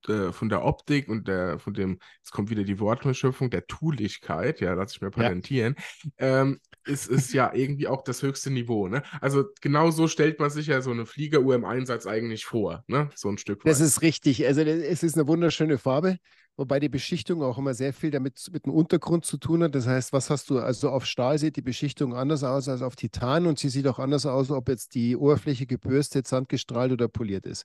[0.08, 4.62] äh, von der Optik und der, von dem, jetzt kommt wieder die Wortbeschöpfung, der Tuligkeit,
[4.62, 5.76] ja, lass ich mir patentieren,
[6.18, 6.42] ja.
[6.42, 9.04] ähm, ist, ist ja irgendwie auch das höchste Niveau, ne?
[9.20, 13.10] Also genau so stellt man sich ja so eine Fliegeruhr im Einsatz eigentlich vor, ne?
[13.14, 13.72] So ein Stück weit.
[13.72, 14.46] Das ist richtig.
[14.48, 16.18] Also es ist eine wunderschöne Farbe
[16.60, 19.74] wobei die Beschichtung auch immer sehr viel damit mit dem Untergrund zu tun hat.
[19.74, 22.98] Das heißt, was hast du, also auf Stahl sieht die Beschichtung anders aus als auf
[22.98, 27.46] Titan und sie sieht auch anders aus, ob jetzt die Oberfläche gebürstet, sandgestrahlt oder poliert
[27.46, 27.64] ist.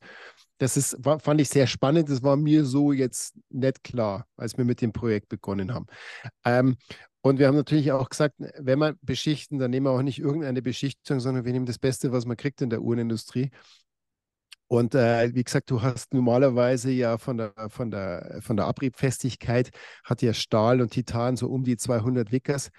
[0.58, 2.08] Das ist, war, fand ich sehr spannend.
[2.08, 5.86] Das war mir so jetzt nicht klar, als wir mit dem Projekt begonnen haben.
[6.44, 6.76] Ähm,
[7.20, 10.62] und wir haben natürlich auch gesagt, wenn wir beschichten, dann nehmen wir auch nicht irgendeine
[10.62, 13.50] Beschichtung, sondern wir nehmen das Beste, was man kriegt in der Uhrenindustrie.
[14.74, 19.70] Und äh, wie gesagt, du hast normalerweise ja von der, von der, von der Abriebfestigkeit
[20.02, 22.70] hat ja Stahl und Titan so um die 200 Wickers.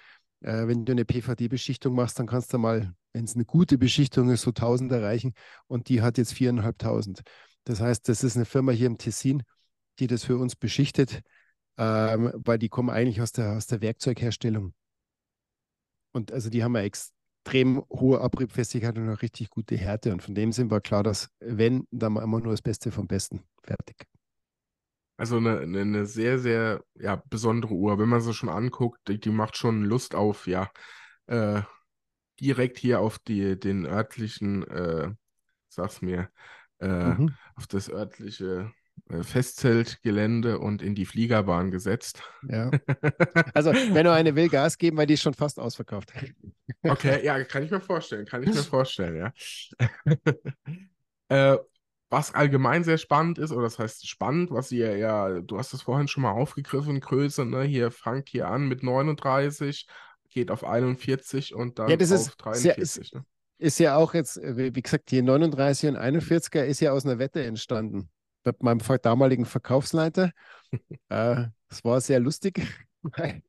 [0.42, 4.28] Äh, wenn du eine PVD-Beschichtung machst, dann kannst du mal, wenn es eine gute Beschichtung
[4.28, 5.32] ist, so 1000 erreichen.
[5.68, 7.22] Und die hat jetzt 4.500.
[7.64, 9.42] Das heißt, das ist eine Firma hier im Tessin,
[9.98, 11.22] die das für uns beschichtet,
[11.78, 14.74] ähm, weil die kommen eigentlich aus der, aus der Werkzeugherstellung.
[16.12, 17.15] Und also die haben ja ex
[17.46, 20.12] extrem hohe Abriebfestigkeit und eine richtig gute Härte.
[20.12, 23.44] Und von dem sind wir klar, dass wenn, dann immer nur das Beste vom Besten.
[23.62, 24.04] Fertig.
[25.16, 27.98] Also eine, eine sehr, sehr ja, besondere Uhr.
[28.00, 30.70] Wenn man sie schon anguckt, die, die macht schon Lust auf, ja,
[31.26, 31.62] äh,
[32.40, 35.12] direkt hier auf die, den örtlichen, äh,
[35.68, 36.28] sag's mir,
[36.80, 37.34] äh, mhm.
[37.54, 38.72] auf das örtliche
[39.22, 42.22] Festzeltgelände und in die Fliegerbahn gesetzt.
[42.48, 42.70] Ja.
[43.54, 46.12] Also, wenn du eine will, Gas geben, weil die ist schon fast ausverkauft.
[46.82, 49.32] Okay, ja, kann ich mir vorstellen, kann ich mir vorstellen, ja.
[51.54, 51.58] äh,
[52.10, 55.82] was allgemein sehr spannend ist, oder das heißt spannend, was ihr ja, du hast es
[55.82, 57.62] vorhin schon mal aufgegriffen, Größe, ne?
[57.62, 59.88] Hier fangt hier an mit 39,
[60.28, 62.62] geht auf 41 und dann ja, das auf ist 43.
[62.62, 63.24] Sehr, ist, ne?
[63.58, 67.42] ist ja auch jetzt, wie gesagt, die 39 und 41er ist ja aus einer Wette
[67.42, 68.10] entstanden
[68.46, 70.32] mit meinem damaligen Verkaufsleiter.
[71.08, 72.62] äh, das war sehr lustig.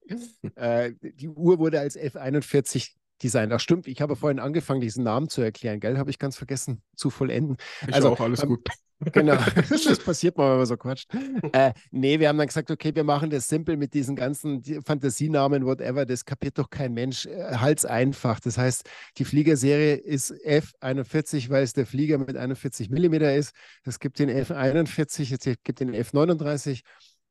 [0.55, 2.91] äh, die Uhr wurde als F41
[3.21, 3.53] designt.
[3.53, 5.97] Ach stimmt, ich habe vorhin angefangen, diesen Namen zu erklären, gell?
[5.97, 7.57] Habe ich ganz vergessen zu vollenden.
[7.87, 8.69] Ich also auch alles ähm, gut.
[8.99, 9.35] Genau,
[9.69, 11.13] das passiert mal, wenn man so quatscht.
[11.53, 15.65] Äh, nee, wir haben dann gesagt, okay, wir machen das simpel mit diesen ganzen Fantasienamen,
[15.65, 17.25] whatever, das kapiert doch kein Mensch.
[17.27, 18.39] Äh, Halt's einfach.
[18.39, 23.53] Das heißt, die Fliegerserie ist F41, weil es der Flieger mit 41 mm ist.
[23.83, 26.81] Es gibt den F41, es gibt den F39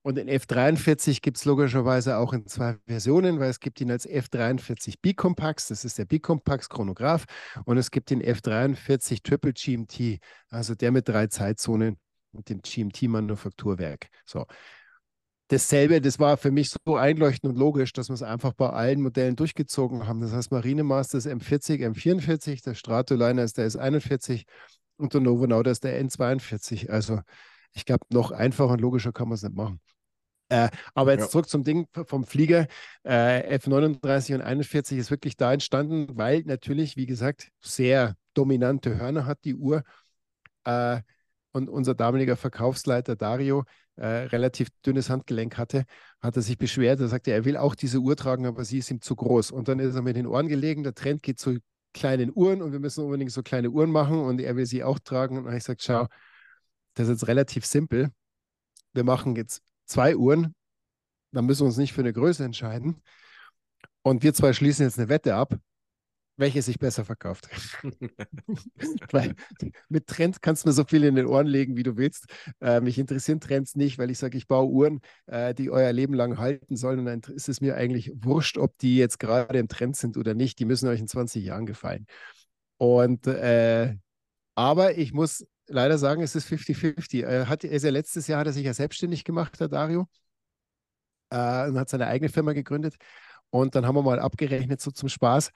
[0.07, 4.09] und den F43 gibt es logischerweise auch in zwei Versionen, weil es gibt ihn als
[4.09, 7.25] F43 Bicompax, das ist der Bicompax Chronograph,
[7.65, 11.97] und es gibt den F43 Triple GMT, also der mit drei Zeitzonen
[12.31, 14.07] und dem GMT-Manufakturwerk.
[14.25, 14.47] So.
[15.49, 19.03] Dasselbe, das war für mich so einleuchtend und logisch, dass wir es einfach bei allen
[19.03, 20.21] Modellen durchgezogen haben.
[20.21, 24.45] Das heißt, Marinemaster ist M40, M44, der Stratoliner ist der S41
[24.99, 26.91] und der Novo Nauta ist der N42.
[26.91, 27.23] Also
[27.73, 29.81] ich glaube, noch einfacher und logischer kann man es nicht machen.
[30.49, 31.29] Äh, aber jetzt ja.
[31.29, 32.67] zurück zum Ding vom Flieger.
[33.03, 39.27] Äh, F39 und 41 ist wirklich da entstanden, weil natürlich, wie gesagt, sehr dominante Hörner
[39.27, 39.83] hat die Uhr.
[40.65, 41.01] Äh,
[41.53, 43.65] und unser damaliger Verkaufsleiter Dario
[43.97, 45.85] äh, relativ dünnes Handgelenk hatte,
[46.21, 47.01] hat er sich beschwert.
[47.01, 49.53] Er sagte, er will auch diese Uhr tragen, aber sie ist ihm zu groß.
[49.53, 50.83] Und dann ist er mit den Ohren gelegen.
[50.83, 51.59] Der Trend geht zu
[51.95, 54.99] kleinen Uhren und wir müssen unbedingt so kleine Uhren machen und er will sie auch
[54.99, 55.39] tragen.
[55.39, 56.07] Und dann habe ich gesagt, schau,
[56.95, 58.11] das ist jetzt relativ simpel.
[58.93, 60.55] Wir machen jetzt zwei Uhren,
[61.33, 63.03] dann müssen wir uns nicht für eine Größe entscheiden.
[64.03, 65.57] Und wir zwei schließen jetzt eine Wette ab,
[66.37, 67.49] welche sich besser verkauft.
[69.11, 69.35] weil
[69.89, 72.27] mit Trends kannst du mir so viel in den Ohren legen, wie du willst.
[72.61, 76.15] Äh, mich interessieren Trends nicht, weil ich sage, ich baue Uhren, äh, die euer Leben
[76.15, 77.01] lang halten sollen.
[77.01, 80.35] Und dann ist es mir eigentlich wurscht, ob die jetzt gerade im Trend sind oder
[80.35, 80.59] nicht.
[80.59, 82.07] Die müssen euch in 20 Jahren gefallen.
[82.79, 83.95] Und äh,
[84.55, 87.25] aber ich muss leider sagen, es ist 50-50.
[87.25, 90.09] Er, hat, er ist ja letztes Jahr hat er sich ja selbstständig gemacht, der Dario,
[91.31, 92.97] äh, und hat seine eigene Firma gegründet.
[93.51, 95.53] Und dann haben wir mal abgerechnet, so zum Spaß,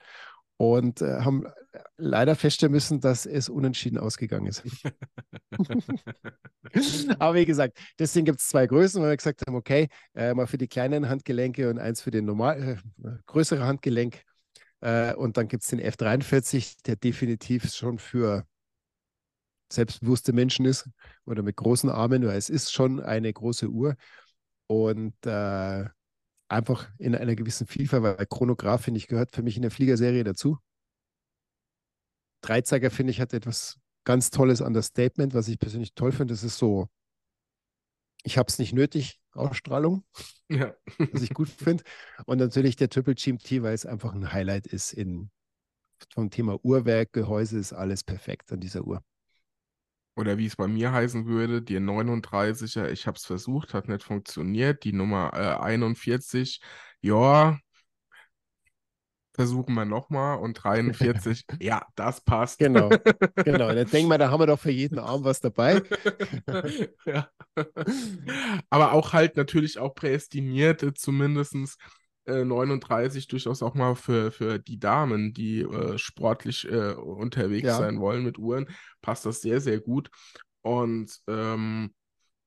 [0.57, 1.45] und äh, haben
[1.97, 4.63] leider feststellen müssen, dass es unentschieden ausgegangen ist.
[7.19, 10.45] Aber wie gesagt, deswegen gibt es zwei Größen, weil wir gesagt haben, okay, äh, mal
[10.45, 14.21] für die kleinen Handgelenke und eins für den normal, äh, größere Handgelenk.
[14.81, 18.45] Äh, und dann gibt es den F43, der definitiv schon für
[19.71, 20.89] selbstbewusste Menschen ist
[21.25, 23.95] oder mit großen Armen, weil es ist schon eine große Uhr.
[24.67, 25.85] Und äh,
[26.47, 30.23] einfach in einer gewissen Vielfalt, weil Chronograph, finde ich, gehört für mich in der Fliegerserie
[30.23, 30.57] dazu.
[32.41, 36.33] Dreizeiger, finde ich, hat etwas ganz Tolles an das Statement, was ich persönlich toll finde.
[36.33, 36.89] Das ist so,
[38.23, 40.03] ich habe es nicht nötig, Ausstrahlung,
[40.49, 40.75] ja.
[41.11, 41.83] was ich gut finde.
[42.25, 45.31] Und natürlich der Triple GMT, weil es einfach ein Highlight ist in,
[46.13, 49.03] vom Thema Uhrwerk, Gehäuse ist alles perfekt an dieser Uhr.
[50.21, 54.03] Oder wie es bei mir heißen würde, die 39er, ich habe es versucht, hat nicht
[54.03, 54.83] funktioniert.
[54.83, 56.61] Die Nummer äh, 41,
[57.01, 57.57] ja,
[59.33, 62.59] versuchen wir nochmal und 43, ja, das passt.
[62.59, 62.89] Genau,
[63.35, 63.73] genau.
[63.73, 65.81] Dann denken wir, da haben wir doch für jeden Arm was dabei.
[67.07, 67.27] ja.
[68.69, 71.79] Aber auch halt natürlich auch prädestiniert, zumindest
[72.25, 77.77] äh, 39 durchaus auch mal für, für die Damen, die äh, sportlich äh, unterwegs ja.
[77.77, 78.67] sein wollen mit Uhren,
[79.01, 80.09] passt das sehr, sehr gut.
[80.61, 81.93] Und ähm,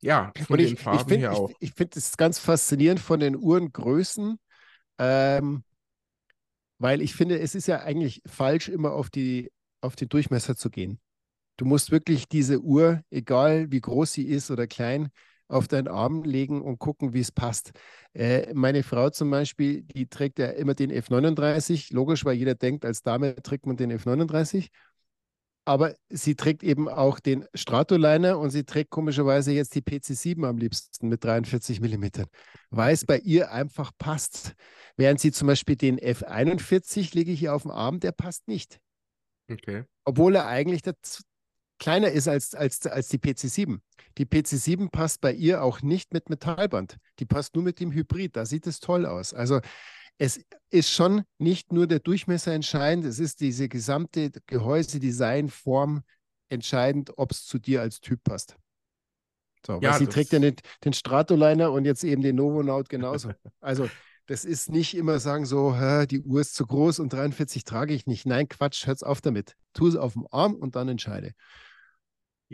[0.01, 1.51] ja, von ich, den Farben ich find, her auch.
[1.51, 4.39] Ich, ich finde es ganz faszinierend von den Uhrengrößen.
[4.99, 5.65] Ähm,
[6.79, 10.71] weil ich finde, es ist ja eigentlich falsch, immer auf, die, auf den Durchmesser zu
[10.71, 11.01] gehen.
[11.57, 15.09] Du musst wirklich diese Uhr, egal wie groß sie ist oder klein,
[15.49, 17.73] auf deinen Arm legen und gucken, wie es passt.
[18.15, 21.93] Äh, meine Frau zum Beispiel, die trägt ja immer den F39.
[21.93, 24.69] Logisch, weil jeder denkt, als Dame trägt man den F39
[25.65, 30.59] aber sie trägt eben auch den Stratoliner und sie trägt komischerweise jetzt die PC7 am
[30.59, 32.07] liebsten mit 43 mm,
[32.71, 34.55] weil es bei ihr einfach passt.
[34.97, 38.79] Während sie zum Beispiel den F41 lege ich hier auf den Arm, der passt nicht.
[39.51, 39.85] Okay.
[40.05, 40.83] Obwohl er eigentlich
[41.79, 43.79] kleiner ist als, als, als die PC7.
[44.19, 46.99] Die PC7 passt bei ihr auch nicht mit Metallband.
[47.19, 48.37] Die passt nur mit dem Hybrid.
[48.37, 49.35] Da sieht es toll aus.
[49.35, 49.61] Also
[50.19, 50.41] es
[50.71, 56.03] ist schon nicht nur der Durchmesser entscheidend, es ist diese gesamte Gehäuse, Design, Form
[56.49, 58.57] entscheidend, ob es zu dir als Typ passt.
[59.67, 63.33] So, ja, weil sie trägt ja nicht den Stratoliner und jetzt eben den Novonaut genauso.
[63.61, 63.89] also
[64.27, 65.75] das ist nicht immer sagen so,
[66.09, 68.27] die Uhr ist zu groß und 43 trage ich nicht.
[68.27, 69.55] Nein, Quatsch, hör's auf damit.
[69.75, 71.33] Tu es auf dem Arm und dann entscheide.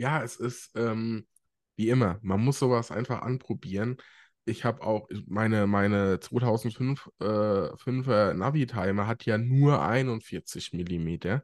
[0.01, 1.27] Ja, es ist ähm,
[1.75, 3.97] wie immer, man muss sowas einfach anprobieren
[4.45, 11.41] ich habe auch meine, meine 2005 äh, 5er Navi-Timer hat ja nur 41 mm.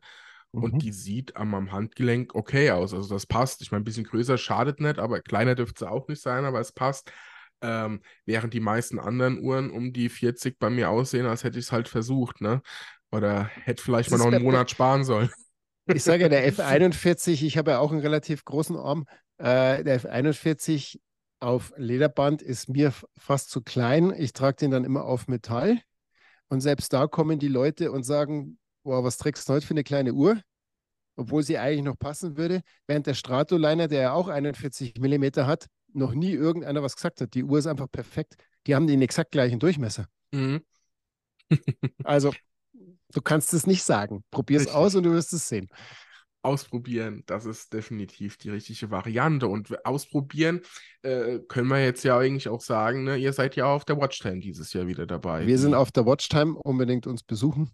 [0.51, 0.79] Und mhm.
[0.79, 2.93] die sieht am, am, Handgelenk okay aus.
[2.93, 3.61] Also das passt.
[3.61, 6.59] Ich meine, ein bisschen größer schadet nicht, aber kleiner dürfte es auch nicht sein, aber
[6.59, 7.11] es passt.
[7.61, 11.65] Ähm, während die meisten anderen Uhren um die 40 bei mir aussehen, als hätte ich
[11.65, 12.61] es halt versucht, ne?
[13.11, 15.29] Oder hätte vielleicht das mal noch einen Monat sparen sollen.
[15.93, 19.05] Ich sage ja, der F41, ich habe ja auch einen relativ großen Arm.
[19.37, 20.99] Äh, der F41
[21.39, 24.13] auf Lederband ist mir fast zu klein.
[24.17, 25.79] Ich trage den dann immer auf Metall.
[26.49, 29.83] Und selbst da kommen die Leute und sagen, boah, was trägst du heute für eine
[29.83, 30.41] kleine Uhr?
[31.15, 32.61] Obwohl sie eigentlich noch passen würde.
[32.87, 37.33] Während der Stratoliner, der ja auch 41 mm hat, noch nie irgendeiner was gesagt hat.
[37.33, 38.35] Die Uhr ist einfach perfekt.
[38.65, 40.07] Die haben den exakt gleichen Durchmesser.
[40.31, 40.61] Mhm.
[42.03, 42.33] also,
[43.13, 44.23] du kannst es nicht sagen.
[44.31, 45.69] Probier es aus und du wirst es sehen
[46.47, 49.47] ausprobieren, das ist definitiv die richtige Variante.
[49.47, 50.61] Und ausprobieren
[51.01, 53.17] äh, können wir jetzt ja eigentlich auch sagen, ne?
[53.17, 55.45] ihr seid ja auf der Watchtime dieses Jahr wieder dabei.
[55.45, 57.71] Wir sind auf der Watchtime, unbedingt uns besuchen.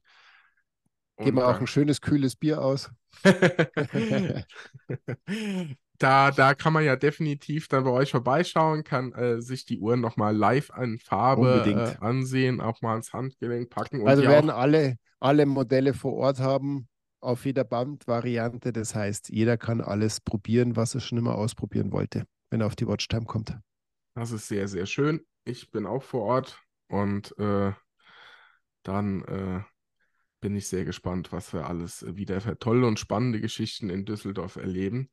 [1.18, 2.90] Geben wir auch ein schönes, kühles Bier aus.
[6.04, 10.02] da, da kann man ja definitiv dann bei euch vorbeischauen, kann äh, sich die Uhren
[10.02, 14.06] nochmal live an Farbe äh, ansehen, auch mal ans Handgelenk packen.
[14.06, 16.90] also werden alle, alle Modelle vor Ort haben
[17.22, 18.74] auf jeder Bandvariante.
[18.74, 22.76] Das heißt, jeder kann alles probieren, was er schon immer ausprobieren wollte, wenn er auf
[22.76, 23.58] die Watchtime kommt.
[24.16, 25.22] Das ist sehr, sehr schön.
[25.46, 27.72] Ich bin auch vor Ort und äh,
[28.84, 29.62] dann äh,
[30.44, 34.58] bin ich sehr gespannt, was wir alles wieder für tolle und spannende Geschichten in Düsseldorf
[34.58, 35.10] erleben.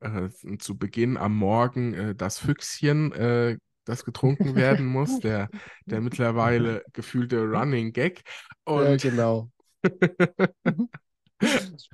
[0.00, 0.28] Äh,
[0.58, 5.48] zu Beginn am Morgen äh, das Füchschen, äh, das getrunken werden muss, der,
[5.86, 8.20] der mittlerweile gefühlte Running Gag.
[8.64, 9.50] Und ja, genau.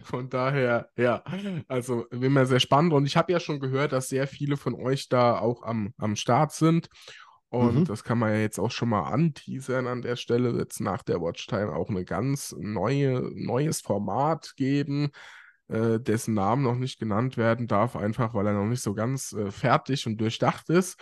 [0.03, 1.23] Von daher, ja,
[1.69, 4.75] also bin mir sehr spannend und ich habe ja schon gehört, dass sehr viele von
[4.75, 6.89] euch da auch am, am Start sind.
[7.53, 7.85] Und mhm.
[7.85, 11.21] das kann man ja jetzt auch schon mal anteasern an der Stelle, jetzt nach der
[11.21, 15.11] Watchtime auch eine ganz neue, neues Format geben,
[15.69, 19.35] äh, dessen Namen noch nicht genannt werden darf, einfach weil er noch nicht so ganz
[19.35, 20.97] äh, fertig und durchdacht ist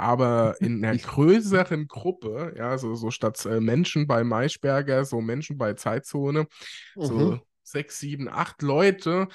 [0.00, 5.58] aber in einer größeren Gruppe, ja, so, so statt äh, Menschen bei Maischberger, so Menschen
[5.58, 6.46] bei Zeitzone,
[6.96, 7.04] mhm.
[7.04, 9.28] so sechs, sieben, acht Leute,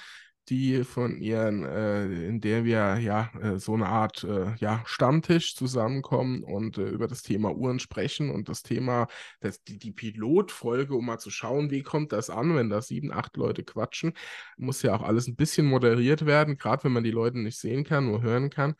[0.50, 5.56] die von ihren, äh, in der wir ja äh, so eine Art äh, ja, Stammtisch
[5.56, 9.08] zusammenkommen und äh, über das Thema Uhren sprechen und das Thema,
[9.40, 13.12] das, die, die Pilotfolge, um mal zu schauen, wie kommt das an, wenn da sieben,
[13.12, 14.14] acht Leute quatschen,
[14.58, 17.84] muss ja auch alles ein bisschen moderiert werden, gerade wenn man die Leute nicht sehen
[17.84, 18.76] kann, nur hören kann.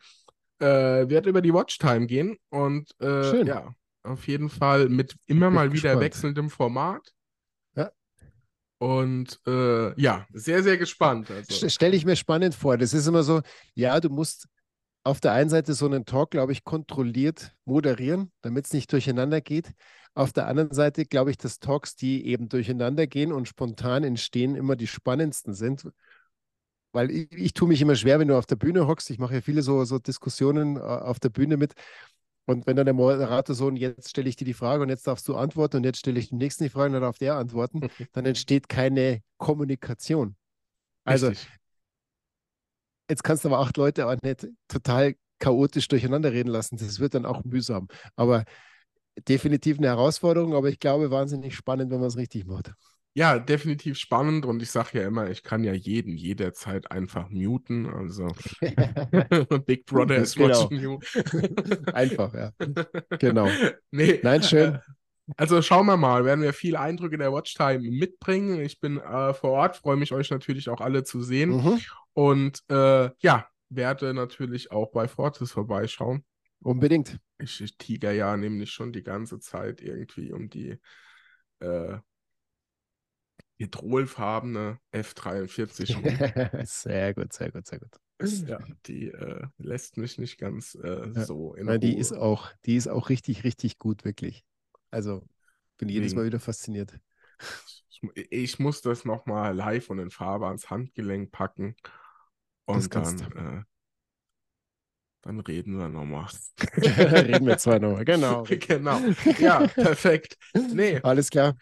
[0.58, 5.72] Äh, wird über die Watchtime gehen und äh, ja, Auf jeden Fall mit immer mal
[5.72, 6.00] wieder gespannt.
[6.00, 7.12] wechselndem Format.
[8.78, 11.30] Und äh, ja, sehr, sehr gespannt.
[11.30, 11.68] Also.
[11.68, 12.76] Stelle ich mir spannend vor.
[12.76, 13.40] Das ist immer so,
[13.74, 14.48] ja, du musst
[15.02, 19.40] auf der einen Seite so einen Talk, glaube ich, kontrolliert moderieren, damit es nicht durcheinander
[19.40, 19.72] geht.
[20.14, 24.56] Auf der anderen Seite glaube ich, dass Talks, die eben durcheinander gehen und spontan entstehen,
[24.56, 25.88] immer die spannendsten sind.
[26.92, 29.10] Weil ich, ich tue mich immer schwer, wenn du auf der Bühne hockst.
[29.10, 31.74] Ich mache ja viele so, so Diskussionen äh, auf der Bühne mit.
[32.46, 35.06] Und wenn dann der Moderator so, und jetzt stelle ich dir die Frage und jetzt
[35.06, 37.34] darfst du antworten und jetzt stelle ich dem nächsten die Frage und dann darf der
[37.34, 37.80] antworten,
[38.12, 40.36] dann entsteht keine Kommunikation.
[41.04, 41.48] Also Richtig.
[43.10, 46.76] jetzt kannst du aber acht Leute auch nicht total chaotisch durcheinander reden lassen.
[46.76, 47.88] Das wird dann auch mühsam.
[48.14, 48.44] Aber
[49.28, 52.72] definitiv eine Herausforderung, aber ich glaube wahnsinnig spannend, wenn man es richtig macht.
[53.16, 57.86] Ja, definitiv spannend und ich sage ja immer, ich kann ja jeden jederzeit einfach muten.
[57.86, 58.28] Also
[59.66, 60.64] Big Brother is Genau.
[60.64, 60.98] watching you.
[61.94, 62.52] Einfach, ja.
[63.18, 63.48] Genau.
[63.90, 64.78] Nee, Nein, schön.
[65.38, 68.60] Also schauen wir mal, werden wir viele Eindrücke in der Watchtime mitbringen.
[68.60, 71.80] Ich bin äh, vor Ort, freue mich euch natürlich auch alle zu sehen Mhm.
[72.12, 76.22] und äh, ja, werde natürlich auch bei Fortis vorbeischauen.
[76.60, 77.18] Unbedingt.
[77.38, 80.78] Ich, ich tiger ja nämlich schon die ganze Zeit irgendwie um die
[81.60, 81.96] äh,
[83.58, 86.22] petrolfarbene F43 rum.
[86.64, 87.90] sehr gut, sehr gut, sehr gut.
[88.46, 91.24] Ja, die äh, lässt mich nicht ganz äh, Ja.
[91.24, 92.00] so in Nein, die Ruhe.
[92.00, 94.44] ist auch, die ist auch richtig, richtig gut, wirklich.
[94.90, 95.22] Also
[95.78, 96.20] bin jedes Deswegen.
[96.20, 96.98] Mal wieder fasziniert.
[97.88, 101.76] Ich, ich muss das nochmal live und in Farbe ans Handgelenk packen.
[102.66, 103.64] Und dann, äh,
[105.22, 106.26] dann reden wir nochmal.
[106.76, 108.44] Reden wir zwar nochmal, genau.
[108.60, 109.00] genau.
[109.38, 110.36] Ja, perfekt.
[110.72, 111.56] Nee, Alles klar.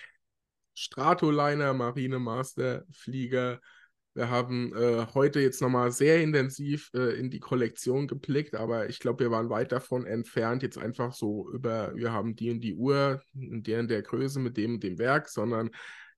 [0.75, 3.61] Stratoliner, Marinemaster, Flieger.
[4.15, 9.01] Wir haben äh, heute jetzt nochmal sehr intensiv äh, in die Kollektion geblickt, aber ich
[9.01, 12.75] glaube, wir waren weit davon entfernt, jetzt einfach so über, wir haben die und die
[12.75, 15.71] Uhr, in der und der Größe mit dem und dem Werk, sondern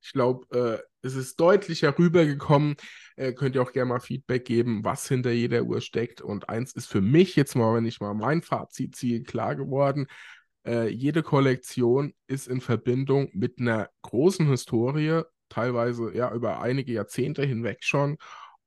[0.03, 2.77] ich glaube, äh, es ist deutlicher rübergekommen.
[3.17, 6.21] Äh, könnt ihr auch gerne mal Feedback geben, was hinter jeder Uhr steckt.
[6.21, 10.07] Und eins ist für mich jetzt mal, wenn ich mal mein Fazit ziehe, klar geworden.
[10.67, 17.45] Äh, jede Kollektion ist in Verbindung mit einer großen Historie, teilweise ja über einige Jahrzehnte
[17.45, 18.19] hinweg schon.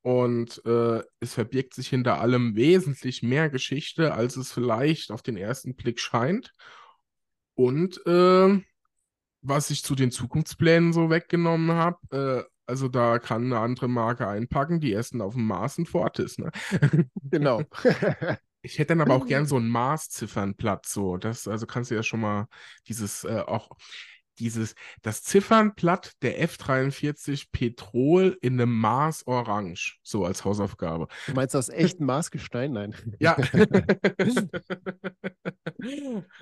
[0.02, 5.36] Und äh, es verbirgt sich hinter allem wesentlich mehr Geschichte, als es vielleicht auf den
[5.36, 6.52] ersten Blick scheint.
[7.54, 8.58] Und äh,
[9.42, 14.26] was ich zu den Zukunftsplänen so weggenommen habe, äh, also da kann eine andere Marke
[14.26, 16.50] einpacken, die ersten auf dem Mars und Fortis, ne?
[17.24, 17.62] Genau.
[18.62, 21.16] Ich hätte dann aber auch gern so ein Mars-Ziffernblatt, so.
[21.16, 22.46] Das, also kannst du ja schon mal
[22.88, 23.70] dieses, äh, auch
[24.40, 31.06] dieses, das Ziffernblatt der F43 Petrol in einem Mars Orange, so als Hausaufgabe.
[31.26, 32.72] Du meinst aus echtem Maßgestein?
[32.72, 32.94] Nein.
[33.18, 33.36] Ja.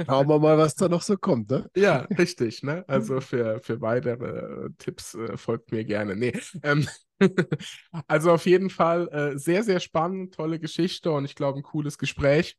[0.06, 1.68] Schauen wir mal, was da noch so kommt, ne?
[1.76, 2.84] Ja, richtig, ne?
[2.88, 6.16] Also für, für weitere äh, Tipps äh, folgt mir gerne.
[6.16, 6.32] Nee.
[6.62, 6.86] Ähm,
[8.06, 11.98] also auf jeden Fall äh, sehr, sehr spannend, tolle Geschichte und ich glaube, ein cooles
[11.98, 12.56] Gespräch.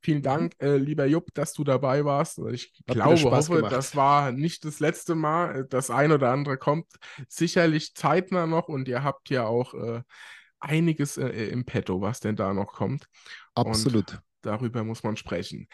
[0.00, 2.38] Vielen Dank, äh, lieber Jupp, dass du dabei warst.
[2.52, 3.72] Ich Hat glaube, hoffe, gemacht.
[3.72, 5.66] das war nicht das letzte Mal.
[5.68, 6.86] Das ein oder andere kommt
[7.28, 10.02] sicherlich zeitnah noch und ihr habt ja auch äh,
[10.60, 13.08] einiges äh, im Petto, was denn da noch kommt.
[13.54, 14.20] Absolut.
[14.42, 15.66] Darüber muss man sprechen.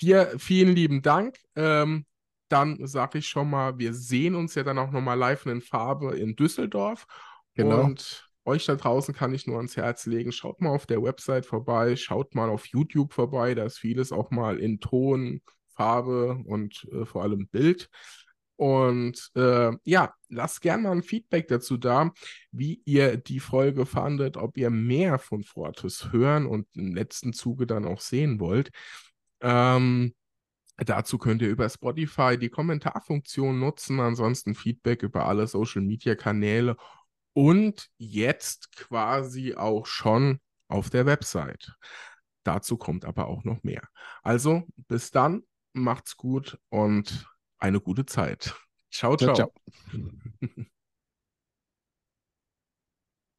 [0.00, 1.38] Dir vielen lieben Dank.
[1.56, 2.04] Ähm,
[2.48, 6.16] dann sage ich schon mal, wir sehen uns ja dann auch nochmal live in Farbe
[6.16, 7.06] in Düsseldorf.
[7.54, 7.84] Genau.
[7.84, 11.46] Und euch da draußen kann ich nur ans Herz legen, schaut mal auf der Website
[11.46, 15.40] vorbei, schaut mal auf YouTube vorbei, da ist vieles auch mal in Ton,
[15.74, 17.90] Farbe und äh, vor allem Bild.
[18.56, 22.12] Und äh, ja, lasst gerne mal ein Feedback dazu da,
[22.52, 27.66] wie ihr die Folge fandet, ob ihr mehr von Fortis hören und im letzten Zuge
[27.66, 28.70] dann auch sehen wollt.
[29.40, 30.14] Ähm,
[30.76, 36.76] dazu könnt ihr über Spotify die Kommentarfunktion nutzen, ansonsten Feedback über alle Social Media Kanäle
[37.34, 41.74] und jetzt quasi auch schon auf der Website.
[42.44, 43.82] Dazu kommt aber auch noch mehr.
[44.22, 45.42] Also bis dann,
[45.72, 47.28] macht's gut und
[47.58, 48.54] eine gute Zeit.
[48.90, 49.34] Ciao, ciao.
[49.34, 49.52] Ciao,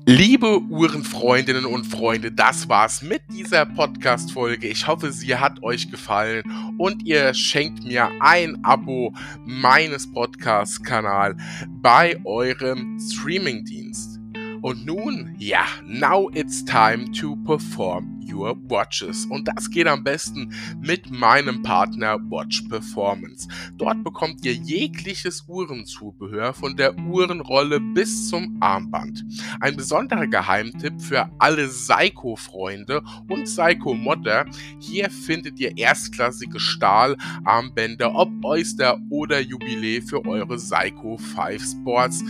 [0.10, 4.70] Liebe Uhrenfreundinnen und Freunde, das war's mit dieser Podcast-Folge.
[4.70, 6.44] Ich hoffe, sie hat euch gefallen
[6.78, 9.14] und ihr schenkt mir ein Abo
[9.46, 11.36] meines Podcast-Kanals
[11.82, 14.18] bei eurem Streamingdienst.
[14.62, 19.26] Und nun, ja, now it's time to perform Your Watches.
[19.26, 23.48] Und das geht am besten mit meinem Partner Watch Performance.
[23.78, 29.24] Dort bekommt ihr jegliches Uhrenzubehör von der Uhrenrolle bis zum Armband.
[29.60, 34.46] Ein besonderer Geheimtipp für alle Seiko-Freunde und Seiko-Modder.
[34.80, 42.24] Hier findet ihr erstklassige Stahlarmbänder, ob Oyster oder Jubiläe für eure Seiko 5 Sports.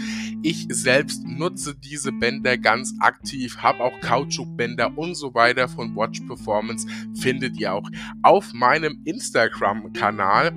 [0.43, 6.21] Ich selbst nutze diese Bänder ganz aktiv, habe auch Kautschukbänder und so weiter von Watch
[6.21, 6.87] Performance
[7.19, 7.89] findet ihr auch
[8.23, 10.53] auf meinem Instagram-Kanal.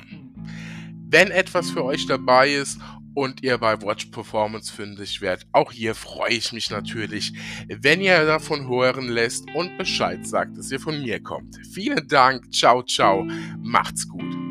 [1.10, 2.82] Wenn etwas für euch dabei ist
[3.18, 5.48] und ihr bei Watch Performance fündig werdet.
[5.52, 7.34] Auch hier freue ich mich natürlich,
[7.68, 11.58] wenn ihr davon hören lässt und Bescheid sagt, dass ihr von mir kommt.
[11.74, 13.28] Vielen Dank, ciao, ciao,
[13.58, 14.47] macht's gut.